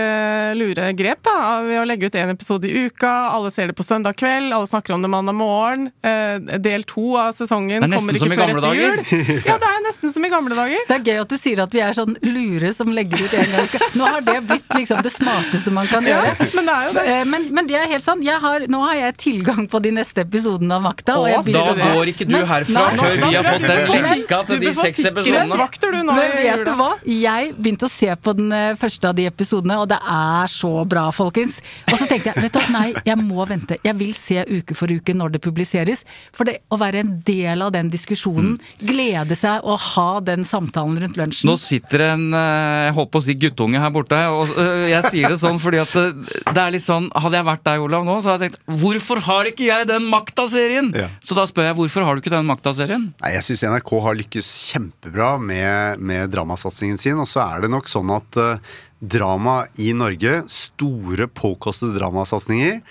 lure 0.60 0.92
grep, 0.98 1.24
da. 1.26 1.62
Ved 1.66 1.82
å 1.82 1.88
legge 1.90 2.10
ut 2.10 2.18
én 2.20 2.34
episode 2.34 2.70
i 2.70 2.86
uka, 2.88 3.14
alle 3.34 3.52
ser 3.54 3.72
det 3.72 3.78
på 3.78 3.86
søndag 3.86 4.18
kveld, 4.20 4.54
alle 4.54 4.70
snakker 4.70 4.96
om 4.96 5.06
det 5.06 5.12
mandag 5.12 5.38
morgen. 5.38 5.90
Del 6.02 6.86
to 6.90 7.16
av 7.20 7.34
sesongen 7.38 7.84
er 7.86 7.96
kommer 7.96 8.18
ikke 8.18 8.30
før 8.32 8.42
gamle 8.44 8.62
etter 8.62 8.80
jul. 8.80 9.44
Ja, 9.50 9.58
det 9.62 9.70
er 9.70 9.84
nesten 9.86 10.14
som 10.14 10.26
i 10.26 10.32
gamle 10.32 10.58
dager. 10.58 10.86
Det 10.90 10.98
er 10.98 11.04
gøy 11.14 11.22
at 11.24 11.34
du 11.34 11.38
sier 11.40 11.62
at 11.64 11.74
vi 11.76 11.82
er 11.84 11.96
sånn 11.98 12.16
lure 12.26 12.72
som 12.76 12.92
legger 12.94 13.24
ut 13.26 13.36
en 13.38 13.54
gang. 13.54 13.66
i 13.66 13.70
uka. 13.70 13.90
Nå 14.00 14.06
har 14.06 14.22
det 14.26 14.38
blitt 14.50 14.76
liksom 14.76 15.02
det 15.06 15.14
smarteste 15.14 15.74
man 15.74 15.90
kan 15.90 16.06
gjøre. 16.06 16.34
Ja, 16.40 16.50
men 16.56 16.70
det 16.70 16.76
er 16.76 16.88
jo 16.88 16.96
det. 16.98 17.18
Men, 17.30 17.48
men 17.56 17.70
det 17.70 17.78
er 17.80 17.90
helt 17.92 18.06
sant. 18.06 18.19
Jeg 18.24 18.42
har, 18.44 18.66
nå 18.72 18.80
har 18.84 18.98
jeg 19.00 19.16
tilgang 19.24 19.68
på 19.72 19.80
de 19.84 19.92
neste 19.96 20.24
episodene 20.26 20.76
av 20.78 20.84
Makta. 20.84 21.18
og 21.20 21.28
jeg 21.30 21.54
Da 21.56 21.64
går 21.78 22.12
ikke 22.14 22.28
du 22.30 22.36
herfra 22.38 22.86
nei, 22.90 22.98
før 22.98 23.16
nei, 23.16 23.30
vi 23.30 23.38
har 23.38 23.48
fått 23.48 23.68
den 23.68 23.80
du 23.80 23.94
lenka 24.08 24.40
til 24.50 24.60
de 24.64 24.74
seks 24.74 25.04
episodene. 25.10 25.24
sikkerhetsvakter, 25.26 25.94
du, 25.96 26.00
nå 26.08 26.18
Men 26.18 26.36
vet 26.36 26.66
du 26.68 26.74
hva? 26.80 26.90
Jeg 27.10 27.54
begynte 27.58 27.88
å 27.88 27.92
se 27.94 28.10
på 28.16 28.36
den 28.38 28.52
eh, 28.56 28.76
første 28.80 29.12
av 29.12 29.18
de 29.18 29.28
episodene, 29.30 29.80
og 29.80 29.90
det 29.92 30.00
er 30.00 30.54
så 30.54 30.74
bra, 30.90 31.06
folkens. 31.16 31.60
Og 31.90 31.96
så 32.02 32.10
tenkte 32.10 32.34
jeg 32.34 32.46
vet 32.48 32.60
du 32.60 32.74
nei, 32.76 32.88
jeg 33.08 33.18
må 33.22 33.46
vente. 33.50 33.80
Jeg 33.86 33.98
vil 34.00 34.14
se 34.18 34.44
uke 34.50 34.78
for 34.78 34.92
uke 34.92 35.16
når 35.16 35.36
det 35.38 35.44
publiseres. 35.46 36.06
For 36.36 36.50
det 36.50 36.60
å 36.70 36.80
være 36.82 37.04
en 37.04 37.16
del 37.28 37.64
av 37.66 37.74
den 37.76 37.92
diskusjonen, 37.94 38.58
glede 38.84 39.38
seg 39.40 39.64
og 39.64 39.80
ha 39.96 40.10
den 40.26 40.46
samtalen 40.48 41.00
rundt 41.04 41.20
lunsjen. 41.20 41.50
Nå 41.50 41.58
sitter 41.62 42.10
en 42.12 42.30
eh, 42.36 42.90
jeg 42.90 42.96
holdt 42.98 43.12
på 43.14 43.22
å 43.22 43.26
si 43.26 43.36
guttunge 43.40 43.82
her 43.82 43.92
borte, 43.94 44.20
og 44.34 44.54
eh, 44.60 44.90
jeg 44.94 45.14
sier 45.14 45.34
det 45.34 45.40
sånn 45.42 45.60
fordi 45.62 45.82
at 45.84 45.94
det 45.94 46.60
er 46.60 46.74
litt 46.74 46.86
sånn 46.86 47.10
Hadde 47.20 47.40
jeg 47.40 47.46
vært 47.48 47.64
deg, 47.66 47.82
Olav, 47.84 48.06
nå, 48.10 48.18
så 48.26 48.32
har 48.34 48.40
jeg 48.42 48.50
tenkt 48.52 48.82
Hvorfor 48.82 49.22
har 49.28 49.50
ikke 49.52 49.68
jeg 49.70 49.88
den 49.90 50.08
Makta-serien? 50.12 50.90
Ja. 50.98 51.08
Så 51.24 51.38
da 51.38 51.46
spør 51.50 51.70
jeg 51.70 51.78
hvorfor 51.80 52.06
har 52.08 52.18
du 52.18 52.24
ikke 52.24 52.34
den 52.34 52.50
Makta-serien? 52.50 53.08
Nei, 53.22 53.32
Jeg 53.38 53.46
syns 53.48 53.64
NRK 53.70 53.94
har 54.08 54.18
lykkes 54.20 54.50
kjempebra 54.74 55.32
med, 55.42 56.02
med 56.02 56.34
dramasatsingen 56.34 57.00
sin. 57.02 57.22
Og 57.22 57.30
så 57.30 57.44
er 57.46 57.64
det 57.66 57.72
nok 57.74 57.88
sånn 57.92 58.12
at 58.18 58.42
uh, 58.42 58.76
drama 59.00 59.62
i 59.80 59.94
Norge, 59.96 60.42
store 60.52 61.30
påkostede 61.32 61.96
dramasatsinger, 62.02 62.82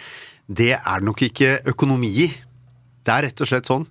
det 0.49 0.73
er 0.79 1.05
nok 1.05 1.27
ikke 1.29 1.59
økonomi 1.69 2.09
i. 2.25 2.31
Det 3.05 3.13
er 3.13 3.27
rett 3.29 3.45
og 3.45 3.51
slett 3.51 3.69
sånn. 3.69 3.85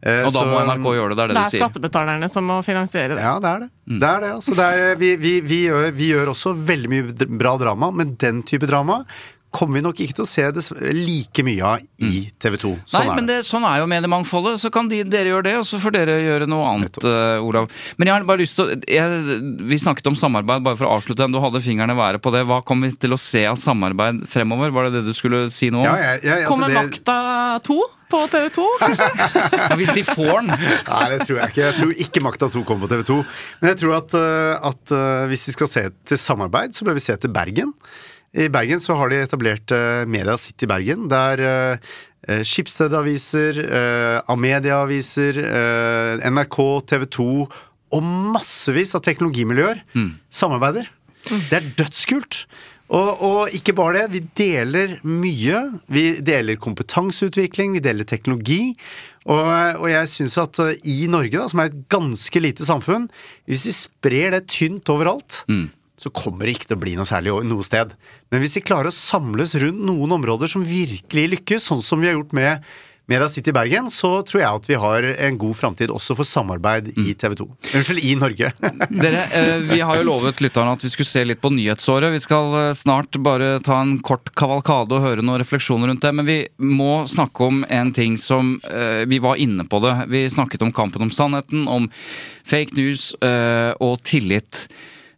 Eh, 0.00 0.22
Og 0.24 0.32
da 0.32 0.46
må 0.48 0.60
NRK 0.64 0.86
gjøre 0.96 1.12
det, 1.12 1.16
det 1.18 1.24
er 1.24 1.28
det, 1.28 1.34
Det 1.34 1.40
er 1.40 1.44
du 1.44 1.52
sier. 1.52 1.60
skattebetalerne 1.66 2.28
som 2.32 2.46
må 2.48 2.56
finansiere 2.64 3.18
det. 3.18 3.20
Ja, 3.20 3.34
det 3.42 3.50
er 3.50 3.58
det. 3.66 3.68
Det 4.00 4.08
er 4.08 4.22
det, 4.24 4.30
altså. 4.38 4.54
Det 4.56 4.68
er, 4.80 4.94
vi, 5.00 5.10
vi, 5.20 5.32
vi, 5.44 5.58
gjør, 5.68 5.90
vi 5.98 6.08
gjør 6.14 6.30
også 6.32 6.54
veldig 6.56 6.88
mye 6.94 7.28
bra 7.36 7.52
drama, 7.60 7.90
men 7.92 8.14
den 8.20 8.40
type 8.48 8.68
drama 8.70 9.02
kommer 9.50 9.78
vi 9.78 9.82
nok 9.84 10.00
ikke 10.02 10.14
til 10.20 10.24
å 10.24 10.28
se 10.30 10.44
det 10.54 10.62
like 10.94 11.44
mye 11.46 11.66
av 11.66 12.06
i 12.06 12.22
TV 12.40 12.56
2. 12.62 12.70
Sånn 12.86 12.96
Nei, 13.00 13.02
er 13.10 13.18
men 13.18 13.28
det. 13.28 13.36
det, 13.40 13.46
sånn 13.48 13.66
er 13.66 13.80
jo 13.82 13.88
mediemangfoldet. 13.90 14.60
Så 14.62 14.70
kan 14.74 14.88
de, 14.90 15.02
dere 15.10 15.32
gjøre 15.32 15.46
det, 15.48 15.54
og 15.60 15.66
så 15.68 15.80
får 15.82 15.94
dere 15.96 16.16
gjøre 16.22 16.48
noe 16.50 16.68
annet, 16.70 16.98
eh, 17.02 17.42
Olav. 17.44 17.70
Men 17.98 18.10
jeg 18.10 18.14
har 18.16 18.26
bare 18.28 18.42
lyst 18.44 18.58
til 18.58 18.68
å 18.70 18.78
jeg, 18.78 19.38
Vi 19.70 19.78
snakket 19.82 20.10
om 20.12 20.18
samarbeid, 20.18 20.62
bare 20.66 20.78
for 20.78 20.88
å 20.88 20.96
avslutte 20.98 21.24
den. 21.24 21.34
Du 21.34 21.42
hadde 21.42 21.62
fingrene 21.64 21.96
være 21.98 22.22
på 22.22 22.32
det. 22.34 22.44
Hva 22.48 22.60
kommer 22.66 22.90
vi 22.90 23.00
til 23.02 23.16
å 23.16 23.20
se 23.20 23.44
av 23.50 23.58
samarbeid 23.60 24.22
fremover? 24.30 24.70
Var 24.74 24.88
det 24.88 25.00
det 25.00 25.08
du 25.10 25.16
skulle 25.16 25.48
si 25.52 25.70
nå? 25.74 25.82
Ja, 25.86 25.96
jeg, 25.98 26.22
jeg, 26.28 26.44
altså, 26.44 26.52
Kommer 26.54 26.70
det- 26.70 26.84
Makta 26.84 27.18
2 27.66 27.80
på 28.10 28.20
TV 28.30 28.46
2, 28.54 28.68
kanskje? 28.80 29.08
Ja, 29.70 29.74
hvis 29.78 29.92
de 29.94 30.02
får 30.06 30.32
den. 30.40 30.52
Nei, 30.54 31.02
det 31.12 31.26
tror 31.28 31.36
jeg 31.38 31.52
ikke. 31.52 31.62
Jeg 31.62 31.76
tror 31.78 31.92
ikke 32.06 32.22
Makta 32.26 32.48
2 32.50 32.62
kommer 32.66 32.86
på 32.86 32.92
TV 32.94 33.04
2. 33.10 33.18
Men 33.62 33.72
jeg 33.72 33.80
tror 33.82 33.98
at, 34.00 34.16
uh, 34.18 34.70
at 34.70 34.94
uh, 34.94 35.26
hvis 35.30 35.46
vi 35.50 35.54
skal 35.54 35.70
se 35.70 35.84
til 36.10 36.18
samarbeid, 36.18 36.74
så 36.74 36.86
bør 36.88 36.98
vi 36.98 37.04
se 37.04 37.14
til 37.22 37.30
Bergen. 37.34 37.74
I 38.36 38.46
Bergen 38.52 38.80
så 38.82 38.94
har 38.98 39.10
de 39.10 39.18
etablert 39.24 39.72
uh, 39.74 40.06
Media 40.06 40.36
City 40.38 40.68
Bergen, 40.70 41.08
der 41.10 41.42
uh, 41.42 41.90
uh, 42.28 42.42
Schibsted-aviser, 42.46 43.58
uh, 43.64 44.30
Amedia-aviser, 44.30 45.40
uh, 45.42 46.30
NRK, 46.30 46.60
TV 46.92 47.08
2 47.18 47.28
og 47.90 48.10
massevis 48.36 48.94
av 48.94 49.02
teknologimiljøer 49.02 49.80
samarbeider. 50.30 50.86
Det 51.26 51.56
er 51.58 51.72
dødskult. 51.74 52.44
Og, 52.90 53.22
og 53.22 53.54
ikke 53.54 53.74
bare 53.78 54.00
det, 54.00 54.06
vi 54.14 54.20
deler 54.38 54.96
mye. 55.06 55.60
Vi 55.90 56.04
deler 56.26 56.58
kompetanseutvikling, 56.58 57.76
vi 57.76 57.82
deler 57.84 58.06
teknologi. 58.08 58.74
Og, 59.30 59.46
og 59.78 59.86
jeg 59.92 60.10
syns 60.10 60.38
at 60.40 60.58
eh, 60.64 60.78
i 60.88 61.04
Norge, 61.10 61.36
da, 61.36 61.46
som 61.50 61.62
er 61.62 61.70
et 61.70 61.82
ganske 61.92 62.42
lite 62.42 62.66
samfunn, 62.66 63.06
hvis 63.46 63.66
vi 63.68 63.76
sprer 63.76 64.34
det 64.34 64.46
tynt 64.50 64.90
overalt, 64.90 65.42
så 66.00 66.12
kommer 66.16 66.48
det 66.48 66.56
ikke 66.56 66.70
til 66.70 66.78
å 66.78 66.82
bli 66.84 66.94
noe 66.96 67.08
særlig 67.08 67.34
noe 67.44 67.66
sted. 67.66 67.92
Men 68.32 68.40
hvis 68.40 68.56
vi 68.56 68.64
klarer 68.64 68.88
å 68.88 68.96
samles 68.96 69.52
rundt 69.60 69.84
noen 69.84 70.16
områder 70.16 70.48
som 70.48 70.64
virkelig 70.64 71.26
lykkes, 71.36 71.66
sånn 71.68 71.84
som 71.84 72.00
vi 72.00 72.08
har 72.08 72.16
gjort 72.16 72.32
med 72.36 72.70
Mera 73.10 73.26
City 73.28 73.50
Bergen, 73.50 73.88
så 73.90 74.20
tror 74.22 74.38
jeg 74.38 74.58
at 74.60 74.66
vi 74.70 74.76
har 74.78 75.06
en 75.26 75.38
god 75.40 75.56
framtid 75.58 75.90
også 75.90 76.14
for 76.14 76.28
samarbeid 76.28 76.92
i 76.94 77.10
TV 77.18 77.34
2. 77.40 77.46
Unnskyld, 77.74 78.02
i 78.06 78.12
Norge. 78.14 78.52
Dere, 79.02 79.24
eh, 79.34 79.64
Vi 79.66 79.80
har 79.82 79.98
jo 79.98 80.04
lovet 80.06 80.38
lytterne 80.44 80.76
at 80.76 80.84
vi 80.84 80.92
skulle 80.92 81.10
se 81.10 81.24
litt 81.26 81.40
på 81.42 81.50
nyhetsåret. 81.50 82.12
Vi 82.14 82.22
skal 82.22 82.54
eh, 82.60 82.68
snart 82.78 83.18
bare 83.18 83.56
ta 83.66 83.80
en 83.82 83.96
kort 84.06 84.30
kavalkade 84.38 84.94
og 84.94 85.02
høre 85.08 85.26
noen 85.26 85.42
refleksjoner 85.42 85.90
rundt 85.90 86.06
det. 86.06 86.14
Men 86.20 86.28
vi 86.28 86.38
må 86.62 87.02
snakke 87.10 87.50
om 87.50 87.64
en 87.66 87.90
ting 87.96 88.14
som 88.20 88.60
eh, 88.70 89.02
Vi 89.10 89.18
var 89.18 89.42
inne 89.42 89.66
på 89.66 89.82
det. 89.82 89.96
Vi 90.12 90.22
snakket 90.30 90.62
om 90.62 90.70
kampen 90.72 91.02
om 91.02 91.10
sannheten, 91.10 91.66
om 91.66 91.90
fake 92.46 92.78
news 92.78 93.10
og 93.20 94.00
tillit. 94.06 94.68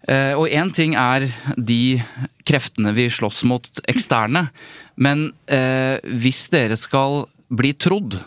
Eh, 0.08 0.34
Og 0.34 0.48
én 0.50 0.72
ting 0.74 0.96
er 0.98 1.28
de 1.56 2.02
kreftene 2.44 2.92
vi 2.96 3.08
slåss 3.10 3.44
mot 3.48 3.66
eksterne. 3.88 4.48
Men 4.96 5.32
eh, 5.46 5.98
hvis 6.02 6.48
dere 6.52 6.76
skal 6.76 7.26
bli 7.52 7.72
trodd, 7.74 8.18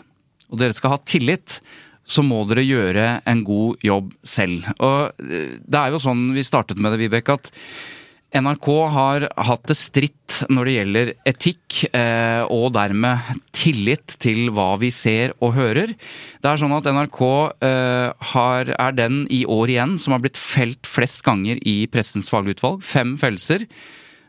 og 0.46 0.60
dere 0.60 0.74
skal 0.76 0.94
ha 0.94 1.02
tillit, 1.04 1.60
så 2.06 2.22
må 2.22 2.44
dere 2.46 2.62
gjøre 2.62 3.06
en 3.26 3.42
god 3.46 3.82
jobb 3.82 4.12
selv. 4.22 4.66
Og 4.78 5.22
eh, 5.26 5.58
det 5.58 5.80
er 5.80 5.92
jo 5.92 6.02
sånn 6.02 6.30
vi 6.36 6.46
startet 6.46 6.78
med 6.80 6.94
det, 6.94 7.02
Vibeke, 7.04 7.34
at 7.36 7.50
NRK 8.36 8.66
har 8.92 9.24
hatt 9.48 9.66
det 9.70 9.76
stritt 9.78 10.40
når 10.52 10.68
det 10.68 10.74
gjelder 10.76 11.10
etikk, 11.30 11.76
eh, 11.96 12.42
og 12.52 12.72
dermed 12.76 13.42
tillit 13.56 14.16
til 14.22 14.50
hva 14.54 14.74
vi 14.82 14.90
ser 14.94 15.32
og 15.40 15.54
hører. 15.56 15.94
Det 16.42 16.50
er 16.50 16.60
sånn 16.60 16.74
at 16.76 16.88
NRK 16.92 17.20
eh, 17.64 18.26
har, 18.32 18.72
er 18.76 18.96
den 18.98 19.22
i 19.32 19.44
år 19.48 19.72
igjen 19.72 19.96
som 20.02 20.16
har 20.16 20.24
blitt 20.24 20.40
felt 20.40 20.86
flest 20.90 21.22
ganger 21.26 21.60
i 21.66 21.78
Pressens 21.92 22.28
fagutvalg. 22.32 22.82
Fem 22.84 23.14
fellelser. 23.20 23.64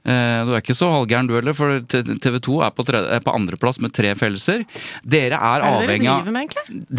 Eh, 0.08 0.41
Du 0.47 0.53
er 0.55 0.62
ikke 0.62 0.78
så 0.78 0.88
halvgæren 0.93 1.28
du 1.28 1.34
heller, 1.36 1.55
for 1.58 1.82
TV 1.91 2.38
2 2.45 2.60
er 2.64 2.72
på, 2.78 2.86
tredje- 2.88 3.18
er 3.18 3.24
på 3.26 3.34
andreplass 3.36 3.82
med 3.84 3.91
tre 3.97 4.14
fellelser. 4.16 4.64
Dere 5.03 5.36
er, 5.36 5.66
avhengig 5.68 6.08
av 6.14 6.30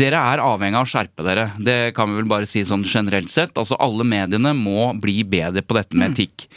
dere 0.03 0.21
er 0.35 0.43
avhengig 0.45 0.77
av 0.83 0.85
å 0.85 0.91
skjerpe 0.93 1.25
dere. 1.25 1.47
Det 1.57 1.79
kan 1.97 2.11
vi 2.13 2.21
vel 2.21 2.29
bare 2.35 2.51
si 2.51 2.67
sånn 2.69 2.85
generelt 2.85 3.33
sett. 3.33 3.55
Altså 3.57 3.79
Alle 3.81 4.05
mediene 4.05 4.53
må 4.59 4.91
bli 5.01 5.23
bedre 5.25 5.63
på 5.65 5.79
dette 5.79 5.97
med 5.97 6.13
etikk. 6.19 6.49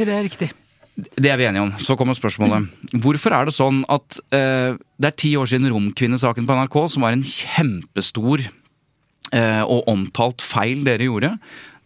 Det 0.00 0.16
er 0.16 0.24
riktig. 0.24 0.50
Det 0.96 1.30
er 1.30 1.38
vi 1.40 1.46
enige 1.48 1.64
om. 1.64 1.72
Så 1.80 1.96
kommer 1.96 2.16
spørsmålet. 2.16 2.68
Hvorfor 3.04 3.34
er 3.36 3.48
det 3.48 3.56
sånn 3.56 3.82
at 3.92 4.20
eh, 4.34 4.76
det 5.00 5.10
er 5.10 5.18
ti 5.18 5.34
år 5.38 5.48
siden 5.48 5.70
Romkvinnesaken 5.72 6.48
på 6.48 6.56
NRK, 6.56 6.78
som 6.92 7.04
var 7.06 7.16
en 7.16 7.24
kjempestor 7.26 8.42
eh, 8.44 9.62
og 9.64 9.88
omtalt 9.90 10.44
feil 10.44 10.82
dere 10.88 11.08
gjorde. 11.08 11.34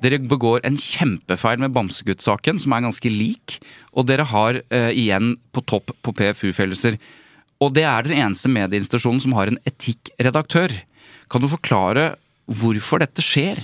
Dere 0.05 0.21
begår 0.21 0.65
en 0.67 0.79
kjempefeil 0.81 1.63
med 1.63 1.75
Bamsegutt-saken, 1.77 2.59
som 2.63 2.75
er 2.75 2.87
ganske 2.87 3.13
lik. 3.13 3.59
Og 3.95 4.09
dere 4.09 4.27
har 4.31 4.61
eh, 4.63 4.91
igjen 4.95 5.37
på 5.55 5.65
topp 5.71 5.95
på 6.05 6.17
PFU-fellelser. 6.17 6.99
Og 7.63 7.73
det 7.77 7.87
er 7.89 8.05
den 8.07 8.19
eneste 8.19 8.51
medieinstitusjonen 8.53 9.23
som 9.23 9.37
har 9.39 9.51
en 9.51 9.61
etikkredaktør. 9.69 10.75
Kan 11.33 11.45
du 11.45 11.49
forklare 11.51 12.15
hvorfor 12.51 13.01
dette 13.01 13.25
skjer? 13.25 13.63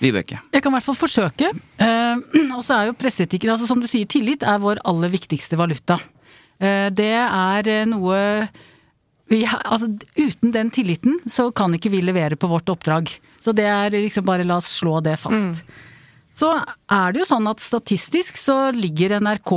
Vibeke. 0.00 0.40
Jeg 0.54 0.64
kan 0.64 0.72
i 0.72 0.78
hvert 0.78 0.86
fall 0.86 0.98
forsøke. 0.98 1.50
Eh, 1.80 2.24
og 2.56 2.64
så 2.64 2.78
er 2.78 2.88
jo 2.90 2.96
presseetikken, 2.98 3.52
altså 3.52 3.68
som 3.68 3.82
du 3.82 3.88
sier, 3.90 4.08
tillit 4.10 4.46
er 4.46 4.62
vår 4.62 4.82
aller 4.88 5.12
viktigste 5.12 5.58
valuta. 5.60 5.98
Eh, 6.60 6.88
det 6.94 7.12
er 7.20 7.70
eh, 7.70 7.86
noe 7.88 8.20
vi, 9.30 9.44
altså, 9.46 9.92
uten 10.18 10.50
den 10.54 10.72
tilliten 10.74 11.20
så 11.30 11.50
kan 11.54 11.76
ikke 11.76 11.92
vi 11.92 12.02
levere 12.02 12.38
på 12.40 12.48
vårt 12.50 12.70
oppdrag. 12.72 13.12
Så 13.40 13.54
det 13.56 13.68
er 13.70 13.94
liksom 13.94 14.26
bare 14.26 14.46
la 14.46 14.58
oss 14.58 14.72
slå 14.80 14.98
det 15.04 15.14
fast. 15.22 15.62
Så 16.34 16.50
er 16.90 17.12
det 17.12 17.22
jo 17.22 17.28
sånn 17.28 17.46
at 17.50 17.62
statistisk 17.62 18.38
så 18.38 18.70
ligger 18.74 19.18
NRK 19.22 19.52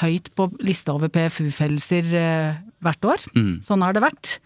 høyt 0.00 0.30
på 0.38 0.48
lista 0.64 0.94
over 0.96 1.10
PFU-fellelser 1.14 2.12
eh, 2.18 2.60
hvert 2.82 3.08
år. 3.14 3.24
Sånn 3.66 3.84
har 3.86 3.94
det 3.94 4.02
vært. 4.02 4.38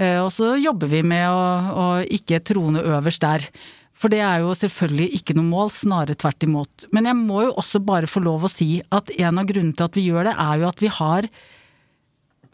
Eh, 0.00 0.18
og 0.22 0.30
så 0.34 0.54
jobber 0.58 0.90
vi 0.90 1.02
med 1.06 1.28
å, 1.30 1.44
å 1.70 1.86
ikke 2.04 2.42
trone 2.46 2.82
øverst 2.82 3.24
der. 3.24 3.46
For 3.94 4.10
det 4.10 4.20
er 4.26 4.42
jo 4.42 4.54
selvfølgelig 4.58 5.20
ikke 5.20 5.36
noe 5.38 5.46
mål, 5.46 5.70
snarere 5.72 6.18
tvert 6.18 6.46
imot. 6.46 6.86
Men 6.94 7.06
jeg 7.08 7.18
må 7.18 7.44
jo 7.46 7.52
også 7.60 7.80
bare 7.84 8.10
få 8.10 8.24
lov 8.24 8.46
å 8.46 8.50
si 8.50 8.78
at 8.94 9.12
en 9.14 9.38
av 9.40 9.46
grunnene 9.48 9.76
til 9.78 9.86
at 9.86 9.98
vi 9.98 10.08
gjør 10.08 10.30
det, 10.30 10.38
er 10.44 10.62
jo 10.62 10.70
at 10.70 10.82
vi 10.82 10.90
har 10.98 11.30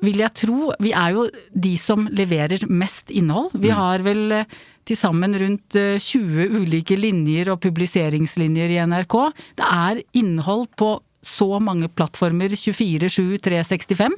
vil 0.00 0.22
jeg 0.22 0.32
tro, 0.46 0.70
vi 0.80 0.94
er 0.96 1.12
jo 1.12 1.26
de 1.52 1.74
som 1.80 2.06
leverer 2.08 2.64
mest 2.72 3.10
innhold. 3.12 3.52
Vi 3.52 3.72
har 3.74 4.00
vel 4.04 4.32
eh, 4.32 4.58
til 4.88 4.96
sammen 4.96 5.36
rundt 5.36 5.76
eh, 5.76 6.00
20 6.00 6.56
ulike 6.62 6.96
linjer 6.96 7.52
og 7.52 7.60
publiseringslinjer 7.64 8.72
i 8.72 8.80
NRK. 8.88 9.16
Det 9.60 9.66
er 9.66 10.02
innhold 10.16 10.70
på 10.80 10.94
så 11.20 11.60
mange 11.60 11.90
plattformer, 11.92 12.54
24, 12.56 13.10
7, 13.12 13.24
365. 13.44 14.16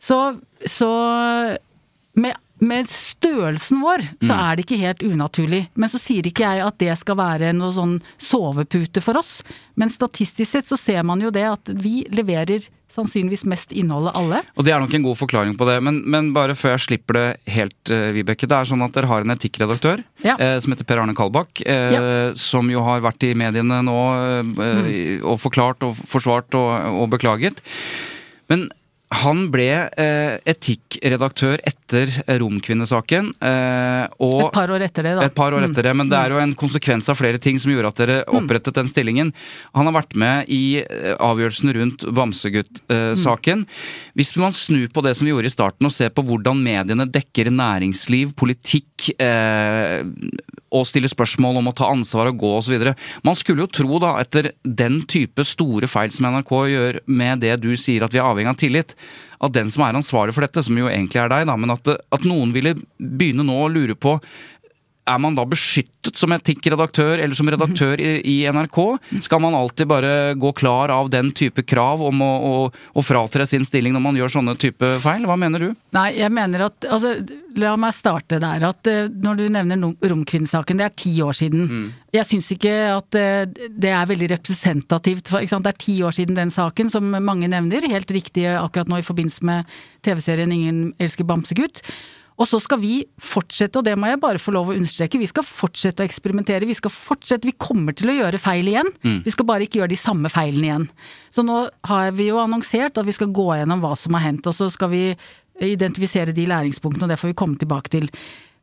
Så, 0.00 0.16
så 0.64 0.90
med, 2.16 2.38
med 2.60 2.88
størrelsen 2.92 3.80
vår 3.80 4.02
så 4.26 4.34
er 4.36 4.56
det 4.58 4.64
ikke 4.66 4.80
helt 4.82 5.02
unaturlig. 5.06 5.62
Men 5.74 5.88
så 5.92 5.98
sier 6.00 6.26
ikke 6.28 6.44
jeg 6.44 6.64
at 6.66 6.76
det 6.82 6.96
skal 7.00 7.16
være 7.16 7.52
noe 7.56 7.72
sånn 7.72 7.94
sovepute 8.20 9.00
for 9.04 9.16
oss. 9.20 9.40
Men 9.80 9.88
statistisk 9.92 10.50
sett 10.52 10.68
så 10.68 10.76
ser 10.76 11.02
man 11.08 11.20
jo 11.24 11.30
det 11.32 11.46
at 11.48 11.72
vi 11.80 12.02
leverer 12.12 12.66
sannsynligvis 12.90 13.44
mest 13.46 13.70
innholdet 13.72 14.16
alle. 14.18 14.40
Og 14.58 14.64
det 14.66 14.72
er 14.74 14.80
nok 14.82 14.94
en 14.98 15.04
god 15.06 15.16
forklaring 15.20 15.54
på 15.56 15.66
det, 15.68 15.76
men, 15.86 16.00
men 16.10 16.32
bare 16.34 16.56
før 16.58 16.74
jeg 16.74 16.82
slipper 16.88 17.16
det 17.20 17.26
helt, 17.54 17.92
eh, 17.94 18.08
Vibeke. 18.16 18.48
Det 18.50 18.56
er 18.58 18.66
sånn 18.66 18.82
at 18.82 18.96
dere 18.96 19.06
har 19.12 19.22
en 19.22 19.30
etikkredaktør 19.36 20.02
Ja. 20.26 20.34
eh, 20.36 20.56
som 20.60 20.74
heter 20.74 20.88
Per 20.88 20.98
Arne 21.04 21.14
Kalbakk. 21.14 21.62
Eh, 21.64 21.94
Ja. 21.94 22.02
Som 22.34 22.68
jo 22.72 22.82
har 22.82 23.00
vært 23.04 23.22
i 23.28 23.32
mediene 23.38 23.78
nå 23.86 23.98
eh, 24.58 25.22
og 25.22 25.38
forklart 25.40 25.86
og 25.86 25.94
forsvart 26.10 26.58
og, 26.58 26.70
og 27.04 27.08
beklaget. 27.14 27.62
Men 28.50 28.68
han 29.10 29.48
ble 29.50 29.66
eh, 29.98 30.36
etikkredaktør 30.52 31.58
etter 31.66 32.12
Romkvinnesaken. 32.38 33.32
Eh, 33.42 34.04
Et 34.06 34.54
par 34.54 34.70
år 34.70 34.84
etter 34.86 35.02
det, 35.08 35.14
da. 35.18 35.24
et 35.26 35.34
par 35.34 35.56
år 35.56 35.66
etter 35.66 35.88
det, 35.88 35.94
men 35.98 36.08
det 36.12 36.18
er 36.18 36.30
jo 36.30 36.38
en 36.38 36.54
konsekvens 36.54 37.10
av 37.10 37.18
flere 37.18 37.40
ting 37.42 37.58
som 37.58 37.72
gjorde 37.72 37.90
at 37.90 38.02
dere 38.04 38.18
opprettet 38.30 38.78
den 38.78 38.90
stillingen. 38.90 39.32
Han 39.74 39.90
har 39.90 39.96
vært 39.98 40.14
med 40.14 40.52
i 40.54 40.78
eh, 40.84 41.16
avgjørelsen 41.18 41.74
rundt 41.74 42.06
Bamsegutt-saken. 42.06 43.66
Hvis 44.14 44.32
man 44.38 44.54
snur 44.54 44.86
på 44.94 45.02
det 45.02 45.16
som 45.18 45.26
vi 45.26 45.34
gjorde 45.34 45.50
i 45.50 45.56
starten, 45.56 45.90
og 45.90 45.96
ser 45.96 46.14
på 46.14 46.24
hvordan 46.30 46.62
mediene 46.62 47.08
dekker 47.10 47.50
næringsliv, 47.50 48.36
politikk 48.38 49.10
eh, 49.18 50.06
og 50.70 50.86
stiller 50.86 51.10
spørsmål 51.10 51.58
om 51.58 51.72
å 51.72 51.74
ta 51.74 51.90
ansvar 51.90 52.30
og 52.30 52.38
gå 52.44 52.54
osv. 52.60 52.86
Man 53.26 53.38
skulle 53.38 53.66
jo 53.66 53.72
tro, 53.74 53.98
da, 54.02 54.14
etter 54.22 54.52
den 54.62 55.02
type 55.10 55.42
store 55.50 55.90
feil 55.90 56.14
som 56.14 56.30
NRK 56.30 56.54
gjør 56.70 57.00
med 57.10 57.42
det 57.42 57.56
du 57.64 57.72
sier 57.74 58.06
at 58.06 58.14
vi 58.14 58.22
er 58.22 58.28
avhengig 58.30 58.54
av 58.54 58.60
tillit, 58.62 58.94
at 59.40 59.54
den 59.56 59.70
som 59.72 59.86
er 59.86 59.96
ansvarlig 59.96 60.34
for 60.36 60.44
dette, 60.44 60.62
som 60.64 60.76
jo 60.76 60.88
egentlig 60.90 61.22
er 61.22 61.30
deg, 61.32 61.46
da, 61.48 61.56
men 61.56 61.72
at, 61.72 61.88
at 61.88 62.26
noen 62.28 62.52
ville 62.56 62.74
begynne 62.98 63.46
nå 63.46 63.56
å 63.62 63.70
lure 63.72 63.96
på 63.96 64.18
er 65.10 65.18
man 65.22 65.34
da 65.36 65.44
beskyttet 65.48 66.16
som 66.16 66.32
etikkredaktør 66.32 67.18
eller 67.20 67.36
som 67.36 67.48
redaktør 67.52 68.00
i, 68.00 68.12
i 68.24 68.36
NRK? 68.48 68.78
Skal 69.26 69.42
man 69.44 69.56
alltid 69.58 69.88
bare 69.90 70.12
gå 70.40 70.52
klar 70.56 70.92
av 70.94 71.10
den 71.12 71.32
type 71.36 71.64
krav 71.68 72.00
om 72.06 72.22
å, 72.24 72.30
å, 72.50 72.54
å 72.70 73.04
fratre 73.04 73.44
sin 73.50 73.66
stilling 73.68 73.92
når 73.96 74.04
man 74.06 74.16
gjør 74.20 74.32
sånne 74.38 74.54
type 74.62 74.94
feil? 75.04 75.26
Hva 75.28 75.36
mener 75.40 75.66
du? 75.66 75.68
Nei, 75.96 76.08
jeg 76.20 76.32
mener 76.32 76.68
at 76.70 76.86
altså, 76.88 77.16
La 77.58 77.72
meg 77.80 77.90
starte 77.96 78.38
der. 78.38 78.62
at 78.68 78.86
eh, 78.86 79.08
Når 79.10 79.40
du 79.40 79.44
nevner 79.50 79.80
Rom- 79.82 79.96
Romkvinnesaken, 80.12 80.78
det 80.78 80.84
er 80.86 80.92
ti 81.02 81.10
år 81.24 81.34
siden. 81.34 81.88
Jeg 82.14 82.28
syns 82.28 82.52
ikke 82.54 82.74
at 82.94 83.18
eh, 83.18 83.42
det 83.74 83.90
er 83.90 84.06
veldig 84.06 84.28
representativt. 84.36 85.26
For, 85.32 85.42
ikke 85.42 85.56
sant? 85.56 85.66
Det 85.66 85.72
er 85.74 85.82
ti 85.82 85.96
år 86.06 86.14
siden 86.14 86.38
den 86.38 86.54
saken, 86.54 86.90
som 86.92 87.10
mange 87.10 87.50
nevner. 87.50 87.88
Helt 87.90 88.14
riktig 88.14 88.46
akkurat 88.54 88.88
nå 88.90 89.00
i 89.02 89.06
forbindelse 89.06 89.42
med 89.50 89.66
TV-serien 90.06 90.54
'Ingen 90.54 90.80
elsker 91.02 91.26
bamsegutt'. 91.26 91.82
Og 92.40 92.48
så 92.48 92.56
skal 92.62 92.80
vi 92.80 92.94
fortsette, 93.20 93.76
og 93.76 93.84
det 93.84 93.98
må 94.00 94.08
jeg 94.08 94.20
bare 94.22 94.40
få 94.40 94.54
lov 94.56 94.70
å 94.72 94.76
understreke, 94.76 95.20
vi 95.20 95.28
skal 95.28 95.44
fortsette 95.44 96.00
å 96.00 96.08
eksperimentere. 96.08 96.68
Vi 96.68 96.76
skal 96.78 96.92
fortsette, 96.94 97.44
vi 97.44 97.52
kommer 97.60 97.92
til 97.96 98.08
å 98.08 98.16
gjøre 98.16 98.40
feil 98.40 98.70
igjen. 98.72 98.88
Vi 99.26 99.34
skal 99.34 99.48
bare 99.50 99.66
ikke 99.66 99.82
gjøre 99.82 99.92
de 99.92 100.00
samme 100.00 100.32
feilene 100.32 100.70
igjen. 100.70 100.86
Så 101.28 101.44
nå 101.44 101.66
har 101.90 102.12
vi 102.16 102.30
jo 102.30 102.40
annonsert 102.40 102.96
at 102.96 103.06
vi 103.06 103.12
skal 103.12 103.28
gå 103.36 103.50
gjennom 103.60 103.84
hva 103.84 103.92
som 103.92 104.16
har 104.16 104.24
hendt, 104.24 104.48
og 104.48 104.56
så 104.56 104.70
skal 104.72 104.88
vi 104.94 105.02
identifisere 105.60 106.32
de 106.32 106.46
læringspunktene, 106.48 107.04
og 107.04 107.12
det 107.12 107.20
får 107.20 107.34
vi 107.34 107.40
komme 107.42 107.60
tilbake 107.60 107.92
til. 107.92 108.08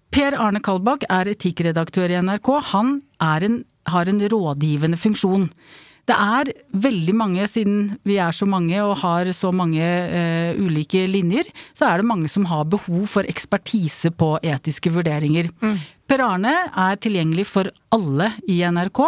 Per 0.10 0.34
Arne 0.40 0.62
Kalbakk 0.64 1.06
er 1.12 1.30
etikkredaktør 1.30 2.10
i 2.10 2.22
NRK. 2.24 2.50
Han 2.74 2.96
en, 3.22 3.60
har 3.94 4.10
en 4.10 4.24
rådgivende 4.34 4.98
funksjon. 4.98 5.52
Det 6.08 6.16
er 6.16 6.54
veldig 6.72 7.14
mange, 7.20 7.44
siden 7.52 7.98
vi 8.08 8.16
er 8.24 8.32
så 8.36 8.48
mange 8.48 8.80
og 8.80 8.96
har 9.02 9.28
så 9.36 9.52
mange 9.52 9.84
uh, 9.84 10.56
ulike 10.64 11.02
linjer, 11.10 11.50
så 11.76 11.90
er 11.90 12.00
det 12.00 12.08
mange 12.08 12.30
som 12.32 12.48
har 12.48 12.64
behov 12.72 13.10
for 13.12 13.28
ekspertise 13.28 14.14
på 14.16 14.38
etiske 14.40 14.92
vurderinger. 14.96 15.50
Per 16.08 16.24
Arne 16.24 16.54
er 16.72 16.96
tilgjengelig 17.04 17.44
for 17.50 17.68
alle 17.92 18.30
i 18.48 18.62
NRK, 18.64 19.02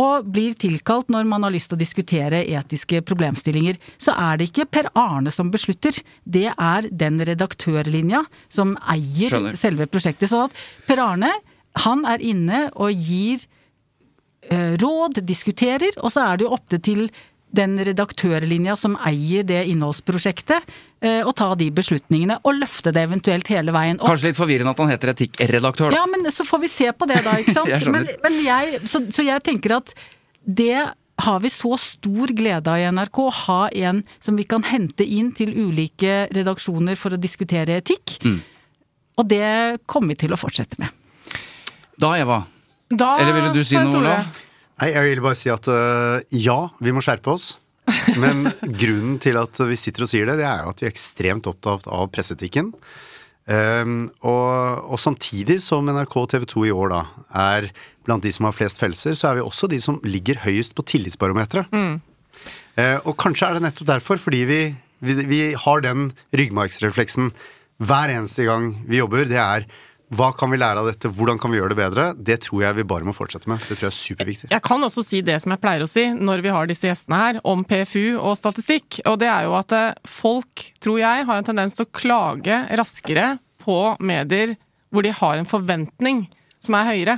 og 0.00 0.30
blir 0.32 0.56
tilkalt 0.56 1.12
når 1.12 1.28
man 1.28 1.44
har 1.44 1.52
lyst 1.52 1.68
til 1.68 1.76
å 1.76 1.82
diskutere 1.82 2.40
etiske 2.48 3.02
problemstillinger. 3.04 3.76
Så 4.00 4.16
er 4.16 4.40
det 4.40 4.48
ikke 4.48 4.68
Per 4.72 4.88
Arne 4.96 5.32
som 5.34 5.52
beslutter, 5.52 6.00
det 6.24 6.48
er 6.54 6.88
den 6.88 7.20
redaktørlinja 7.28 8.24
som 8.48 8.78
eier 8.88 9.28
Skjønner. 9.34 9.60
selve 9.60 9.90
prosjektet. 9.92 10.32
Så 10.32 10.46
at 10.46 10.56
Per 10.88 11.04
Arne, 11.04 11.34
han 11.84 12.08
er 12.08 12.24
inne 12.24 12.70
og 12.72 12.96
gir 12.96 13.44
råd, 14.50 15.20
diskuterer, 15.26 15.94
og 16.00 16.12
så 16.14 16.24
er 16.26 16.40
det 16.40 16.48
jo 16.48 16.54
opp 16.56 16.78
til 16.82 17.10
den 17.54 17.74
redaktørlinja 17.82 18.76
som 18.78 18.94
eier 19.06 19.42
det 19.46 19.64
innholdsprosjektet, 19.72 20.68
og 21.24 21.30
å 21.32 21.34
ta 21.34 21.48
de 21.58 21.66
beslutningene 21.74 22.36
og 22.46 22.60
løfte 22.60 22.92
det 22.94 23.02
eventuelt 23.08 23.50
hele 23.50 23.74
veien 23.74 23.98
opp. 23.98 24.06
Kanskje 24.12 24.30
litt 24.30 24.38
forvirrende 24.38 24.70
at 24.70 24.82
han 24.84 24.92
heter 24.92 25.10
etikkredaktør. 25.16 25.90
da. 25.90 25.98
Ja, 25.98 26.04
men 26.06 26.30
så 26.30 26.46
får 26.46 26.62
vi 26.62 26.70
se 26.70 26.86
på 26.94 27.08
det 27.10 27.18
da, 27.26 27.34
ikke 27.42 27.56
sant? 27.56 27.72
Jeg 27.74 27.90
men, 27.90 28.06
men 28.22 28.38
jeg, 28.44 28.82
så, 28.86 29.02
så 29.10 29.26
jeg 29.26 29.42
tenker 29.46 29.80
at 29.80 29.90
det 30.46 30.92
har 31.20 31.40
vi 31.40 31.50
så 31.50 31.76
stor 31.80 32.32
glede 32.36 32.70
av 32.70 32.80
i 32.80 32.86
NRK, 32.90 33.18
å 33.18 33.34
ha 33.44 33.60
en 33.88 34.02
som 34.22 34.38
vi 34.38 34.46
kan 34.48 34.64
hente 34.66 35.04
inn 35.04 35.30
til 35.36 35.52
ulike 35.52 36.24
redaksjoner 36.34 36.98
for 36.98 37.14
å 37.14 37.20
diskutere 37.20 37.80
etikk. 37.80 38.16
Mm. 38.24 38.38
Og 39.20 39.28
det 39.28 39.50
kommer 39.90 40.14
vi 40.14 40.22
til 40.24 40.34
å 40.34 40.40
fortsette 40.40 40.80
med. 40.80 40.96
Da, 42.00 42.14
Eva. 42.16 42.42
Da 42.90 43.14
Eller 43.20 43.36
ville 43.36 43.52
du 43.54 43.62
si 43.66 43.78
noe. 43.78 44.00
Olav? 44.00 44.40
Nei, 44.80 44.90
jeg 44.94 45.06
vil 45.06 45.22
bare 45.22 45.38
si 45.38 45.50
at 45.52 45.68
uh, 45.70 46.18
ja, 46.34 46.58
vi 46.82 46.94
må 46.96 47.02
skjerpe 47.04 47.34
oss. 47.34 47.52
Men 48.18 48.48
grunnen 48.82 49.18
til 49.22 49.38
at 49.40 49.60
vi 49.68 49.78
sitter 49.78 50.06
og 50.06 50.10
sier 50.10 50.26
det, 50.26 50.40
det 50.40 50.48
er 50.48 50.64
jo 50.64 50.72
at 50.72 50.82
vi 50.82 50.88
er 50.88 50.94
ekstremt 50.94 51.48
opptatt 51.50 51.86
av 51.90 52.10
presseetikken. 52.14 52.72
Um, 53.50 54.10
og, 54.22 54.90
og 54.94 55.00
samtidig 55.00 55.58
som 55.64 55.88
NRK 55.90 56.16
og 56.20 56.28
TV 56.34 56.44
2 56.50 56.66
i 56.68 56.74
år 56.74 56.92
da 56.92 57.00
er 57.40 57.70
blant 58.06 58.24
de 58.24 58.32
som 58.34 58.46
har 58.48 58.56
flest 58.56 58.80
fellelser, 58.82 59.16
så 59.18 59.30
er 59.30 59.38
vi 59.38 59.44
også 59.44 59.68
de 59.70 59.80
som 59.82 59.98
ligger 60.06 60.42
høyest 60.44 60.76
på 60.78 60.86
tillitsbarometeret. 60.88 61.70
Eh, 62.78 62.98
og 63.04 63.16
kanskje 63.20 63.48
er 63.48 63.58
det 63.58 63.64
nettopp 63.66 63.88
derfor, 63.90 64.20
fordi 64.22 64.44
vi, 64.48 64.60
vi, 65.04 65.16
vi 65.28 65.40
har 65.58 65.84
den 65.84 66.10
ryggmargsrefleksen 66.36 67.32
hver 67.80 68.12
eneste 68.12 68.46
gang 68.48 68.72
vi 68.88 69.00
jobber. 69.00 69.28
Det 69.28 69.40
er 69.40 69.66
hva 70.10 70.32
kan 70.34 70.50
vi 70.50 70.58
lære 70.58 70.82
av 70.82 70.88
dette, 70.90 71.10
hvordan 71.14 71.38
kan 71.38 71.52
vi 71.52 71.60
gjøre 71.60 71.70
det 71.70 71.78
bedre? 71.78 72.04
Det 72.18 72.40
tror 72.42 72.64
jeg 72.64 72.78
vi 72.80 72.86
bare 72.90 73.06
må 73.06 73.14
fortsette 73.14 73.46
med. 73.50 73.62
Det 73.62 73.76
tror 73.76 73.86
jeg 73.86 73.92
er 73.92 73.98
superviktig. 73.98 74.48
Jeg 74.50 74.64
kan 74.66 74.82
også 74.82 75.04
si 75.06 75.20
det 75.22 75.36
som 75.42 75.54
jeg 75.54 75.62
pleier 75.62 75.84
å 75.84 75.90
si 75.90 76.08
når 76.18 76.42
vi 76.42 76.54
har 76.54 76.66
disse 76.66 76.88
gjestene 76.88 77.20
her, 77.20 77.38
om 77.46 77.62
PFU 77.62 78.18
og 78.18 78.34
statistikk. 78.38 78.98
Og 79.06 79.20
det 79.22 79.28
er 79.30 79.46
jo 79.46 79.54
at 79.58 79.76
eh, 79.76 79.94
folk, 80.10 80.66
tror 80.82 80.98
jeg, 80.98 81.28
har 81.28 81.38
en 81.38 81.46
tendens 81.46 81.78
til 81.78 81.86
å 81.86 81.92
klage 81.94 82.58
raskere 82.80 83.36
på 83.62 83.78
medier 84.02 84.56
hvor 84.90 85.06
de 85.06 85.14
har 85.14 85.38
en 85.38 85.46
forventning 85.46 86.24
som 86.60 86.74
er 86.76 86.84
høyere. 86.90 87.14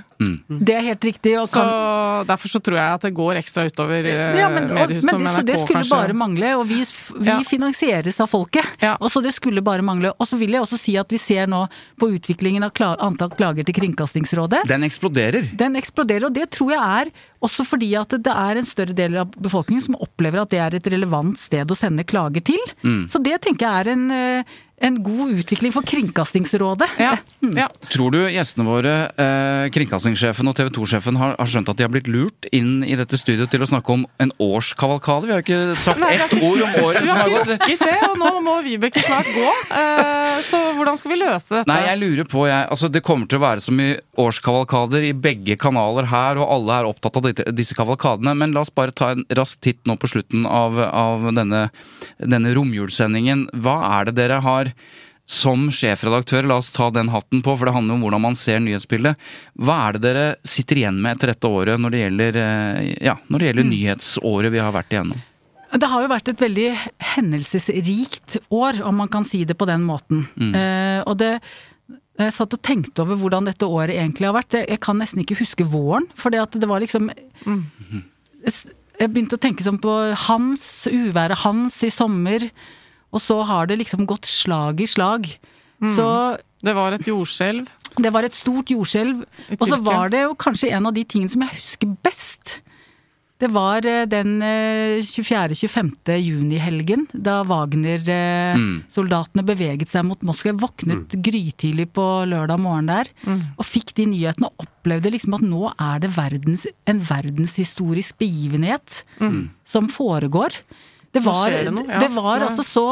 Det 0.62 0.74
er 0.76 0.84
helt 0.86 1.02
riktig. 1.02 1.32
Og 1.40 1.48
Så 1.50 1.58
kan, 1.58 2.26
derfor 2.28 2.48
så 2.52 2.60
tror 2.62 2.76
jeg 2.78 2.94
at 2.94 3.02
det 3.08 3.10
går 3.16 3.40
ekstra 3.40 3.64
utover 3.66 4.06
eh, 4.06 4.36
ja, 4.38 4.46
men, 4.52 4.68
og, 4.70 4.76
mediehuset. 4.76 5.08
men 5.10 5.18
det, 5.18 5.26
NRK, 5.26 5.34
så 5.34 5.42
det 5.48 5.56
skulle 5.58 5.80
kanskje. 5.80 5.96
bare 5.98 6.14
mangle, 6.14 6.52
og 6.60 6.66
vi, 6.70 6.78
vi 7.18 7.26
Ja. 7.32 7.40
finansieres 7.42 8.20
av 8.22 8.30
folket. 8.30 8.64
Ja. 8.80 8.92
Og 9.00 9.10
så 9.10 9.22
det 9.24 9.34
skulle 9.34 9.60
bare 9.66 9.82
mangle. 9.82 10.12
Og 10.18 10.28
så 10.30 10.38
vil 10.38 10.54
jeg 10.54 10.62
også 10.62 10.78
si 10.78 10.94
at 11.00 11.10
vi 11.10 11.18
ser 11.18 11.50
nå 11.50 11.64
på 11.98 12.12
utviklingen 12.14 12.62
av 12.62 12.70
kla 12.70 12.92
antall 13.02 13.34
klager 13.34 13.66
til 13.66 13.74
Kringkastingsrådet. 13.80 14.62
Den 14.70 14.86
eksploderer. 14.86 15.50
Den 15.58 15.74
eksploderer, 15.80 16.28
og 16.30 16.34
det 16.38 16.48
tror 16.54 16.70
jeg 16.76 16.82
er 17.02 17.12
også 17.42 17.66
fordi 17.66 17.90
at 17.98 18.14
det 18.22 18.30
er 18.32 18.60
en 18.62 18.68
større 18.68 18.94
del 18.94 19.16
av 19.18 19.32
befolkningen 19.34 19.82
som 19.82 19.96
opplever 19.98 20.44
at 20.44 20.50
det 20.54 20.60
er 20.62 20.76
et 20.78 20.86
relevant 20.94 21.34
sted 21.42 21.66
å 21.66 21.74
sende 21.74 22.04
klager 22.06 22.44
til. 22.46 22.62
Mm. 22.86 23.08
Så 23.10 23.18
det 23.18 23.40
tenker 23.42 23.66
jeg 23.66 23.86
er 23.88 23.92
en, 23.96 24.04
eh, 24.14 24.44
en 24.82 24.96
god 25.02 25.30
utvikling 25.38 25.72
for 25.74 25.82
Kringkastingsrådet. 25.86 26.88
Ja, 26.98 27.12
ja. 27.54 27.68
Tror 27.92 28.10
du 28.14 28.18
gjestene 28.28 28.64
våre, 28.66 28.94
eh, 29.16 29.68
kringkastingssjefen 29.74 30.48
og 30.50 30.56
TV 30.58 30.70
2-sjefen, 30.74 31.16
har, 31.20 31.36
har 31.38 31.46
skjønt 31.50 31.70
at 31.70 31.78
de 31.78 31.86
har 31.86 31.92
blitt 31.94 32.10
lurt 32.10 32.48
inn 32.52 32.82
i 32.84 32.96
dette 32.98 33.16
studioet 33.20 33.50
til 33.52 33.62
å 33.62 33.68
snakke 33.70 33.94
om 33.94 34.04
en 34.22 34.32
årskavalkade? 34.42 35.28
Vi 35.28 35.32
har 35.36 35.42
jo 35.42 35.46
ikke 35.46 35.78
sagt 35.82 36.02
Nei, 36.02 36.12
ett 36.18 36.34
ord 36.42 36.64
om 36.66 36.76
året 36.82 37.02
Vi 37.02 37.08
som 37.08 37.16
har 37.16 37.22
har 37.22 37.30
ikke 37.30 37.38
gått. 37.38 37.52
rukket 37.54 37.84
det, 37.86 37.98
og 38.10 38.18
nå 38.18 38.32
må 38.42 38.56
Vibeke 38.66 39.02
snart 39.06 39.30
gå. 39.36 39.48
Eh, 39.78 40.40
Så 40.42 40.58
hvordan 40.74 40.98
skal 40.98 41.12
vi 41.12 41.20
løse 41.20 41.48
dette? 41.54 41.68
Nei, 41.70 41.80
jeg 41.86 41.98
lurer 42.02 42.26
på, 42.26 42.46
jeg. 42.48 42.66
Altså, 42.72 42.88
det 42.90 43.02
kommer 43.06 43.28
til 43.30 43.38
å 43.38 43.42
være 43.46 43.62
så 43.62 43.70
mye 43.76 44.00
årskavalkader 44.18 45.04
i 45.06 45.12
begge 45.14 45.54
kanaler 45.60 46.08
her, 46.10 46.40
og 46.42 46.50
alle 46.56 46.80
er 46.80 46.88
opptatt 46.90 47.16
av 47.20 47.22
disse- 47.28 47.54
disse 47.54 47.76
kavalkadene. 47.78 48.34
Men 48.36 48.52
la 48.56 48.60
oss 48.64 48.70
bare 48.74 48.90
ta 48.90 49.10
en 49.14 49.24
rask 49.30 49.60
titt 49.62 49.78
nå 49.86 49.94
på 50.02 50.10
slutten 50.10 50.46
av, 50.48 50.78
av 50.80 51.28
denne, 51.36 51.70
denne 52.18 52.54
romjulssendingen. 52.56 53.46
Hva 53.54 53.76
er 54.00 54.10
det 54.10 54.14
dere 54.18 54.40
har 54.42 54.71
som 55.28 55.68
sjefredaktør, 55.72 56.44
la 56.50 56.58
oss 56.58 56.72
ta 56.74 56.88
den 56.92 57.12
hatten 57.12 57.44
på, 57.46 57.54
for 57.56 57.68
det 57.68 57.74
handler 57.76 57.96
om 57.96 58.04
hvordan 58.04 58.24
man 58.24 58.36
ser 58.38 58.60
nyhetsbildet. 58.60 59.20
Hva 59.62 59.76
er 59.86 59.96
det 59.96 60.02
dere 60.04 60.24
sitter 60.44 60.82
igjen 60.82 60.98
med 61.02 61.16
etter 61.16 61.32
dette 61.32 61.50
året 61.50 61.80
når 61.80 61.94
det 61.94 62.00
gjelder, 62.02 62.38
eh, 62.42 62.88
ja, 63.06 63.16
når 63.28 63.38
det 63.38 63.50
gjelder 63.50 63.68
nyhetsåret 63.70 64.54
vi 64.54 64.62
har 64.62 64.74
vært 64.74 64.96
igjennom? 64.96 65.22
Det 65.72 65.88
har 65.88 66.02
jo 66.04 66.10
vært 66.10 66.28
et 66.28 66.42
veldig 66.42 66.66
hendelsesrikt 67.14 68.36
år, 68.52 68.82
om 68.84 68.98
man 69.00 69.08
kan 69.08 69.24
si 69.24 69.40
det 69.48 69.56
på 69.56 69.68
den 69.70 69.86
måten. 69.88 70.26
Eh, 70.52 71.00
og 71.06 71.16
det 71.22 71.38
jeg 72.20 72.34
satt 72.36 72.52
og 72.52 72.60
tenkte 72.60 73.06
over 73.06 73.16
hvordan 73.16 73.46
dette 73.48 73.64
året 73.64 73.96
egentlig 73.96 74.28
har 74.28 74.36
vært. 74.36 74.58
Jeg, 74.58 74.68
jeg 74.74 74.82
kan 74.84 74.98
nesten 75.00 75.22
ikke 75.22 75.38
huske 75.38 75.64
våren, 75.64 76.04
for 76.18 76.34
det, 76.34 76.42
at 76.44 76.60
det 76.60 76.68
var 76.68 76.82
liksom 76.84 77.08
Jeg 77.08 78.52
jeg 79.00 79.10
begynte 79.10 79.38
å 79.38 79.40
tenke 79.40 79.64
sånn 79.64 79.80
på 79.82 79.92
Hans, 80.28 80.86
uværet 80.92 81.42
Hans 81.42 81.80
i 81.86 81.90
sommer, 81.90 82.44
og 83.12 83.20
så 83.20 83.42
har 83.44 83.68
det 83.68 83.78
liksom 83.82 84.06
gått 84.08 84.24
slag 84.28 84.80
i 84.80 84.88
slag. 84.88 85.28
Så 85.82 86.38
Det 86.62 86.74
var 86.74 86.92
et 86.94 87.06
jordskjelv. 87.06 87.66
det 87.98 88.12
var 88.12 88.24
et 88.24 88.34
stort 88.34 88.70
jordskjelv. 88.70 89.24
Og 89.58 89.66
så 89.68 89.78
var 89.82 90.08
det 90.12 90.22
jo 90.22 90.34
kanskje 90.34 90.72
en 90.72 90.86
av 90.86 90.94
de 90.94 91.04
tingene 91.04 91.30
som 91.30 91.42
jeg 91.42 91.58
husker 91.58 91.96
best. 92.02 92.60
Det 93.42 93.50
var 93.50 93.82
eh, 93.84 94.06
den 94.06 94.38
24.-25. 95.02 95.90
juni-helgen, 96.22 97.08
da 97.12 97.40
Wagner-soldatene 97.42 99.42
beveget 99.46 99.90
seg 99.90 100.06
mot 100.06 100.22
Moskva. 100.22 100.52
Våknet 100.54 100.62
våknet 100.62 101.16
grytidlig 101.26 101.88
på 101.96 102.04
lørdag 102.30 102.60
morgen 102.62 102.86
der 102.90 103.10
og 103.58 103.66
fikk 103.66 103.94
de 103.98 104.06
nyhetene 104.12 104.46
og 104.50 104.62
opplevde 104.66 105.10
liksom 105.14 105.34
at 105.38 105.44
nå 105.46 105.72
er 105.74 106.02
det 106.04 106.12
verdens, 106.16 106.66
en 106.86 107.00
verdenshistorisk 107.02 108.18
begivenhet 108.22 109.02
som 109.64 109.88
foregår. 109.90 110.50
Det 111.12 111.22
var, 111.24 111.50
det 111.52 111.72
noe, 111.74 111.88
ja. 111.88 111.98
det 112.00 112.10
var 112.14 112.40
Ja. 112.40 112.48
altså 112.48 112.64
så 112.64 112.86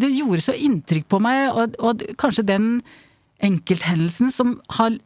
Det 0.00 0.08
gjorde 0.14 0.42
så 0.42 0.54
inntrykk 0.56 1.06
på 1.10 1.20
meg, 1.22 1.50
og, 1.52 1.76
og 1.78 2.02
kanskje 2.18 2.46
den 2.46 2.66
enkelthendelsen 3.44 4.30
som 4.32 4.58
har 4.76 4.96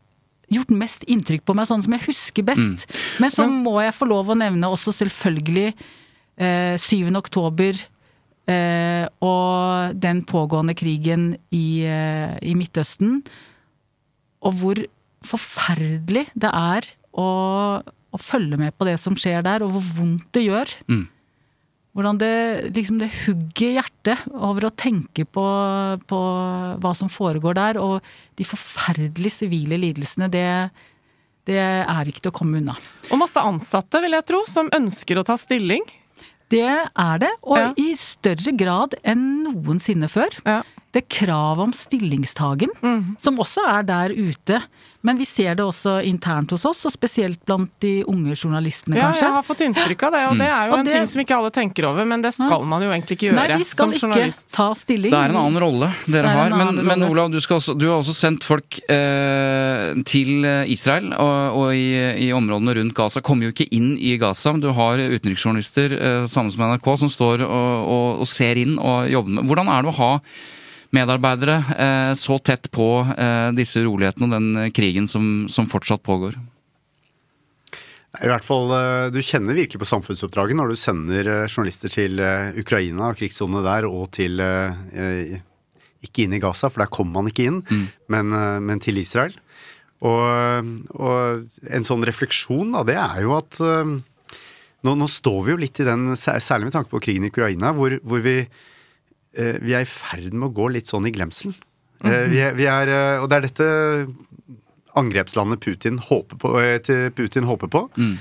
gjort 0.52 0.70
mest 0.74 1.04
inntrykk 1.10 1.44
på 1.46 1.54
meg, 1.56 1.66
sånn 1.68 1.82
som 1.84 1.94
jeg 1.96 2.04
husker 2.06 2.46
best. 2.46 2.86
Men 3.22 3.32
så 3.32 3.46
må 3.48 3.78
jeg 3.82 3.94
få 3.96 4.06
lov 4.10 4.30
å 4.30 4.36
nevne 4.38 4.68
også 4.70 4.92
selvfølgelig 4.94 5.72
eh, 6.36 6.76
7. 6.78 7.10
oktober 7.16 7.80
eh, 8.50 9.06
og 9.24 9.96
den 9.98 10.22
pågående 10.28 10.76
krigen 10.78 11.32
i, 11.54 11.84
eh, 11.88 12.36
i 12.44 12.54
Midtøsten. 12.58 13.22
Og 14.44 14.60
hvor 14.60 14.84
forferdelig 15.24 16.26
det 16.36 16.52
er 16.52 16.90
å, 17.16 17.28
å 17.80 18.20
følge 18.20 18.60
med 18.60 18.76
på 18.76 18.86
det 18.88 18.98
som 19.00 19.16
skjer 19.18 19.42
der, 19.46 19.64
og 19.64 19.74
hvor 19.74 19.90
vondt 19.96 20.28
det 20.36 20.44
gjør. 20.46 20.76
Mm. 20.90 21.06
Hvordan 21.94 22.18
det 22.18 22.30
liksom 22.74 22.98
det 22.98 23.06
hugger 23.24 23.76
hjertet 23.76 24.24
over 24.34 24.66
å 24.66 24.72
tenke 24.74 25.22
på, 25.30 25.44
på 26.10 26.18
hva 26.82 26.90
som 26.98 27.10
foregår 27.12 27.54
der, 27.54 27.78
og 27.78 28.02
de 28.34 28.46
forferdelige 28.48 29.30
sivile 29.36 29.78
lidelsene. 29.78 30.26
Det, 30.32 30.42
det 31.46 31.60
er 31.62 32.10
ikke 32.10 32.24
til 32.24 32.32
å 32.32 32.38
komme 32.40 32.58
unna. 32.58 32.74
Og 33.12 33.20
masse 33.22 33.38
ansatte, 33.38 34.02
vil 34.02 34.16
jeg 34.18 34.26
tro, 34.26 34.42
som 34.50 34.72
ønsker 34.74 35.20
å 35.22 35.26
ta 35.28 35.36
stilling. 35.38 35.86
Det 36.50 36.66
er 36.66 37.18
det, 37.22 37.30
og 37.46 37.58
Ja. 37.62 37.70
i 37.78 37.94
større 37.98 38.52
grad 38.58 38.98
enn 39.06 39.44
noensinne 39.46 40.10
før. 40.10 40.34
Ja. 40.44 40.62
Det 40.94 41.02
er 41.02 41.10
krav 41.10 41.58
om 41.64 41.72
stillingstagen, 41.74 42.70
som 43.18 43.38
også 43.42 43.64
er 43.66 43.82
der 43.88 44.12
ute. 44.14 44.60
Men 45.04 45.18
vi 45.20 45.26
ser 45.28 45.56
det 45.58 45.64
også 45.66 45.98
internt 46.06 46.54
hos 46.54 46.62
oss, 46.64 46.78
og 46.88 46.92
spesielt 46.94 47.40
blant 47.44 47.68
de 47.84 48.04
unge 48.08 48.32
journalistene, 48.38 48.96
Ja, 48.96 49.10
kanskje. 49.10 49.26
jeg 49.26 49.34
har 49.34 49.42
fått 49.44 49.64
inntrykk 49.66 50.04
av 50.06 50.12
det, 50.14 50.22
og 50.30 50.38
det 50.38 50.46
er 50.48 50.62
jo 50.68 50.72
Og 50.72 50.78
en 50.78 50.84
det- 50.86 50.94
ting 50.94 51.06
som 51.10 51.20
ikke 51.20 51.36
alle 51.36 51.50
tenker 51.50 51.84
over, 51.90 52.06
men 52.06 52.22
det 52.22 52.32
skal 52.32 52.64
man 52.64 52.80
jo 52.80 52.88
egentlig 52.88 53.18
ikke 53.18 53.26
gjøre 53.28 53.34
Nei, 53.36 53.58
vi 53.58 53.64
skal 53.64 53.92
som 53.92 54.10
ikke 54.14 54.46
ta 54.54 54.68
stilling. 54.72 55.10
Det 55.10 55.20
er 55.20 55.28
en 55.34 55.36
annen 55.42 55.60
rolle 55.60 55.90
dere 56.08 56.24
er 56.30 56.38
har. 56.38 56.56
Men, 56.56 56.80
men. 56.86 57.02
Olav, 57.10 57.30
du, 57.30 57.38
skal 57.40 57.58
også, 57.58 57.76
du 57.76 57.84
har 57.90 57.98
også 58.00 58.14
sendt 58.14 58.44
folk 58.44 58.80
eh, 58.88 59.92
til 60.08 60.44
Israel 60.72 61.12
og, 61.12 61.58
og 61.58 61.74
i, 61.74 61.90
i 62.28 62.32
områdene 62.32 62.78
rundt 62.78 62.94
Gaza. 62.94 63.20
Kommer 63.20 63.50
jo 63.50 63.52
ikke 63.52 63.68
inn 63.76 63.98
i 63.98 64.16
Gaza, 64.16 64.52
men 64.52 64.62
du 64.64 64.70
har 64.72 64.96
utenriksjournalister 64.96 65.92
eh, 65.98 66.26
sammen 66.30 66.54
som 66.54 66.64
NRK 66.70 66.88
som 67.04 67.12
står 67.12 67.44
og, 67.44 67.70
og, 67.84 68.20
og 68.24 68.26
ser 68.30 68.56
inn 68.56 68.78
og 68.78 69.10
jobber 69.10 69.36
med 69.36 69.44
Hvordan 69.50 69.68
er 69.68 69.82
det 69.84 69.92
å 69.92 69.98
ha 70.00 70.12
medarbeidere 70.94 71.58
eh, 71.74 72.12
så 72.18 72.38
tett 72.38 72.70
på 72.74 72.88
eh, 73.16 73.50
disse 73.56 73.82
urolighetene 73.82 74.28
og 74.28 74.34
den 74.34 74.74
krigen 74.76 75.08
som, 75.10 75.46
som 75.50 75.68
fortsatt 75.70 76.04
pågår? 76.06 76.38
I 78.22 78.30
hvert 78.30 78.46
fall, 78.46 78.70
eh, 78.70 79.10
Du 79.10 79.18
kjenner 79.22 79.56
virkelig 79.58 79.80
på 79.82 79.90
samfunnsoppdraget 79.90 80.58
når 80.58 80.70
du 80.70 80.78
sender 80.78 81.30
eh, 81.30 81.48
journalister 81.48 81.90
til 81.90 82.20
eh, 82.22 82.54
Ukraina 82.60 83.10
og 83.10 83.18
krigssonene 83.18 83.64
der, 83.66 83.88
og 83.90 84.12
til 84.14 84.38
eh, 84.42 84.76
eh, 84.94 85.40
Ikke 86.06 86.26
inn 86.26 86.36
i 86.36 86.42
Gaza, 86.42 86.70
for 86.70 86.84
der 86.84 86.92
kommer 86.94 87.22
man 87.22 87.32
ikke 87.32 87.48
inn, 87.48 87.62
men, 88.12 88.34
eh, 88.36 88.60
men 88.62 88.82
til 88.84 89.00
Israel. 89.02 89.34
Og, 90.04 90.70
og 91.00 91.70
en 91.72 91.86
sånn 91.86 92.04
refleksjon, 92.04 92.74
da, 92.74 92.82
det 92.84 92.98
er 93.00 93.22
jo 93.24 93.32
at 93.38 93.58
eh, 93.64 93.94
nå, 94.84 94.94
nå 95.00 95.08
står 95.08 95.40
vi 95.46 95.54
jo 95.54 95.60
litt 95.62 95.80
i 95.80 95.88
den, 95.88 96.12
særlig 96.18 96.68
med 96.68 96.76
tanke 96.76 96.92
på 96.92 97.00
krigen 97.06 97.24
i 97.24 97.32
Ukraina, 97.32 97.72
hvor, 97.76 97.96
hvor 98.04 98.20
vi, 98.24 98.42
eh, 98.44 98.73
vi 99.34 99.74
er 99.74 99.84
i 99.84 99.88
ferd 99.88 100.32
med 100.32 100.48
å 100.50 100.54
gå 100.54 100.68
litt 100.74 100.90
sånn 100.90 101.08
i 101.08 101.12
glemselen. 101.14 101.56
Eh, 102.04 102.26
vi, 102.28 102.40
er, 102.44 102.54
vi 102.58 102.68
er, 102.68 102.90
eh, 102.92 103.22
og 103.22 103.30
det 103.30 103.38
er 103.38 103.46
dette 103.48 103.68
angrepslandet 104.98 105.62
Putin 105.64 105.98
håper 106.02 106.38
på. 106.40 106.54
eh, 106.60 106.78
til 106.84 107.10
Putin 107.16 107.48
håper 107.48 107.70
på. 107.72 107.88
Mm. 107.96 108.16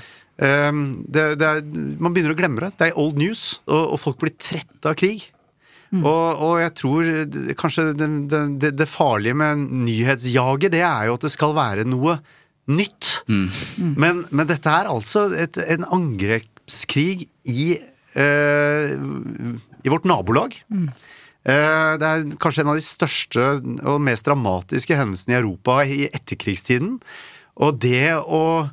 det, 1.14 1.24
det 1.38 1.46
er, 1.46 1.60
man 2.02 2.14
begynner 2.14 2.34
å 2.34 2.38
glemme 2.38 2.64
det. 2.64 2.72
Det 2.80 2.88
er 2.88 2.98
old 2.98 3.20
news, 3.20 3.60
og, 3.68 3.94
og 3.94 4.00
folk 4.02 4.18
blir 4.22 4.34
trette 4.34 4.90
av 4.90 4.96
krig. 4.98 5.28
Og, 5.94 6.40
og 6.42 6.54
jeg 6.58 6.72
tror 6.74 7.08
kanskje 7.60 7.84
det, 7.94 8.08
det, 8.32 8.40
det, 8.64 8.70
det 8.80 8.86
farlige 8.90 9.36
med 9.38 9.60
nyhetsjaget, 9.86 10.72
det 10.74 10.80
er 10.82 11.06
jo 11.06 11.14
at 11.20 11.26
det 11.28 11.30
skal 11.30 11.54
være 11.54 11.84
noe 11.86 12.16
nytt. 12.66 13.12
Men, 14.00 14.24
men 14.34 14.48
dette 14.50 14.72
er 14.72 14.90
altså 14.90 15.28
et, 15.38 15.60
en 15.76 15.86
angrepskrig 15.94 17.28
i, 17.46 17.76
eh, 17.76 17.93
i 18.22 19.92
vårt 19.92 20.06
nabolag. 20.08 20.56
Eh, 21.44 21.90
Det 22.00 22.08
er 22.08 22.24
kanskje 22.40 22.64
en 22.64 22.72
av 22.72 22.78
de 22.78 22.84
største 22.84 23.44
og 23.84 24.00
mest 24.00 24.24
dramatiske 24.24 24.96
hendelsene 24.96 25.34
i 25.34 25.40
Europa 25.42 25.82
i 25.84 26.06
etterkrigstiden. 26.08 26.96
Og 27.60 27.76
det 27.78 28.14
å, 28.16 28.70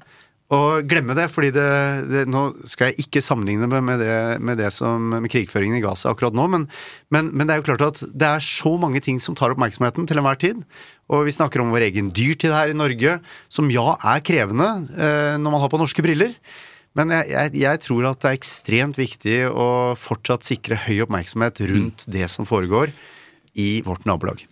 å 0.52 0.62
glemme 0.82 1.14
det, 1.18 1.28
fordi 1.30 1.52
det, 1.54 1.68
det 2.10 2.24
Nå 2.32 2.48
skal 2.66 2.90
jeg 2.90 3.06
ikke 3.06 3.22
sammenligne 3.22 3.68
det 3.70 3.82
med 3.86 4.00
det, 4.02 4.16
med 4.42 4.58
det 4.58 4.72
som 4.74 5.12
med 5.20 5.30
krigføringen 5.30 5.78
i 5.78 5.84
Gaza 5.84 6.14
akkurat 6.14 6.34
nå, 6.38 6.48
men, 6.50 6.66
men, 7.14 7.30
men 7.36 7.46
det 7.46 7.54
er 7.54 7.62
jo 7.62 7.68
klart 7.70 7.86
at 7.90 8.02
det 8.08 8.32
er 8.32 8.42
så 8.46 8.78
mange 8.82 9.04
ting 9.04 9.20
som 9.22 9.38
tar 9.38 9.54
oppmerksomheten 9.54 10.08
til 10.10 10.18
enhver 10.22 10.40
tid. 10.42 10.64
Og 11.12 11.28
vi 11.28 11.36
snakker 11.36 11.62
om 11.62 11.74
vår 11.76 11.90
egen 11.92 12.10
dyrtid 12.16 12.56
her 12.56 12.72
i 12.72 12.78
Norge, 12.78 13.20
som 13.52 13.70
ja 13.70 13.98
er 14.00 14.24
krevende 14.24 14.70
eh, 14.96 15.36
når 15.36 15.50
man 15.52 15.62
har 15.62 15.72
på 15.72 15.80
norske 15.82 16.04
briller. 16.06 16.38
Men 16.98 17.14
jeg, 17.16 17.30
jeg, 17.32 17.56
jeg 17.62 17.82
tror 17.86 18.08
at 18.10 18.22
det 18.22 18.30
er 18.30 18.38
ekstremt 18.40 19.00
viktig 19.00 19.38
å 19.48 19.68
fortsatt 20.00 20.48
sikre 20.48 20.80
høy 20.88 21.04
oppmerksomhet 21.06 21.64
rundt 21.72 22.06
det 22.12 22.28
som 22.34 22.48
foregår 22.48 22.92
i 23.56 23.82
vårt 23.86 24.08
nabolag. 24.10 24.44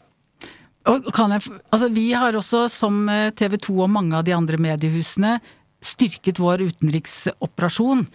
Og 0.90 1.10
kan 1.14 1.36
jeg, 1.36 1.52
altså 1.70 1.90
vi 1.92 2.08
har 2.16 2.36
også, 2.40 2.66
som 2.72 3.04
TV 3.38 3.58
2 3.60 3.76
og 3.84 3.92
mange 3.92 4.16
av 4.16 4.24
de 4.28 4.34
andre 4.34 4.60
mediehusene, 4.62 5.38
styrket 5.84 6.40
vår 6.40 6.64
utenriksoperasjon. 6.72 8.06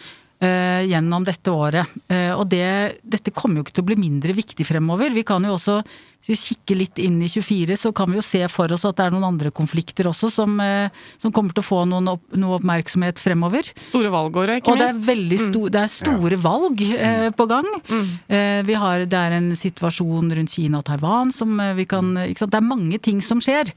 Eh, 0.45 0.85
gjennom 0.91 1.25
dette 1.27 1.53
året. 1.53 1.95
Eh, 2.09 2.33
og 2.37 2.47
det, 2.53 3.01
dette 3.03 3.35
kommer 3.35 3.61
jo 3.61 3.67
ikke 3.67 3.79
til 3.79 3.87
å 3.87 3.91
bli 3.93 4.01
mindre 4.01 4.37
viktig 4.37 4.67
fremover. 4.69 5.15
Vi 5.15 5.25
kan 5.27 5.45
jo 5.47 5.57
også 5.57 5.81
hvis 6.25 6.41
vi 6.41 6.55
kikker 6.55 6.79
litt 6.79 7.01
inn 7.05 7.19
i 7.21 7.29
24, 7.29 7.77
så 7.77 7.91
kan 7.93 8.09
vi 8.09 8.17
jo 8.17 8.25
se 8.25 8.41
for 8.49 8.73
oss 8.73 8.87
at 8.89 8.97
det 8.97 9.05
er 9.05 9.13
noen 9.13 9.27
andre 9.29 9.51
konflikter 9.53 10.09
også 10.09 10.31
som, 10.33 10.55
eh, 10.61 10.89
som 11.21 11.33
kommer 11.37 11.53
til 11.53 11.61
å 11.61 11.67
få 11.67 11.83
noen 11.91 12.09
opp, 12.15 12.23
noe 12.33 12.57
oppmerksomhet 12.57 13.21
fremover. 13.21 13.69
Store 13.85 14.09
valgåret, 14.09 14.63
ikke 14.63 14.73
Og 14.73 14.81
det 14.81 14.87
er, 14.89 14.95
minst. 14.95 15.09
veldig 15.11 15.41
sto, 15.43 15.67
det 15.69 15.83
er 15.83 15.93
store 15.93 16.39
valg 16.41 16.81
eh, 16.81 17.29
på 17.29 17.49
gang. 17.51 17.69
Eh, 17.93 18.63
vi 18.65 18.73
har, 18.81 19.05
det 19.05 19.21
er 19.21 19.37
en 19.37 19.53
situasjon 19.53 20.33
rundt 20.39 20.57
Kina 20.57 20.81
og 20.81 20.89
Taiwan 20.89 21.33
som 21.35 21.61
eh, 21.61 21.75
vi 21.77 21.85
kan 21.85 22.15
ikke 22.25 22.47
sant? 22.47 22.57
Det 22.57 22.63
er 22.63 22.73
mange 22.73 23.03
ting 23.05 23.21
som 23.21 23.45
skjer. 23.45 23.75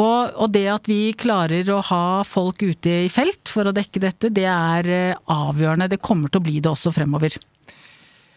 Og, 0.00 0.32
og 0.40 0.52
det 0.54 0.64
at 0.72 0.88
vi 0.88 1.10
klarer 1.18 1.68
å 1.74 1.80
ha 1.90 2.02
folk 2.24 2.62
ute 2.64 3.02
i 3.04 3.08
felt 3.12 3.50
for 3.52 3.68
å 3.68 3.74
dekke 3.76 4.00
dette, 4.06 4.30
det 4.32 4.46
er 4.48 4.88
eh, 4.94 5.22
avgjørende. 5.34 5.90
Det 5.92 6.00
kommer 6.04 6.30
til 6.32 6.40
å 6.40 6.46
bli 6.46 6.60
det 6.62 6.70
også 6.72 6.92
fremover. 6.94 7.36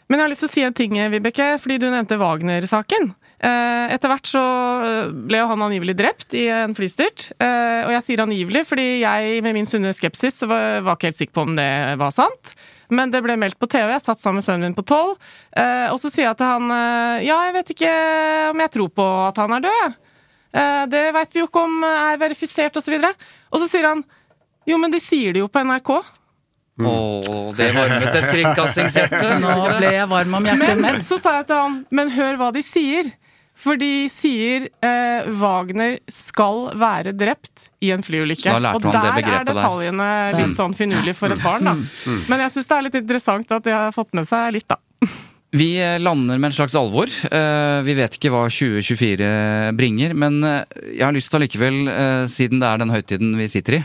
Men 0.09 0.19
jeg 0.19 0.25
har 0.25 0.31
lyst 0.33 0.43
til 0.43 0.49
å 0.51 0.53
si 0.57 0.63
en 0.67 0.75
ting, 0.75 0.97
Vibeke, 1.13 1.53
fordi 1.63 1.77
du 1.79 1.87
nevnte 1.93 2.17
Wagner-saken. 2.19 3.13
Eh, 3.43 3.93
Etter 3.95 4.11
hvert 4.11 4.27
så 4.29 4.41
eh, 4.87 5.13
ble 5.29 5.39
jo 5.41 5.47
han 5.49 5.63
angivelig 5.65 5.95
drept 5.99 6.35
i 6.37 6.45
en 6.53 6.75
flystyrt. 6.77 7.29
Eh, 7.43 7.81
Og 7.87 7.93
jeg 7.95 8.05
sier 8.09 8.23
angivelig 8.23 8.65
fordi 8.69 8.85
jeg 9.01 9.41
med 9.45 9.57
min 9.57 9.67
sunne 9.69 9.91
skepsis 9.95 10.43
var 10.47 10.83
var 10.85 10.95
ikke 10.99 11.09
helt 11.11 11.19
sikker 11.21 11.37
på 11.39 11.45
om 11.47 11.57
det 11.59 11.69
var 12.01 12.13
sant. 12.15 12.53
Men 12.93 13.09
det 13.13 13.23
ble 13.25 13.35
meldt 13.39 13.57
på 13.59 13.67
TV. 13.71 13.89
Jeg 13.95 14.03
satt 14.05 14.21
sammen 14.21 14.41
med 14.41 14.45
sønnen 14.45 14.67
min 14.69 14.77
på 14.77 14.85
tolv. 14.85 15.15
eh, 15.57 15.87
Og 15.91 15.99
så 16.03 16.11
sier 16.11 16.27
jeg 16.29 16.39
til 16.39 16.51
han 16.51 16.71
eh, 16.75 17.25
ja, 17.29 17.39
jeg 17.47 17.55
vet 17.61 17.73
ikke 17.75 17.93
om 18.53 18.63
jeg 18.63 18.73
tror 18.77 18.91
på 19.01 19.07
at 19.31 19.39
han 19.43 19.57
er 19.59 19.65
død. 19.69 19.99
Eh, 20.53 20.83
Det 20.89 21.05
veit 21.15 21.33
vi 21.33 21.41
jo 21.41 21.47
ikke 21.49 21.63
om 21.65 21.79
er 21.87 22.19
verifisert 22.21 22.77
osv. 22.77 22.93
Og, 22.99 23.07
så 23.07 23.13
og 23.51 23.63
så 23.63 23.69
sier 23.71 23.89
han 23.89 24.03
jo, 24.69 24.77
men 24.79 24.93
de 24.93 24.99
sier 25.03 25.33
det 25.35 25.41
jo 25.43 25.49
på 25.51 25.63
NRK. 25.65 25.89
Åh, 26.81 27.51
det 27.57 27.67
varmet 27.75 28.15
et 28.15 28.29
kringkastingshjerte. 28.31 29.35
Nå 29.43 29.57
ble 29.77 29.91
jeg 29.93 30.07
varm 30.09 30.39
om 30.39 30.47
hjertet, 30.47 30.79
men 30.79 30.81
Men 30.81 31.03
så 31.05 31.19
sa 31.21 31.35
jeg 31.41 31.49
til 31.51 31.59
han, 31.59 31.75
men 31.93 32.13
hør 32.15 32.39
hva 32.39 32.53
de 32.55 32.63
sier. 32.65 33.11
For 33.63 33.77
de 33.77 34.07
sier 34.09 34.65
eh, 34.81 35.27
Wagner 35.37 35.99
skal 36.09 36.71
være 36.79 37.13
drept 37.13 37.67
i 37.85 37.91
en 37.93 38.01
flyulykke. 38.03 38.49
Og 38.73 38.81
der 38.87 39.11
det 39.19 39.27
er 39.29 39.45
detaljene 39.45 40.07
der. 40.33 40.39
litt 40.39 40.57
sånn 40.57 40.73
finurlige 40.73 41.13
for 41.19 41.35
et 41.35 41.43
barn, 41.43 41.69
da. 41.69 41.75
Men 42.31 42.41
jeg 42.47 42.55
syns 42.55 42.71
det 42.71 42.77
er 42.79 42.87
litt 42.87 42.97
interessant 43.03 43.53
at 43.53 43.67
de 43.67 43.75
har 43.75 43.93
fått 43.93 44.17
med 44.17 44.27
seg 44.27 44.57
litt, 44.57 44.67
da. 44.73 44.79
Vi 45.53 45.77
lander 46.01 46.39
med 46.41 46.47
en 46.49 46.55
slags 46.55 46.73
alvor. 46.75 47.11
Eh, 47.29 47.81
Vi 47.85 47.93
vet 47.93 48.15
ikke 48.17 48.31
hva 48.33 48.47
2024 48.49 49.27
bringer, 49.77 50.15
men 50.17 50.39
eh, 50.41 50.63
jeg 50.95 51.05
har 51.05 51.13
lyst 51.13 51.29
til 51.29 51.37
allikevel, 51.43 51.77
eh, 51.93 52.23
siden 52.25 52.63
det 52.63 52.71
er 52.71 52.81
den 52.81 52.93
høytiden 52.93 53.35
vi 53.37 53.45
sitter 53.51 53.77
i, 53.77 53.83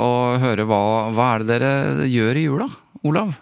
å 0.00 0.08
høre 0.40 0.64
hva, 0.64 0.80
hva 1.12 1.28
er 1.34 1.44
det 1.44 1.50
dere 1.58 2.08
gjør 2.08 2.40
i 2.40 2.46
jula, 2.46 2.70
Olav? 3.04 3.36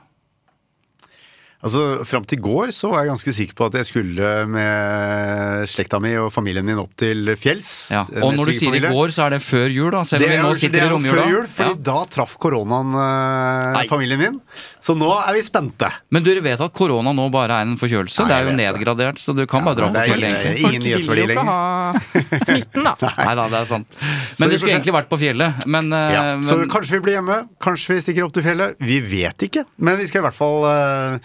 Altså, 1.66 1.82
Fram 2.06 2.24
til 2.28 2.38
i 2.38 2.42
går 2.44 2.70
så 2.76 2.90
var 2.92 3.02
jeg 3.04 3.10
ganske 3.10 3.32
sikker 3.34 3.56
på 3.58 3.66
at 3.66 3.76
jeg 3.80 3.88
skulle 3.88 4.28
med 4.52 5.66
slekta 5.70 5.98
mi 6.02 6.12
og 6.20 6.28
familien 6.34 6.64
min 6.66 6.78
opp 6.78 6.92
til 6.98 7.32
fjells. 7.40 7.70
Ja. 7.94 8.04
eh, 8.12 8.22
Og 8.22 8.36
når 8.36 8.50
du 8.52 8.54
sier 8.58 8.76
i 8.78 8.82
går, 8.84 9.12
så 9.14 9.26
er 9.26 9.34
det 9.36 9.40
før 9.44 9.66
jul, 9.72 9.90
da, 9.94 10.02
selv 10.06 10.26
om 10.26 10.30
vi 10.30 10.38
nå 10.44 10.52
sitter 10.60 10.76
det 10.78 10.82
i 10.82 10.86
er 10.86 10.94
romjula. 10.94 11.16
før 11.24 11.32
jul, 11.34 11.46
fordi 11.58 11.74
Ja. 11.74 11.80
da 11.90 11.98
traff 12.16 12.36
koronaen 12.42 12.94
eh, 13.02 13.82
familien 13.90 14.20
min. 14.22 14.38
Så 14.86 14.94
nå 14.94 15.08
er 15.18 15.32
vi 15.34 15.42
spente. 15.42 15.88
Men 16.14 16.22
dere 16.22 16.40
vet 16.44 16.60
at 16.62 16.72
korona 16.76 17.10
nå 17.16 17.24
bare 17.34 17.56
er 17.58 17.66
en 17.66 17.74
forkjølelse? 17.80 18.22
Nei, 18.22 18.28
det 18.30 18.36
er 18.36 18.44
jo 18.46 18.56
nedgradert, 18.60 19.18
så 19.18 19.34
du 19.34 19.42
kan 19.50 19.64
bare 19.66 19.80
dra 19.80 19.88
på 19.90 20.04
fjellet, 20.12 20.30
ingen- 20.30 20.46
egentlig. 20.46 20.68
ingen 20.70 20.82
nyhetsverdi 20.86 21.24
vil 21.26 21.34
jo 21.34 21.34
ikke 21.34 21.42
lenger. 21.42 21.50
ha 21.50 22.44
smitten, 22.46 22.84
da. 22.86 22.94
Nei 23.26 23.34
da, 23.40 23.48
det 23.50 23.58
er 23.64 23.68
sant. 23.72 23.98
Men 24.38 24.52
du 24.52 24.56
skulle 24.60 24.76
egentlig 24.76 24.94
vært 25.00 25.10
på 25.10 25.18
fjellet, 25.24 25.66
men, 25.66 25.90
ja. 25.90 26.22
men... 26.36 26.46
så 26.46 26.60
kanskje 26.70 27.00
vi 27.00 27.02
blir 27.08 27.18
hjemme, 27.18 27.40
kanskje 27.66 27.96
vi 27.96 28.00
stikker 28.06 28.28
opp 28.28 28.36
til 28.38 28.46
fjellet. 28.46 28.78
Vi 28.78 29.00
vet 29.02 29.48
ikke, 29.48 29.66
men 29.82 29.98
vi 29.98 30.06
skal 30.06 30.22
i 30.22 30.26
hvert 30.28 30.38
fall 30.38 30.62
eh, 30.70 31.18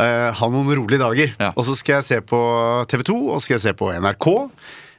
eh, 0.00 0.28
ha 0.38 0.50
noen 0.52 0.70
rolige 0.72 1.00
dager. 1.02 1.32
Ja. 1.38 1.52
Og 1.54 1.66
så 1.68 1.76
skal 1.78 1.98
jeg 1.98 2.08
se 2.08 2.20
på 2.24 2.40
TV 2.90 3.04
2, 3.10 3.16
og 3.28 3.38
så 3.38 3.44
skal 3.46 3.58
jeg 3.58 3.66
se 3.68 3.74
på 3.78 3.92
NRK. 3.94 4.28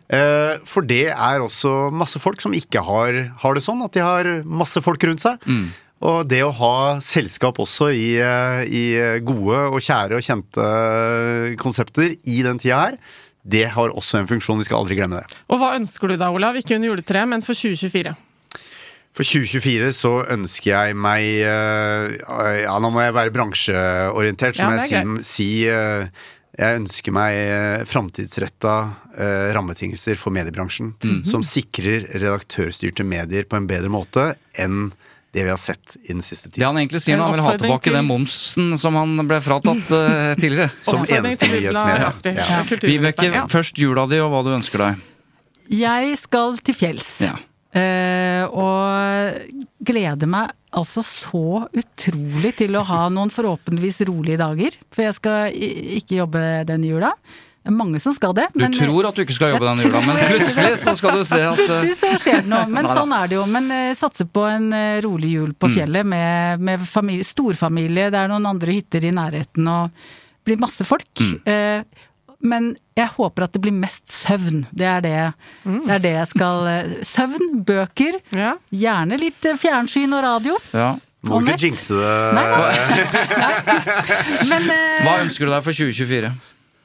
Eh, 0.09 0.55
for 0.65 0.87
det 0.89 1.05
er 1.13 1.43
også 1.43 1.91
masse 1.93 2.21
folk 2.21 2.41
som 2.41 2.55
ikke 2.57 2.81
har, 2.85 3.19
har 3.43 3.57
det 3.57 3.65
sånn, 3.65 3.83
at 3.85 3.93
de 3.95 4.03
har 4.05 4.31
masse 4.45 4.81
folk 4.85 5.03
rundt 5.09 5.23
seg. 5.25 5.45
Og 5.99 6.21
det 6.31 6.39
å 6.45 6.53
ha 6.55 6.75
selskap 7.03 7.57
også 7.59 7.89
i, 7.91 8.13
eh, 8.23 8.61
i 8.65 8.83
gode 9.25 9.65
og 9.67 9.81
kjære 9.83 10.15
og 10.15 10.23
kjente 10.23 10.69
konsepter 11.59 12.15
i 12.23 12.39
den 12.45 12.61
tida 12.61 12.85
her, 12.85 13.01
det 13.49 13.65
har 13.73 13.91
også 13.95 14.19
en 14.19 14.29
funksjon. 14.29 14.59
Vi 14.59 14.67
skal 14.67 14.83
aldri 14.83 14.97
glemme 14.99 15.21
det. 15.21 15.39
Og 15.49 15.59
hva 15.61 15.73
ønsker 15.77 16.11
du 16.11 16.17
da, 16.19 16.31
Olav? 16.31 16.57
Ikke 16.59 16.75
under 16.77 16.91
juletreet, 16.91 17.27
men 17.27 17.43
for 17.45 17.57
2024. 17.57 18.15
For 19.19 19.27
2024 19.27 19.89
så 19.97 20.11
ønsker 20.31 20.69
jeg 20.71 20.95
meg 20.95 21.25
eh, 21.43 22.61
Ja, 22.63 22.77
nå 22.79 22.87
må 22.95 23.01
jeg 23.03 23.11
være 23.17 23.33
bransjeorientert, 23.35 24.55
så 24.55 24.63
Ja, 24.63 24.69
må 24.71 24.77
jeg 24.79 25.23
si, 25.27 25.27
si 25.27 25.47
eh, 25.67 26.05
Jeg 26.55 26.77
ønsker 26.79 27.11
meg 27.15 27.35
uh, 27.51 27.83
framtidsretta 27.87 28.75
eh, 29.15 29.49
rammebetingelser 29.55 30.15
for 30.19 30.31
mediebransjen. 30.35 30.93
Mhm. 31.03 31.19
Som 31.27 31.43
sikrer 31.43 32.07
redaktørstyrte 32.15 33.03
medier 33.07 33.43
på 33.47 33.59
en 33.59 33.67
bedre 33.67 33.91
måte 33.91 34.31
enn 34.59 34.89
det 35.35 35.43
vi 35.45 35.51
har 35.51 35.59
sett 35.61 35.93
i 36.07 36.09
den 36.13 36.23
siste 36.25 36.47
tiden. 36.49 36.63
det 36.63 36.65
han 36.65 36.79
egentlig 36.81 37.03
sier, 37.05 37.19
nå, 37.19 37.27
han 37.27 37.35
vil 37.35 37.43
ha 37.45 37.51
tilbake 37.59 37.85
til- 37.85 37.93
den 37.99 38.07
momsen 38.09 38.71
som 38.81 38.95
han 38.97 39.27
ble 39.29 39.37
fratatt 39.45 39.91
eh, 39.93 40.31
tidligere. 40.39 40.71
Som 40.87 41.03
eneste 41.05 41.51
nyhetsmedie. 41.51 42.07
Ja. 42.33 42.39
ja. 42.39 42.63
Vibeke, 42.87 43.27
Ja. 43.35 43.45
først 43.51 43.77
jula 43.77 44.07
di 44.09 44.17
og 44.23 44.31
hva 44.33 44.41
du 44.47 44.55
ønsker 44.55 44.81
deg. 44.87 45.05
jeg 45.69 46.17
skal 46.17 46.57
til 46.65 46.73
fjells. 46.75 47.13
Ja. 47.27 47.35
Eh, 47.69 48.45
og 48.49 49.59
gleder 49.85 50.29
meg 50.29 50.55
altså 50.73 51.03
så 51.05 51.67
utrolig 51.69 52.55
til 52.57 52.77
å 52.77 52.85
ha 52.85 53.03
noen 53.13 53.29
forhåpentligvis 53.33 54.01
rolige 54.09 54.39
dager. 54.41 54.79
For 54.93 55.05
jeg 55.05 55.17
skal 55.19 55.53
ikke 55.99 56.19
jobbe 56.23 56.43
denne 56.69 56.89
jula. 56.89 57.11
Det 57.59 57.69
er 57.73 57.75
mange 57.75 57.99
som 58.01 58.15
skal 58.15 58.33
det. 58.37 58.47
Du 58.55 58.61
men- 58.63 58.73
tror 58.73 59.09
at 59.09 59.17
du 59.17 59.21
ikke 59.25 59.35
skal 59.35 59.53
jobbe 59.53 59.67
denne 59.67 59.85
jula, 59.85 60.01
men 60.07 60.21
plutselig 60.31 60.79
så 60.81 60.95
skal 60.97 61.19
du 61.19 61.27
se 61.27 61.41
at 61.43 61.51
eh, 61.51 61.59
Plutselig 61.61 61.97
så 61.99 62.13
skjer 62.17 62.41
det 62.41 62.49
noe, 62.53 62.63
men 62.71 62.89
sånn 62.89 63.13
er 63.13 63.29
det 63.29 63.37
jo. 63.37 63.45
Men 63.45 63.69
satse 63.69 63.99
satser 64.05 64.31
på 64.33 64.47
en 64.49 64.71
eh, 64.73 65.01
rolig 65.05 65.35
jul 65.35 65.53
på 65.53 65.69
fjellet 65.75 66.07
med, 66.07 66.65
med 66.65 66.87
familie, 66.89 67.27
storfamilie. 67.27 68.09
Det 68.09 68.23
er 68.23 68.31
noen 68.31 68.49
andre 68.49 68.79
hytter 68.79 69.05
i 69.05 69.13
nærheten 69.13 69.69
og 69.69 69.93
blir 70.49 70.59
masse 70.61 70.85
folk. 70.87 71.21
Eh, 71.45 71.83
men 72.41 72.71
jeg 72.95 73.07
håper 73.17 73.43
at 73.47 73.53
det 73.55 73.61
blir 73.63 73.73
mest 73.75 74.05
søvn. 74.11 74.65
Det 74.71 74.87
er 74.87 75.01
det, 75.03 75.13
det, 75.65 75.91
er 75.91 75.99
det 76.03 76.11
jeg 76.15 76.27
skal 76.31 76.67
eh, 76.71 76.93
Søvn, 77.07 77.61
bøker, 77.67 78.19
Ja. 78.35 78.53
gjerne 78.71 79.17
litt 79.19 79.43
eh, 79.45 79.57
fjernsyn 79.59 80.13
og 80.17 80.23
radio. 80.23 80.57
ja. 80.73 80.95
Må 81.27 81.41
du 81.43 81.49
ikke 81.51 81.65
jinxe 81.67 81.97
det. 81.99 82.11
Nei, 82.37 82.43
Men, 84.47 84.69
eh, 84.71 85.01
Hva 85.03 85.17
ønsker 85.25 85.49
du 85.49 85.51
deg 85.51 85.65
for 85.65 85.75
2024? 85.75 86.29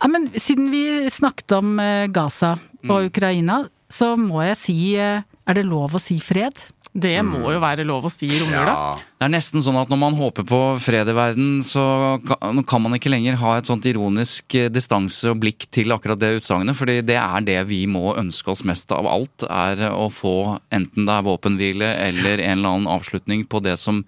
Ja, 0.02 0.08
men 0.10 0.26
siden 0.42 0.72
vi 0.72 0.80
snakket 1.14 1.54
om 1.54 1.76
eh, 1.78 2.06
Gaza 2.10 2.56
og 2.90 3.06
Ukraina, 3.12 3.60
så 3.88 4.14
må 4.18 4.42
jeg 4.42 4.58
si 4.58 4.76
Er 4.98 5.54
det 5.54 5.64
lov 5.68 5.94
å 5.94 6.00
si 6.02 6.18
fred? 6.18 6.58
Det 6.94 7.16
må 7.26 7.50
jo 7.50 7.58
være 7.58 7.82
lov 7.82 8.04
å 8.06 8.10
si 8.12 8.28
i 8.30 8.36
romjula. 8.38 8.70
Ja. 8.70 8.90
Det 9.18 9.26
er 9.26 9.32
nesten 9.34 9.62
sånn 9.66 9.80
at 9.80 9.90
når 9.90 9.98
man 9.98 10.14
håper 10.14 10.46
på 10.46 10.60
fred 10.78 11.08
i 11.10 11.16
verden, 11.16 11.56
så 11.66 11.82
kan 12.22 12.62
kan 12.62 12.84
man 12.84 12.94
ikke 12.94 13.10
lenger 13.10 13.40
ha 13.40 13.56
et 13.58 13.66
sånt 13.66 13.86
ironisk 13.90 14.54
eh, 14.54 14.70
distanse 14.70 15.26
og 15.32 15.40
blikk 15.42 15.66
til 15.74 15.90
akkurat 15.94 16.20
det 16.22 16.36
utsagnet, 16.38 16.78
fordi 16.78 17.00
det 17.02 17.18
er 17.18 17.46
det 17.46 17.58
vi 17.66 17.80
må 17.90 18.14
ønske 18.14 18.54
oss 18.54 18.62
mest 18.62 18.94
av 18.94 19.08
alt, 19.10 19.46
er 19.48 19.88
å 19.90 20.06
få 20.06 20.36
enten 20.74 21.08
det 21.08 21.18
er 21.18 21.26
våpenhvile 21.26 21.90
eller 22.06 22.38
en 22.38 22.60
eller 22.60 22.76
annen 22.76 22.92
avslutning 22.94 23.42
på 23.50 23.62
det 23.64 23.74
som 23.82 24.04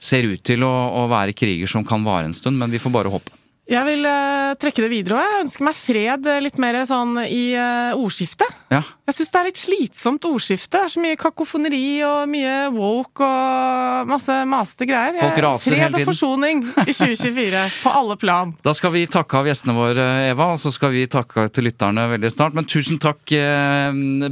ser 0.00 0.26
ut 0.26 0.42
til 0.42 0.64
å, 0.66 0.72
å 1.04 1.06
være 1.12 1.36
kriger 1.36 1.70
som 1.70 1.86
kan 1.86 2.02
vare 2.02 2.26
en 2.26 2.34
stund, 2.34 2.58
men 2.58 2.74
vi 2.74 2.82
får 2.82 2.94
bare 2.96 3.12
håpe. 3.12 3.39
Jeg 3.70 3.86
vil 3.86 4.02
uh, 4.02 4.50
trekke 4.58 4.82
det 4.82 4.88
videre 4.90 5.20
òg. 5.20 5.26
Jeg 5.28 5.42
ønsker 5.44 5.66
meg 5.68 5.76
fred 5.78 6.24
eh, 6.26 6.40
litt 6.42 6.56
mer 6.58 6.80
sånn 6.88 7.20
i 7.22 7.52
uh, 7.54 7.94
ordskiftet. 7.94 8.50
Ja, 8.72 8.80
Jeg 9.06 9.14
syns 9.14 9.30
det 9.30 9.38
er 9.38 9.46
litt 9.46 9.60
slitsomt 9.60 10.26
ordskifte. 10.26 10.72
Det 10.74 10.80
er 10.88 10.92
så 10.94 11.02
mye 11.02 11.18
kakofoneri 11.20 12.00
og 12.06 12.24
mye 12.30 12.56
woke 12.74 13.26
og 13.26 14.10
masse 14.10 14.40
maste 14.50 14.88
greier. 14.90 15.20
Folk 15.22 15.38
raser 15.38 15.46
raser 15.46 15.78
hele 15.78 15.92
Fred 15.94 16.02
og 16.02 16.10
forsoning 16.10 16.64
i 16.82 16.96
2024, 16.98 17.64
på 17.84 17.94
alle 17.94 18.18
plan. 18.18 18.54
Da 18.66 18.74
skal 18.74 18.94
vi 18.96 19.06
takke 19.10 19.38
av 19.38 19.50
gjestene 19.50 19.78
våre, 19.78 20.08
Eva, 20.32 20.50
og 20.56 20.62
så 20.62 20.74
skal 20.74 20.94
vi 20.96 21.06
takke 21.10 21.46
til 21.54 21.70
lytterne 21.70 22.08
veldig 22.16 22.34
snart. 22.34 22.58
Men 22.58 22.66
tusen 22.70 22.98
takk 23.02 23.22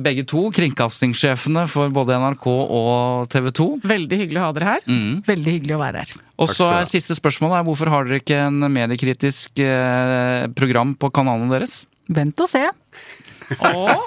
begge 0.02 0.26
to, 0.28 0.48
kringkastingssjefene 0.54 1.68
for 1.70 1.94
både 1.94 2.18
NRK 2.18 2.48
og 2.50 3.28
TV 3.30 3.52
2. 3.54 3.68
Veldig 3.86 4.24
hyggelig 4.24 4.42
å 4.42 4.48
ha 4.48 4.56
dere 4.58 4.74
her. 4.74 4.88
Mm. 4.90 5.20
Veldig 5.28 5.60
hyggelig 5.60 5.78
å 5.78 5.84
være 5.86 6.02
her. 6.02 6.18
Og 6.38 6.52
så 6.54 6.68
er 6.70 6.88
siste 6.90 7.16
spørsmål 7.18 7.56
er 7.58 7.64
hvorfor 7.66 7.90
har 7.90 8.06
dere 8.06 8.20
ikke 8.22 8.38
en 8.46 8.62
mediekritisk 8.70 9.58
eh, 9.62 10.46
program 10.54 10.94
på 10.98 11.10
kanalen 11.14 11.50
deres? 11.50 11.80
Vent 12.08 12.38
og 12.40 12.50
se. 12.50 12.62
Oh. 13.58 14.04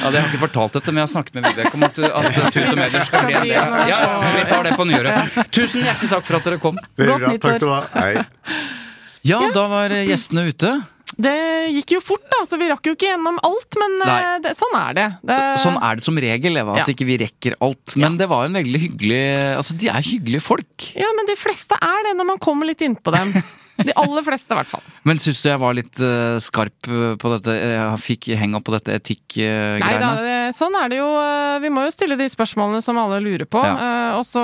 Ja, 0.00 0.10
Det 0.10 0.20
har 0.20 0.28
ikke 0.30 0.40
fortalt 0.46 0.76
dette, 0.78 0.92
men 0.92 1.02
jeg 1.02 1.08
har 1.08 1.10
snakket 1.12 1.34
med 1.36 1.48
Vibeke 1.50 1.74
om 1.76 1.82
at, 1.84 1.98
at 1.98 2.36
Tut 2.54 2.58
og 2.62 2.78
Medier 2.78 3.02
skal 3.04 3.26
bli 3.26 3.34
en 3.36 3.48
del. 3.48 3.56
Skal 3.58 3.90
Ja, 3.90 3.98
vi 4.36 4.44
tar 4.48 4.68
det 4.68 4.76
på 4.78 4.86
nyåret. 4.88 5.36
Tusen 5.56 5.84
hjertelig 5.84 6.12
takk 6.14 6.28
for 6.28 6.38
at 6.38 6.46
dere 6.48 6.60
kom. 6.62 6.78
Godt 6.96 7.26
nyttår. 7.26 7.42
Takk 7.44 7.58
skal 7.58 7.66
du 7.66 7.74
ha. 7.74 7.82
Hei. 7.98 8.64
Ja, 9.26 9.40
da 9.52 9.66
var 9.68 9.92
gjestene 9.92 10.46
ute. 10.48 10.72
Det 11.20 11.36
gikk 11.74 11.94
jo 11.96 12.00
fort, 12.04 12.24
da, 12.32 12.42
så 12.48 12.56
vi 12.60 12.68
rakk 12.70 12.86
jo 12.88 12.94
ikke 12.96 13.10
gjennom 13.10 13.36
alt, 13.44 13.76
men 13.80 13.96
eh, 14.06 14.28
det, 14.44 14.54
sånn 14.56 14.76
er 14.78 14.96
det. 14.96 15.06
det 15.28 15.38
Sånn 15.60 15.76
er 15.76 15.98
det 16.00 16.06
som 16.06 16.20
regel, 16.22 16.60
Eva, 16.62 16.78
at 16.78 16.86
Ja. 16.88 16.94
ikke 16.94 17.08
vi 17.08 17.18
rekker 17.20 17.56
alt. 17.60 17.96
Men 18.00 18.16
det 18.20 18.28
var 18.30 18.46
en 18.48 18.56
veldig 18.56 18.80
hyggelig 18.86 19.22
Altså, 19.58 19.76
de 19.76 19.90
er 19.92 20.06
hyggelige 20.06 20.44
folk. 20.44 20.90
Ja, 20.96 21.10
men 21.16 21.28
de 21.28 21.36
fleste 21.36 21.76
er 21.76 22.06
det 22.08 22.16
når 22.16 22.30
man 22.32 22.40
kommer 22.42 22.68
litt 22.70 22.80
innpå 22.86 23.12
dem. 23.16 23.34
De 23.80 23.94
aller 23.96 24.20
fleste, 24.20 24.52
i 24.52 24.56
hvert 24.58 24.68
fall. 24.68 24.82
Men 25.08 25.16
syns 25.22 25.38
du 25.40 25.46
jeg 25.48 25.56
var 25.62 25.72
litt 25.72 25.96
uh, 26.04 26.36
skarp 26.44 26.84
eh, 26.84 27.14
på 27.16 27.30
dette? 27.32 27.54
Jeg 27.56 28.02
fikk 28.04 28.26
henga 28.36 28.60
på 28.60 28.74
dette 28.74 28.90
Nei 28.92 28.98
da, 28.98 29.00
etikk-greiene? 29.00 30.10
det- 30.26 30.52
sånn 30.52 30.76
er 30.76 30.90
det 30.92 30.98
jo. 30.98 31.06
Vi 31.64 31.70
må 31.72 31.86
jo 31.86 31.94
stille 31.94 32.18
de 32.20 32.26
spørsmålene 32.28 32.82
som 32.84 32.98
alle 33.00 33.22
lurer 33.24 33.48
på. 33.48 33.62
Ja. 33.64 33.78
Uh, 33.80 34.18
Og 34.18 34.26
så 34.28 34.42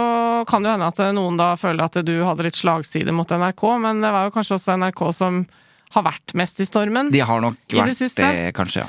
kan 0.49 0.65
det 0.65 0.71
jo 0.71 0.77
hende 0.79 0.89
at 0.89 1.03
noen 1.13 1.37
da 1.37 1.51
føler 1.61 1.85
at 1.85 2.01
du 2.07 2.15
hadde 2.25 2.47
litt 2.49 2.57
slagside 2.57 3.13
mot 3.13 3.29
NRK, 3.29 3.63
men 3.83 4.01
det 4.01 4.15
var 4.17 4.31
jo 4.31 4.35
kanskje 4.39 4.57
også 4.57 4.79
NRK 4.81 5.05
som 5.13 5.43
har 5.95 6.03
vært 6.03 6.35
mest 6.35 6.61
i 6.61 6.67
stormen. 6.69 7.11
De 7.15 7.21
har 7.21 7.41
nok 7.41 7.57
vært 7.71 7.93
det 7.95 7.99
vært 7.99 8.17
det, 8.17 8.55
kanskje, 8.57 8.85
ja. 8.85 8.89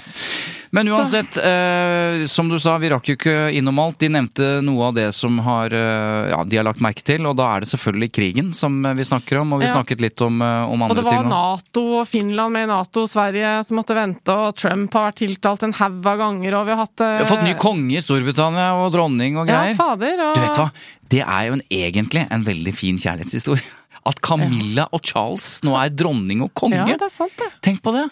Men 0.75 0.89
uansett, 0.91 1.37
eh, 1.39 2.25
som 2.27 2.49
du 2.51 2.57
sa, 2.59 2.73
vi 2.77 2.89
rakk 2.91 3.05
jo 3.07 3.15
ikke 3.15 3.35
innom 3.55 3.77
alt. 3.79 3.95
De 4.01 4.09
nevnte 4.11 4.59
noe 4.67 4.89
av 4.89 4.97
det 4.97 5.05
som 5.15 5.37
har, 5.39 5.71
eh, 5.71 6.29
ja, 6.33 6.41
de 6.43 6.57
har 6.59 6.65
lagt 6.67 6.81
merke 6.83 7.01
til, 7.07 7.23
og 7.25 7.37
da 7.39 7.55
er 7.55 7.63
det 7.63 7.69
selvfølgelig 7.71 8.09
krigen 8.11 8.49
som 8.53 8.75
eh, 8.85 8.93
vi 8.97 9.05
snakker 9.07 9.39
om, 9.39 9.53
og 9.55 9.61
vi 9.63 9.69
Ja. 9.69 9.77
snakket 9.77 10.01
litt 10.03 10.19
om, 10.21 10.41
om 10.41 10.83
andre 10.83 10.91
ting. 10.91 10.91
Og 10.91 10.97
det 10.97 11.05
var 11.05 11.23
ting. 11.23 11.29
Nato 11.31 11.85
og 12.01 12.07
Finland 12.11 12.51
med 12.51 12.67
i 12.67 12.71
Nato, 12.73 13.05
Sverige 13.07 13.53
som 13.63 13.77
måtte 13.79 13.95
vente, 13.95 14.27
og 14.35 14.55
Trump 14.59 14.91
har 14.99 15.07
vært 15.11 15.21
tiltalt 15.23 15.63
en 15.63 15.73
haug 15.79 16.05
av 16.05 16.17
ganger, 16.25 16.59
og 16.59 16.65
vi 16.67 16.75
har 16.75 16.83
hatt 16.83 16.97
Vi 17.05 17.23
har 17.23 17.31
fått 17.31 17.47
ny 17.47 17.55
konge 17.63 17.95
i 17.97 18.03
Storbritannia, 18.03 18.73
og 18.83 18.91
dronning 18.91 19.37
og 19.39 19.47
Ja, 19.47 19.63
greier. 19.63 19.75
fader. 19.79 20.19
Og... 20.19 20.35
Du 20.35 20.41
vet 20.41 20.59
hva, 20.59 20.69
det 21.15 21.23
er 21.23 21.47
jo 21.47 21.53
en, 21.61 21.65
egentlig 21.71 22.27
en 22.29 22.43
veldig 22.43 22.75
fin 22.75 22.97
kjærlighetshistorie. 22.99 23.63
At 24.07 24.21
Camilla 24.23 24.85
og 24.95 25.01
Charles 25.03 25.57
nå 25.67 25.73
er 25.81 25.89
dronning 25.91 26.41
og 26.45 26.53
konge. 26.57 26.77
Ja, 26.79 26.85
det 26.97 27.09
er 27.09 27.13
sant, 27.13 27.33
det. 27.39 27.49
Tenk 27.65 27.81
på 27.83 27.91
det! 27.95 28.05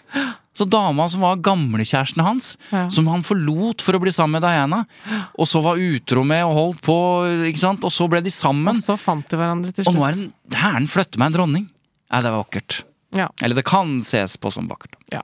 Så 0.56 0.64
dama 0.72 1.04
som 1.12 1.20
var 1.20 1.36
gamlekjæresten 1.44 2.22
hans, 2.24 2.54
Ja. 2.72 2.86
som 2.88 3.06
han 3.12 3.20
forlot 3.24 3.82
for 3.84 3.92
å 3.96 4.00
bli 4.00 4.12
sammen 4.14 4.38
med 4.40 4.44
Diana, 4.46 4.78
og 5.36 5.44
så 5.48 5.60
var 5.64 5.76
utro 5.76 6.22
med 6.24 6.44
og 6.46 6.54
holdt 6.56 6.80
på, 6.86 6.96
ikke 7.50 7.60
sant, 7.60 7.84
og 7.84 7.92
så 7.92 8.08
ble 8.08 8.22
de 8.24 8.32
sammen. 8.32 8.72
Og 8.72 8.80
så 8.84 8.96
fant 9.00 9.28
de 9.28 9.36
hverandre 9.36 9.72
til 9.74 9.84
slutt. 9.84 9.92
Og 9.92 10.00
nå 10.00 10.06
er 10.08 10.16
den 10.16 10.32
Hæren 10.56 10.88
flytter 10.88 11.20
meg 11.20 11.26
en 11.32 11.36
dronning. 11.36 11.66
Nei, 12.12 12.22
det 12.24 12.30
var 12.32 12.44
vakkert. 12.44 12.78
Ja. 13.16 13.28
Eller 13.42 13.54
det 13.60 13.64
kan 13.68 13.98
ses 14.06 14.36
på 14.40 14.52
som 14.52 14.68
vakkert. 14.70 14.96
Ja. 15.12 15.20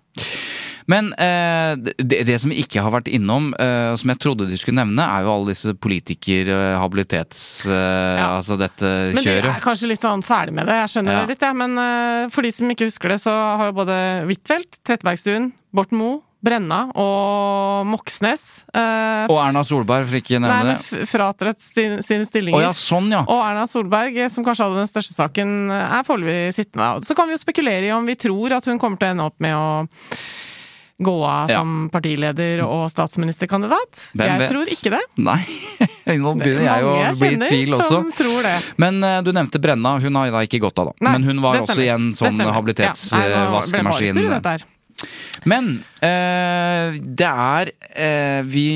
Men 0.90 1.12
eh, 1.14 1.76
det, 1.98 2.22
det 2.26 2.38
som 2.42 2.50
vi 2.50 2.62
ikke 2.62 2.82
har 2.82 2.90
vært 2.94 3.08
innom, 3.12 3.52
eh, 3.54 3.92
som 4.00 4.10
jeg 4.12 4.18
trodde 4.22 4.48
de 4.50 4.58
skulle 4.60 4.80
nevne, 4.80 5.04
er 5.04 5.22
jo 5.26 5.32
alle 5.34 5.52
disse 5.52 5.74
politiker, 5.78 6.48
eh. 6.48 6.78
Eh, 6.82 7.70
Ja. 7.72 8.36
Altså 8.36 8.56
dette 8.58 9.14
kjøret. 9.14 9.44
Men 9.44 9.52
de 9.52 9.54
er 9.56 9.62
kanskje 9.62 9.88
litt 9.92 10.02
sånn 10.02 10.22
ferdig 10.26 10.52
med 10.56 10.66
det, 10.66 10.74
jeg 10.82 10.92
skjønner 10.96 11.12
Ja. 11.12 11.20
det 11.26 11.28
litt, 11.36 11.40
jeg. 11.46 11.56
Men 11.56 11.78
eh, 11.78 12.28
for 12.32 12.42
de 12.42 12.50
som 12.50 12.68
ikke 12.70 12.88
husker 12.90 13.08
det, 13.08 13.20
så 13.22 13.30
har 13.58 13.70
jo 13.70 13.78
både 13.78 13.96
Huitfeldt, 14.26 14.82
Trettebergstuen, 14.84 15.52
Borten 15.74 15.98
Moe, 15.98 16.20
Brenna 16.42 16.88
og 16.98 17.86
Moxnes 17.86 18.64
eh, 18.74 19.28
Og 19.30 19.36
Erna 19.38 19.62
Solberg, 19.62 20.08
for 20.10 20.18
ikke 20.18 20.40
å 20.40 20.42
nevne 20.42 20.72
det. 20.74 21.04
fratrådt 21.06 21.62
sin, 21.62 22.00
sine 22.02 22.26
stillinger. 22.26 22.58
Oh, 22.58 22.64
ja, 22.64 22.72
sånn 22.74 23.12
ja. 23.14 23.20
Og 23.30 23.42
Erna 23.46 23.68
Solberg, 23.70 24.16
eh, 24.18 24.28
som 24.32 24.42
kanskje 24.42 24.66
hadde 24.66 24.82
den 24.82 24.90
største 24.90 25.14
saken, 25.14 25.70
er 25.70 26.02
foreløpig 26.02 26.50
sittende. 26.58 27.04
Så 27.06 27.14
kan 27.14 27.30
vi 27.30 27.36
jo 27.36 27.42
spekulere 27.44 27.86
i 27.86 27.92
om 27.94 28.08
vi 28.10 28.18
tror 28.18 28.56
at 28.58 28.66
hun 28.66 28.80
kommer 28.82 28.98
til 28.98 29.12
å 29.12 29.14
ende 29.14 29.28
opp 29.30 29.38
med 29.38 29.54
å 29.54 29.86
gå 30.98 31.14
av 31.26 31.50
Ja. 31.50 31.56
som 31.60 31.88
partileder 31.92 32.62
og 32.66 32.90
statsministerkandidat. 32.90 34.02
Hvem 34.14 34.28
jeg 34.28 34.38
vet? 34.42 34.50
tror 34.52 34.74
ikke 34.74 34.90
det. 34.94 35.00
Nei, 35.16 35.40
nå 36.22 36.34
er 36.34 36.38
begynner 36.42 36.66
jeg 36.68 36.84
å 36.84 36.92
bli 37.18 37.30
i 37.32 37.40
tvil 37.48 37.74
også. 37.78 37.88
Som 37.88 38.12
tror 38.16 38.42
det. 38.46 38.54
Men 38.82 39.02
uh, 39.02 39.22
du 39.24 39.32
nevnte 39.32 39.60
Brenna, 39.62 39.96
hun 40.02 40.20
har 40.20 40.30
da 40.34 40.44
ikke 40.46 40.62
gått 40.62 40.78
av, 40.78 40.92
da. 40.92 40.94
Nei, 41.08 41.16
Men 41.16 41.28
hun 41.30 41.42
var 41.44 41.60
også 41.62 41.80
i 41.82 41.90
en 41.92 42.12
sånn 42.18 42.38
habilitetsvaskemaskin. 42.38 44.22
Ja. 44.22 44.56
Men 45.48 45.70
uh, 45.98 46.94
det 46.94 47.26
er 47.26 47.72
uh, 47.74 48.40
Vi 48.46 48.66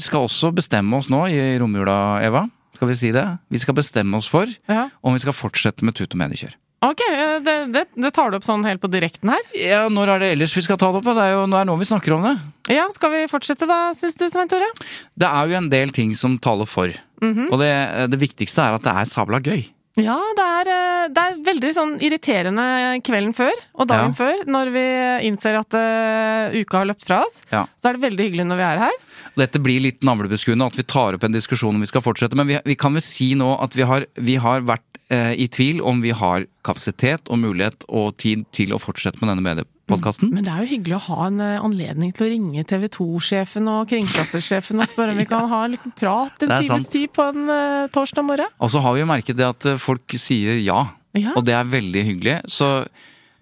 skal 0.00 0.24
også 0.28 0.52
bestemme 0.56 0.96
oss 0.96 1.10
nå 1.12 1.26
i 1.28 1.58
romjula, 1.60 2.22
Eva. 2.24 2.46
Skal 2.74 2.90
vi 2.90 2.96
si 2.98 3.12
det? 3.14 3.24
Vi 3.52 3.60
skal 3.62 3.76
bestemme 3.76 4.18
oss 4.18 4.28
for 4.30 4.50
Ja. 4.70 4.88
om 5.02 5.14
vi 5.14 5.22
skal 5.22 5.36
fortsette 5.36 5.84
med 5.86 5.94
tut 5.98 6.14
og 6.14 6.20
mediekjør. 6.24 6.54
Ok, 6.84 7.00
eh, 7.08 7.36
det, 7.44 7.54
det, 7.74 7.84
det 7.96 8.10
tar 8.16 8.30
du 8.32 8.38
opp 8.38 8.46
sånn 8.46 8.64
helt 8.68 8.82
på 8.82 8.90
direkten 8.92 9.32
her. 9.32 9.44
Ja, 9.56 9.84
Når 9.92 10.14
er 10.16 10.24
det 10.24 10.32
ellers 10.36 10.54
vi 10.56 10.64
skal 10.66 10.78
ta 10.80 10.90
det 10.92 11.00
opp? 11.02 11.08
Det 11.10 11.24
er 11.24 11.34
jo 11.36 11.44
nå 11.50 11.58
er 11.60 11.68
nå 11.68 11.76
vi 11.80 11.88
snakker 11.88 12.16
om 12.16 12.26
det. 12.28 12.34
Ja, 12.74 12.86
skal 12.94 13.12
vi 13.14 13.24
fortsette 13.30 13.68
da, 13.70 13.78
syns 13.96 14.16
du, 14.20 14.26
Svein 14.32 14.50
Tore? 14.50 14.68
Det 15.16 15.28
er 15.28 15.52
jo 15.52 15.58
en 15.60 15.70
del 15.72 15.92
ting 15.96 16.14
som 16.18 16.36
taler 16.42 16.68
for. 16.68 16.92
Mhm. 17.24 17.48
Og 17.52 17.60
det, 17.62 17.72
det 18.12 18.20
viktigste 18.20 18.64
er 18.68 18.76
at 18.78 18.84
det 18.84 18.92
er 18.94 19.08
sabla 19.10 19.40
gøy. 19.44 19.70
Ja, 19.94 20.16
det 20.34 20.42
er, 20.42 20.68
eh, 20.74 21.02
det 21.14 21.22
er 21.22 21.36
veldig 21.46 21.68
sånn 21.76 21.92
irriterende 22.02 22.64
kvelden 23.06 23.30
før 23.36 23.52
og 23.78 23.86
dagen 23.86 24.10
Ja. 24.10 24.16
før, 24.18 24.40
når 24.50 24.70
vi 24.74 24.82
innser 25.28 25.54
at 25.60 25.76
uh, 25.78 26.50
uka 26.56 26.80
har 26.80 26.88
løpt 26.90 27.04
fra 27.06 27.20
oss. 27.22 27.36
Ja. 27.52 27.60
Så 27.78 27.92
er 27.92 27.94
det 27.94 28.02
veldig 28.02 28.26
hyggelig 28.26 28.46
når 28.48 28.58
vi 28.58 28.66
er 28.66 28.82
her. 28.88 28.96
Dette 29.38 29.62
blir 29.62 29.78
litt 29.84 30.02
navlebeskuende 30.02 30.66
at 30.66 30.74
vi 30.78 30.82
tar 30.82 31.14
opp 31.14 31.22
en 31.28 31.34
diskusjon 31.36 31.74
om 31.78 31.80
vi 31.84 31.86
skal 31.86 32.02
fortsette, 32.02 32.34
men 32.34 32.50
vi, 32.50 32.58
vi 32.66 32.74
kan 32.78 32.94
vel 32.98 33.02
si 33.06 33.34
nå 33.38 33.52
at 33.62 33.74
vi 33.78 33.86
har, 33.86 34.06
vi 34.18 34.34
har 34.42 34.66
vært 34.66 34.82
eh, 34.82 34.93
i 35.36 35.46
tvil 35.52 35.80
om 35.84 36.00
vi 36.04 36.12
har 36.16 36.46
kapasitet 36.66 37.30
og 37.30 37.40
mulighet 37.42 37.86
og 37.88 38.16
tid 38.20 38.44
til 38.56 38.74
å 38.74 38.80
fortsette 38.82 39.20
med 39.20 39.30
denne 39.32 39.44
mediepodkasten. 39.44 40.32
Men 40.34 40.46
det 40.46 40.52
er 40.52 40.64
jo 40.64 40.70
hyggelig 40.74 40.96
å 40.98 41.02
ha 41.08 41.28
en 41.28 41.40
eh, 41.44 41.60
anledning 41.64 42.12
til 42.16 42.26
å 42.26 42.30
ringe 42.32 42.64
TV 42.70 42.86
2-sjefen 42.96 43.70
og 43.70 43.88
kringkastersjefen 43.92 44.80
og 44.80 44.90
spørre 44.90 45.14
om 45.14 45.22
vi 45.22 45.28
kan 45.34 45.48
ha 45.52 45.62
en 45.66 45.74
liten 45.76 45.94
prat 45.96 46.44
en 46.46 46.54
times 46.56 46.88
tid 46.92 47.12
på 47.14 47.26
en 47.32 47.48
uh, 47.50 47.86
torsdag 47.94 48.26
morgen. 48.26 48.52
Og 48.58 48.72
så 48.72 48.82
har 48.84 48.96
vi 48.96 49.04
jo 49.04 49.10
merket 49.10 49.40
det 49.40 49.48
at 49.48 49.68
eh, 49.74 49.80
folk 49.80 50.16
sier 50.20 50.60
ja, 50.64 50.86
Ja. 51.14 51.34
og 51.36 51.44
det 51.46 51.54
er 51.54 51.68
veldig 51.70 52.06
hyggelig. 52.08 52.38
Så 52.50 52.70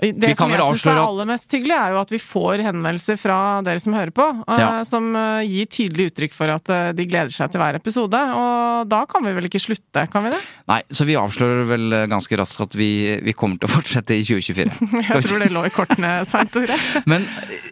Det 0.02 0.32
Vi 0.32 0.34
som 0.34 0.50
jeg 0.50 0.58
syns 0.58 0.84
er 0.90 0.98
aller 0.98 1.28
mest 1.30 1.52
hyggelig, 1.54 1.76
er 1.78 1.92
jo 1.94 2.00
at 2.02 2.10
vi 2.10 2.18
får 2.18 2.62
henvendelser 2.66 3.18
fra 3.22 3.36
dere 3.62 3.78
som 3.78 3.94
hører 3.94 4.10
på, 4.10 4.24
eh, 4.48 4.58
Ja. 4.58 4.70
som 4.88 5.14
eh, 5.14 5.44
gir 5.46 5.68
tydelig 5.70 6.08
uttrykk 6.10 6.34
for 6.34 6.50
at 6.50 6.68
eh, 6.74 6.88
de 6.98 7.06
gleder 7.06 7.30
seg 7.30 7.52
til 7.54 7.62
hver 7.62 7.78
episode. 7.78 8.18
Og 8.34 8.88
da 8.90 9.04
kan 9.06 9.22
vi 9.22 9.32
vel 9.36 9.46
ikke 9.46 9.62
slutte, 9.62 10.04
kan 10.10 10.26
vi 10.26 10.34
det? 10.34 10.40
nei, 10.72 10.80
så 10.90 11.06
vi 11.06 11.14
avslører 11.20 11.64
vel 11.70 11.96
ganske 12.10 12.36
raskt 12.40 12.60
at 12.66 12.74
vi, 12.74 12.90
vi 13.22 13.32
kommer 13.32 13.62
til 13.62 13.70
å 13.70 13.74
fortsette 13.78 14.18
i 14.18 14.24
2024. 14.26 14.74
Jeg 15.12 15.22
tror 15.28 15.38
det 15.46 15.52
lå 15.54 15.64
i 15.68 15.74
kortene, 15.74 16.12
Svein 16.28 16.50
Tore. 16.50 16.76
Men 17.06 17.28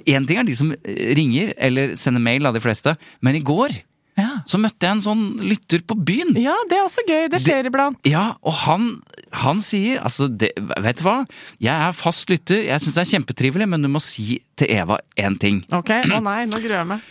én 0.06 0.26
ting 0.30 0.38
er 0.38 0.46
de 0.46 0.54
som 0.54 0.70
ringer, 0.86 1.54
eller 1.58 1.96
sender 1.98 2.22
mail, 2.22 2.46
av 2.46 2.54
de 2.54 2.62
fleste. 2.62 2.94
Men 3.26 3.34
i 3.34 3.42
går 3.42 3.74
Ja. 4.18 4.42
så 4.48 4.58
møtte 4.60 4.84
jeg 4.84 4.96
en 4.98 5.02
sånn 5.04 5.24
lytter 5.40 5.82
på 5.86 5.94
byen. 5.96 6.34
ja, 6.36 6.56
det 6.68 6.76
er 6.78 6.84
også 6.84 7.04
gøy. 7.06 7.28
Det 7.32 7.40
skjer 7.40 7.70
iblant. 7.70 8.00
Ja, 8.08 8.34
og 8.42 8.56
han, 8.66 8.88
han 9.32 9.62
sier 9.64 10.02
altså, 10.02 10.28
det, 10.28 10.50
vet 10.58 11.00
du 11.00 11.06
hva? 11.06 11.20
Jeg 11.62 11.72
er 11.74 11.96
fast 11.96 12.28
lytter, 12.32 12.64
jeg 12.66 12.82
syns 12.84 12.98
det 12.98 13.04
er 13.06 13.12
kjempetrivelig, 13.14 13.68
men 13.70 13.86
du 13.86 13.88
må 13.92 14.02
si 14.04 14.40
til 14.60 14.70
Eva 14.74 14.98
én 15.20 15.36
ting. 15.40 15.62
Ok, 15.74 15.90
å 16.12 16.20
nei, 16.24 16.44
nå 16.50 16.60
gruer 16.60 16.78
jeg 16.82 16.88
meg. 16.90 17.04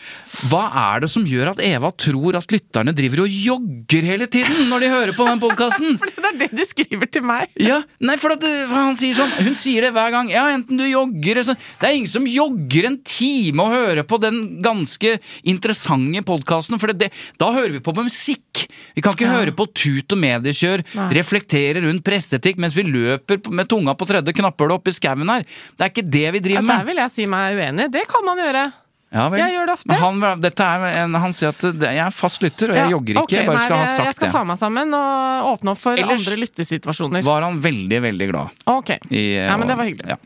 Hva 0.51 0.61
er 0.93 1.03
det 1.03 1.09
som 1.11 1.25
gjør 1.25 1.51
at 1.55 1.61
Eva 1.65 1.89
tror 1.97 2.37
at 2.39 2.51
lytterne 2.53 2.93
driver 2.95 3.23
og 3.25 3.33
jogger 3.33 4.05
hele 4.05 4.27
tiden 4.31 4.69
når 4.69 4.85
de 4.85 4.89
hører 4.93 5.13
på 5.17 5.25
den 5.27 5.41
podkasten? 5.41 5.97
Fordi 6.01 6.15
det 6.21 6.29
er 6.29 6.37
det 6.43 6.49
de 6.59 6.67
skriver 6.69 7.09
til 7.11 7.25
meg. 7.25 7.49
Ja, 7.59 7.79
nei, 8.05 8.15
for 8.21 8.35
at 8.37 8.45
han 8.71 8.95
sier 8.99 9.17
sånn 9.17 9.33
Hun 9.41 9.57
sier 9.57 9.87
det 9.87 9.91
hver 9.95 10.13
gang. 10.13 10.29
Ja, 10.33 10.45
enten 10.53 10.77
du 10.79 10.85
jogger 10.85 11.39
eller 11.39 11.47
sånn. 11.51 11.59
Det 11.81 11.89
er 11.89 11.97
ingen 11.97 12.11
som 12.13 12.27
jogger 12.29 12.89
en 12.91 12.99
time 13.09 13.65
og 13.65 13.73
hører 13.73 14.05
på 14.07 14.19
den 14.21 14.39
ganske 14.65 15.15
interessante 15.49 16.23
podkasten, 16.27 16.79
for 16.81 16.91
det, 16.93 17.07
det, 17.09 17.09
da 17.41 17.49
hører 17.55 17.75
vi 17.77 17.81
på 17.85 17.93
musikk. 17.97 18.65
Vi 18.95 19.01
kan 19.05 19.15
ikke 19.15 19.27
Ja. 19.29 19.35
høre 19.39 19.53
på 19.55 19.65
tut 19.77 20.13
og 20.15 20.19
mediekjør, 20.21 20.83
Nei. 20.97 21.09
reflektere 21.19 21.81
rundt 21.85 22.03
presseetikk 22.05 22.57
mens 22.61 22.75
vi 22.77 22.83
løper 22.87 23.41
med 23.53 23.69
tunga 23.71 23.93
på 23.97 24.07
tredje 24.09 24.33
knapphull 24.35 24.73
opp 24.75 24.87
i 24.89 24.93
skauen 24.95 25.29
her. 25.31 25.45
Det 25.77 25.85
er 25.85 25.91
ikke 25.93 26.05
det 26.09 26.25
vi 26.35 26.41
Ja, 26.53 26.61
med. 26.61 26.69
der 26.69 26.83
det 26.83 26.87
vil 26.89 27.01
jeg 27.03 27.11
si 27.13 27.25
meg 27.29 27.38
uenig. 27.57 27.89
Det 27.93 28.05
kan 28.11 28.25
man 28.27 28.41
gjøre. 28.41 28.67
Ja. 29.09 29.23
Jeg 29.33 29.55
gjør 29.55 29.65
det 29.71 29.73
ofte. 29.73 29.95
Han, 29.97 30.21
er 30.21 30.99
en, 31.01 31.15
han 31.17 31.33
sier 31.33 31.49
at 31.49 31.63
det, 31.81 31.89
jeg 31.97 32.03
er 32.03 32.13
fast 32.13 32.43
lytter, 32.45 32.69
og 32.69 32.77
jeg 32.77 32.85
Ja, 32.85 32.93
jogger 32.93 33.15
ikke. 33.15 33.23
Okay, 33.25 33.39
jeg 33.39 33.49
bare 33.49 33.57
nei, 33.57 33.65
skal 33.65 33.79
ha 33.79 33.87
sagt 33.89 33.97
det. 33.97 34.05
Jeg 34.11 34.17
skal 34.19 34.33
ta 34.35 34.43
meg 34.45 34.59
sammen 34.61 34.93
og 34.93 35.49
åpne 35.55 35.73
opp 35.73 35.81
for 35.81 35.97
Ellers- 35.97 36.27
andre 36.27 36.41
lyttesituasjoner. 36.43 37.25
Var 37.25 37.45
han 37.47 37.57
veldig, 37.63 38.01
veldig 38.05 38.27
glad. 38.29 38.59
Ok. 38.69 38.91
I, 39.09 39.23
Ja, 39.41 39.57
men 39.57 39.67
det 39.71 39.77
var 39.79 39.89
hyggelig. 39.89 40.13
Ja. 40.13 40.19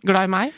Glad 0.00 0.24
i 0.24 0.32
meg? 0.32 0.54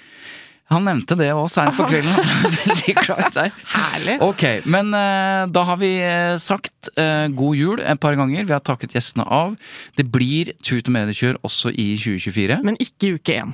Han 0.72 0.86
nevnte 0.86 1.16
det 1.18 1.26
òg 1.34 1.50
seint 1.52 1.74
på 1.76 1.84
kvelden. 1.90 2.14
At 2.14 2.24
han 2.30 2.46
er 2.46 2.54
veldig 2.62 2.94
glad 3.02 3.24
i 3.26 3.32
deg. 3.34 3.58
Herlig. 3.74 4.14
Ok, 4.24 4.44
men 4.70 4.94
uh, 4.96 5.42
da 5.52 5.66
har 5.68 5.76
vi 5.82 5.90
eh, 6.00 6.36
sagt 6.40 6.88
uh, 6.96 7.26
god 7.36 7.58
jul 7.58 7.82
et 7.82 8.00
par 8.00 8.16
ganger. 8.16 8.46
Vi 8.48 8.54
har 8.54 8.62
takket 8.64 8.94
gjestene 8.96 9.26
av. 9.28 9.58
Det 9.98 10.06
blir 10.14 10.54
Tut 10.64 10.88
og 10.88 10.94
mediekjør 10.96 11.42
også 11.44 11.74
i 11.74 11.90
2024. 12.00 12.62
Men 12.64 12.78
ikke 12.80 13.10
i 13.10 13.14
uke 13.18 13.36
én. 13.42 13.52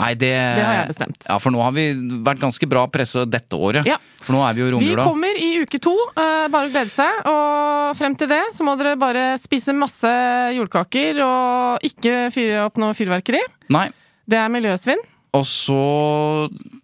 Nei, 0.00 0.12
det, 0.16 0.32
Det 0.56 0.64
har 0.64 0.76
jeg 0.78 0.88
bestemt. 0.94 1.26
Ja, 1.28 1.36
For 1.42 1.52
nå 1.52 1.60
har 1.60 1.74
vi 1.76 1.84
vært 2.24 2.40
ganske 2.40 2.68
bra 2.70 2.86
presse 2.92 3.26
dette 3.28 3.58
året. 3.58 3.84
Ja. 3.88 3.98
For 4.24 4.32
nå 4.32 4.40
er 4.46 4.56
vi 4.56 4.64
jo 4.64 4.70
i 4.78 4.82
Vi 4.86 4.94
kommer 4.96 5.36
i 5.36 5.50
uke 5.60 5.80
to. 5.82 5.92
Uh, 6.16 6.48
bare 6.52 6.70
å 6.70 6.72
glede 6.72 6.92
seg. 6.94 7.20
Og 7.28 7.96
frem 7.98 8.16
til 8.16 8.30
det 8.32 8.42
så 8.56 8.64
må 8.64 8.76
dere 8.80 8.96
bare 9.00 9.32
spise 9.42 9.74
masse 9.76 10.12
jordkaker 10.56 11.20
og 11.26 11.88
ikke 11.88 12.30
fyre 12.32 12.64
opp 12.64 12.80
noe 12.80 12.96
fyrverkeri. 12.96 13.42
Nei. 13.74 13.90
Det 14.24 14.38
er 14.40 14.52
miljøsvinn. 14.52 15.02
Og 15.32 15.46
så 15.48 15.76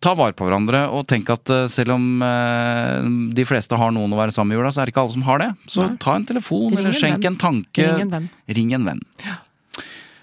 ta 0.01 0.15
vare 0.17 0.33
på 0.37 0.47
hverandre, 0.47 0.87
og 0.97 1.03
tenk 1.11 1.29
at 1.35 1.51
eh, 1.53 1.67
selv 1.69 1.93
om 1.99 2.23
eh, 2.25 3.09
de 3.37 3.45
fleste 3.45 3.77
har 3.77 3.93
noen 3.93 4.15
å 4.15 4.17
være 4.17 4.33
sammen 4.33 4.55
med 4.55 4.57
i 4.57 4.61
jula, 4.63 4.71
så 4.73 4.81
er 4.81 4.89
det 4.89 4.95
ikke 4.95 5.03
alle 5.05 5.17
som 5.19 5.27
har 5.27 5.43
det. 5.43 5.49
Så 5.69 5.85
Nei. 5.85 5.99
ta 6.01 6.15
en 6.17 6.25
telefon, 6.31 6.71
Ring 6.71 6.79
eller 6.81 6.95
en 6.95 6.97
skjenk 6.97 7.19
venn. 7.21 7.35
en 7.35 7.37
tanke. 7.43 7.85
Ring 7.85 8.07
en 8.07 8.15
venn. 8.15 8.31
Ring 8.57 8.73
en 8.79 8.89
venn. 8.89 9.03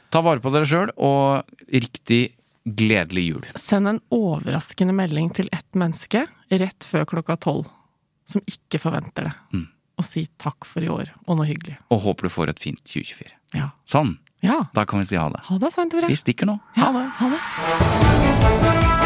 Ta 0.09 0.23
vare 0.25 0.41
på 0.41 0.49
dere 0.55 0.65
sjøl, 0.69 0.89
og 0.97 1.45
riktig 1.69 2.23
gledelig 2.65 3.23
jul. 3.29 3.45
Send 3.55 3.87
en 3.87 4.01
overraskende 4.13 4.93
melding 4.93 5.29
til 5.37 5.49
ett 5.53 5.77
menneske 5.77 6.25
rett 6.49 6.83
før 6.83 7.05
klokka 7.05 7.37
tolv, 7.37 7.69
som 8.27 8.41
ikke 8.49 8.81
forventer 8.81 9.29
det. 9.29 9.33
Mm. 9.53 9.65
Og 9.95 10.03
si 10.07 10.25
takk 10.41 10.67
for 10.67 10.83
i 10.83 10.89
år, 10.91 11.13
og 11.25 11.39
noe 11.39 11.47
hyggelig. 11.47 11.77
Og 11.93 12.03
håper 12.03 12.27
du 12.27 12.33
får 12.33 12.51
et 12.51 12.59
fint 12.59 12.81
2024. 12.83 13.31
Ja. 13.55 13.69
Sånn. 13.87 14.17
ja. 14.43 14.65
Da 14.75 14.83
kan 14.89 14.99
vi 14.99 15.07
si 15.13 15.15
ha 15.19 15.29
det. 15.31 15.45
Ha 15.47 15.61
det, 15.61 15.71
Svein 15.71 15.93
Tore. 15.93 16.11
Vi 16.11 16.19
stikker 16.19 16.49
nå. 16.49 16.59
Ja, 16.75 16.91
ha 16.91 17.31
det. 17.31 19.04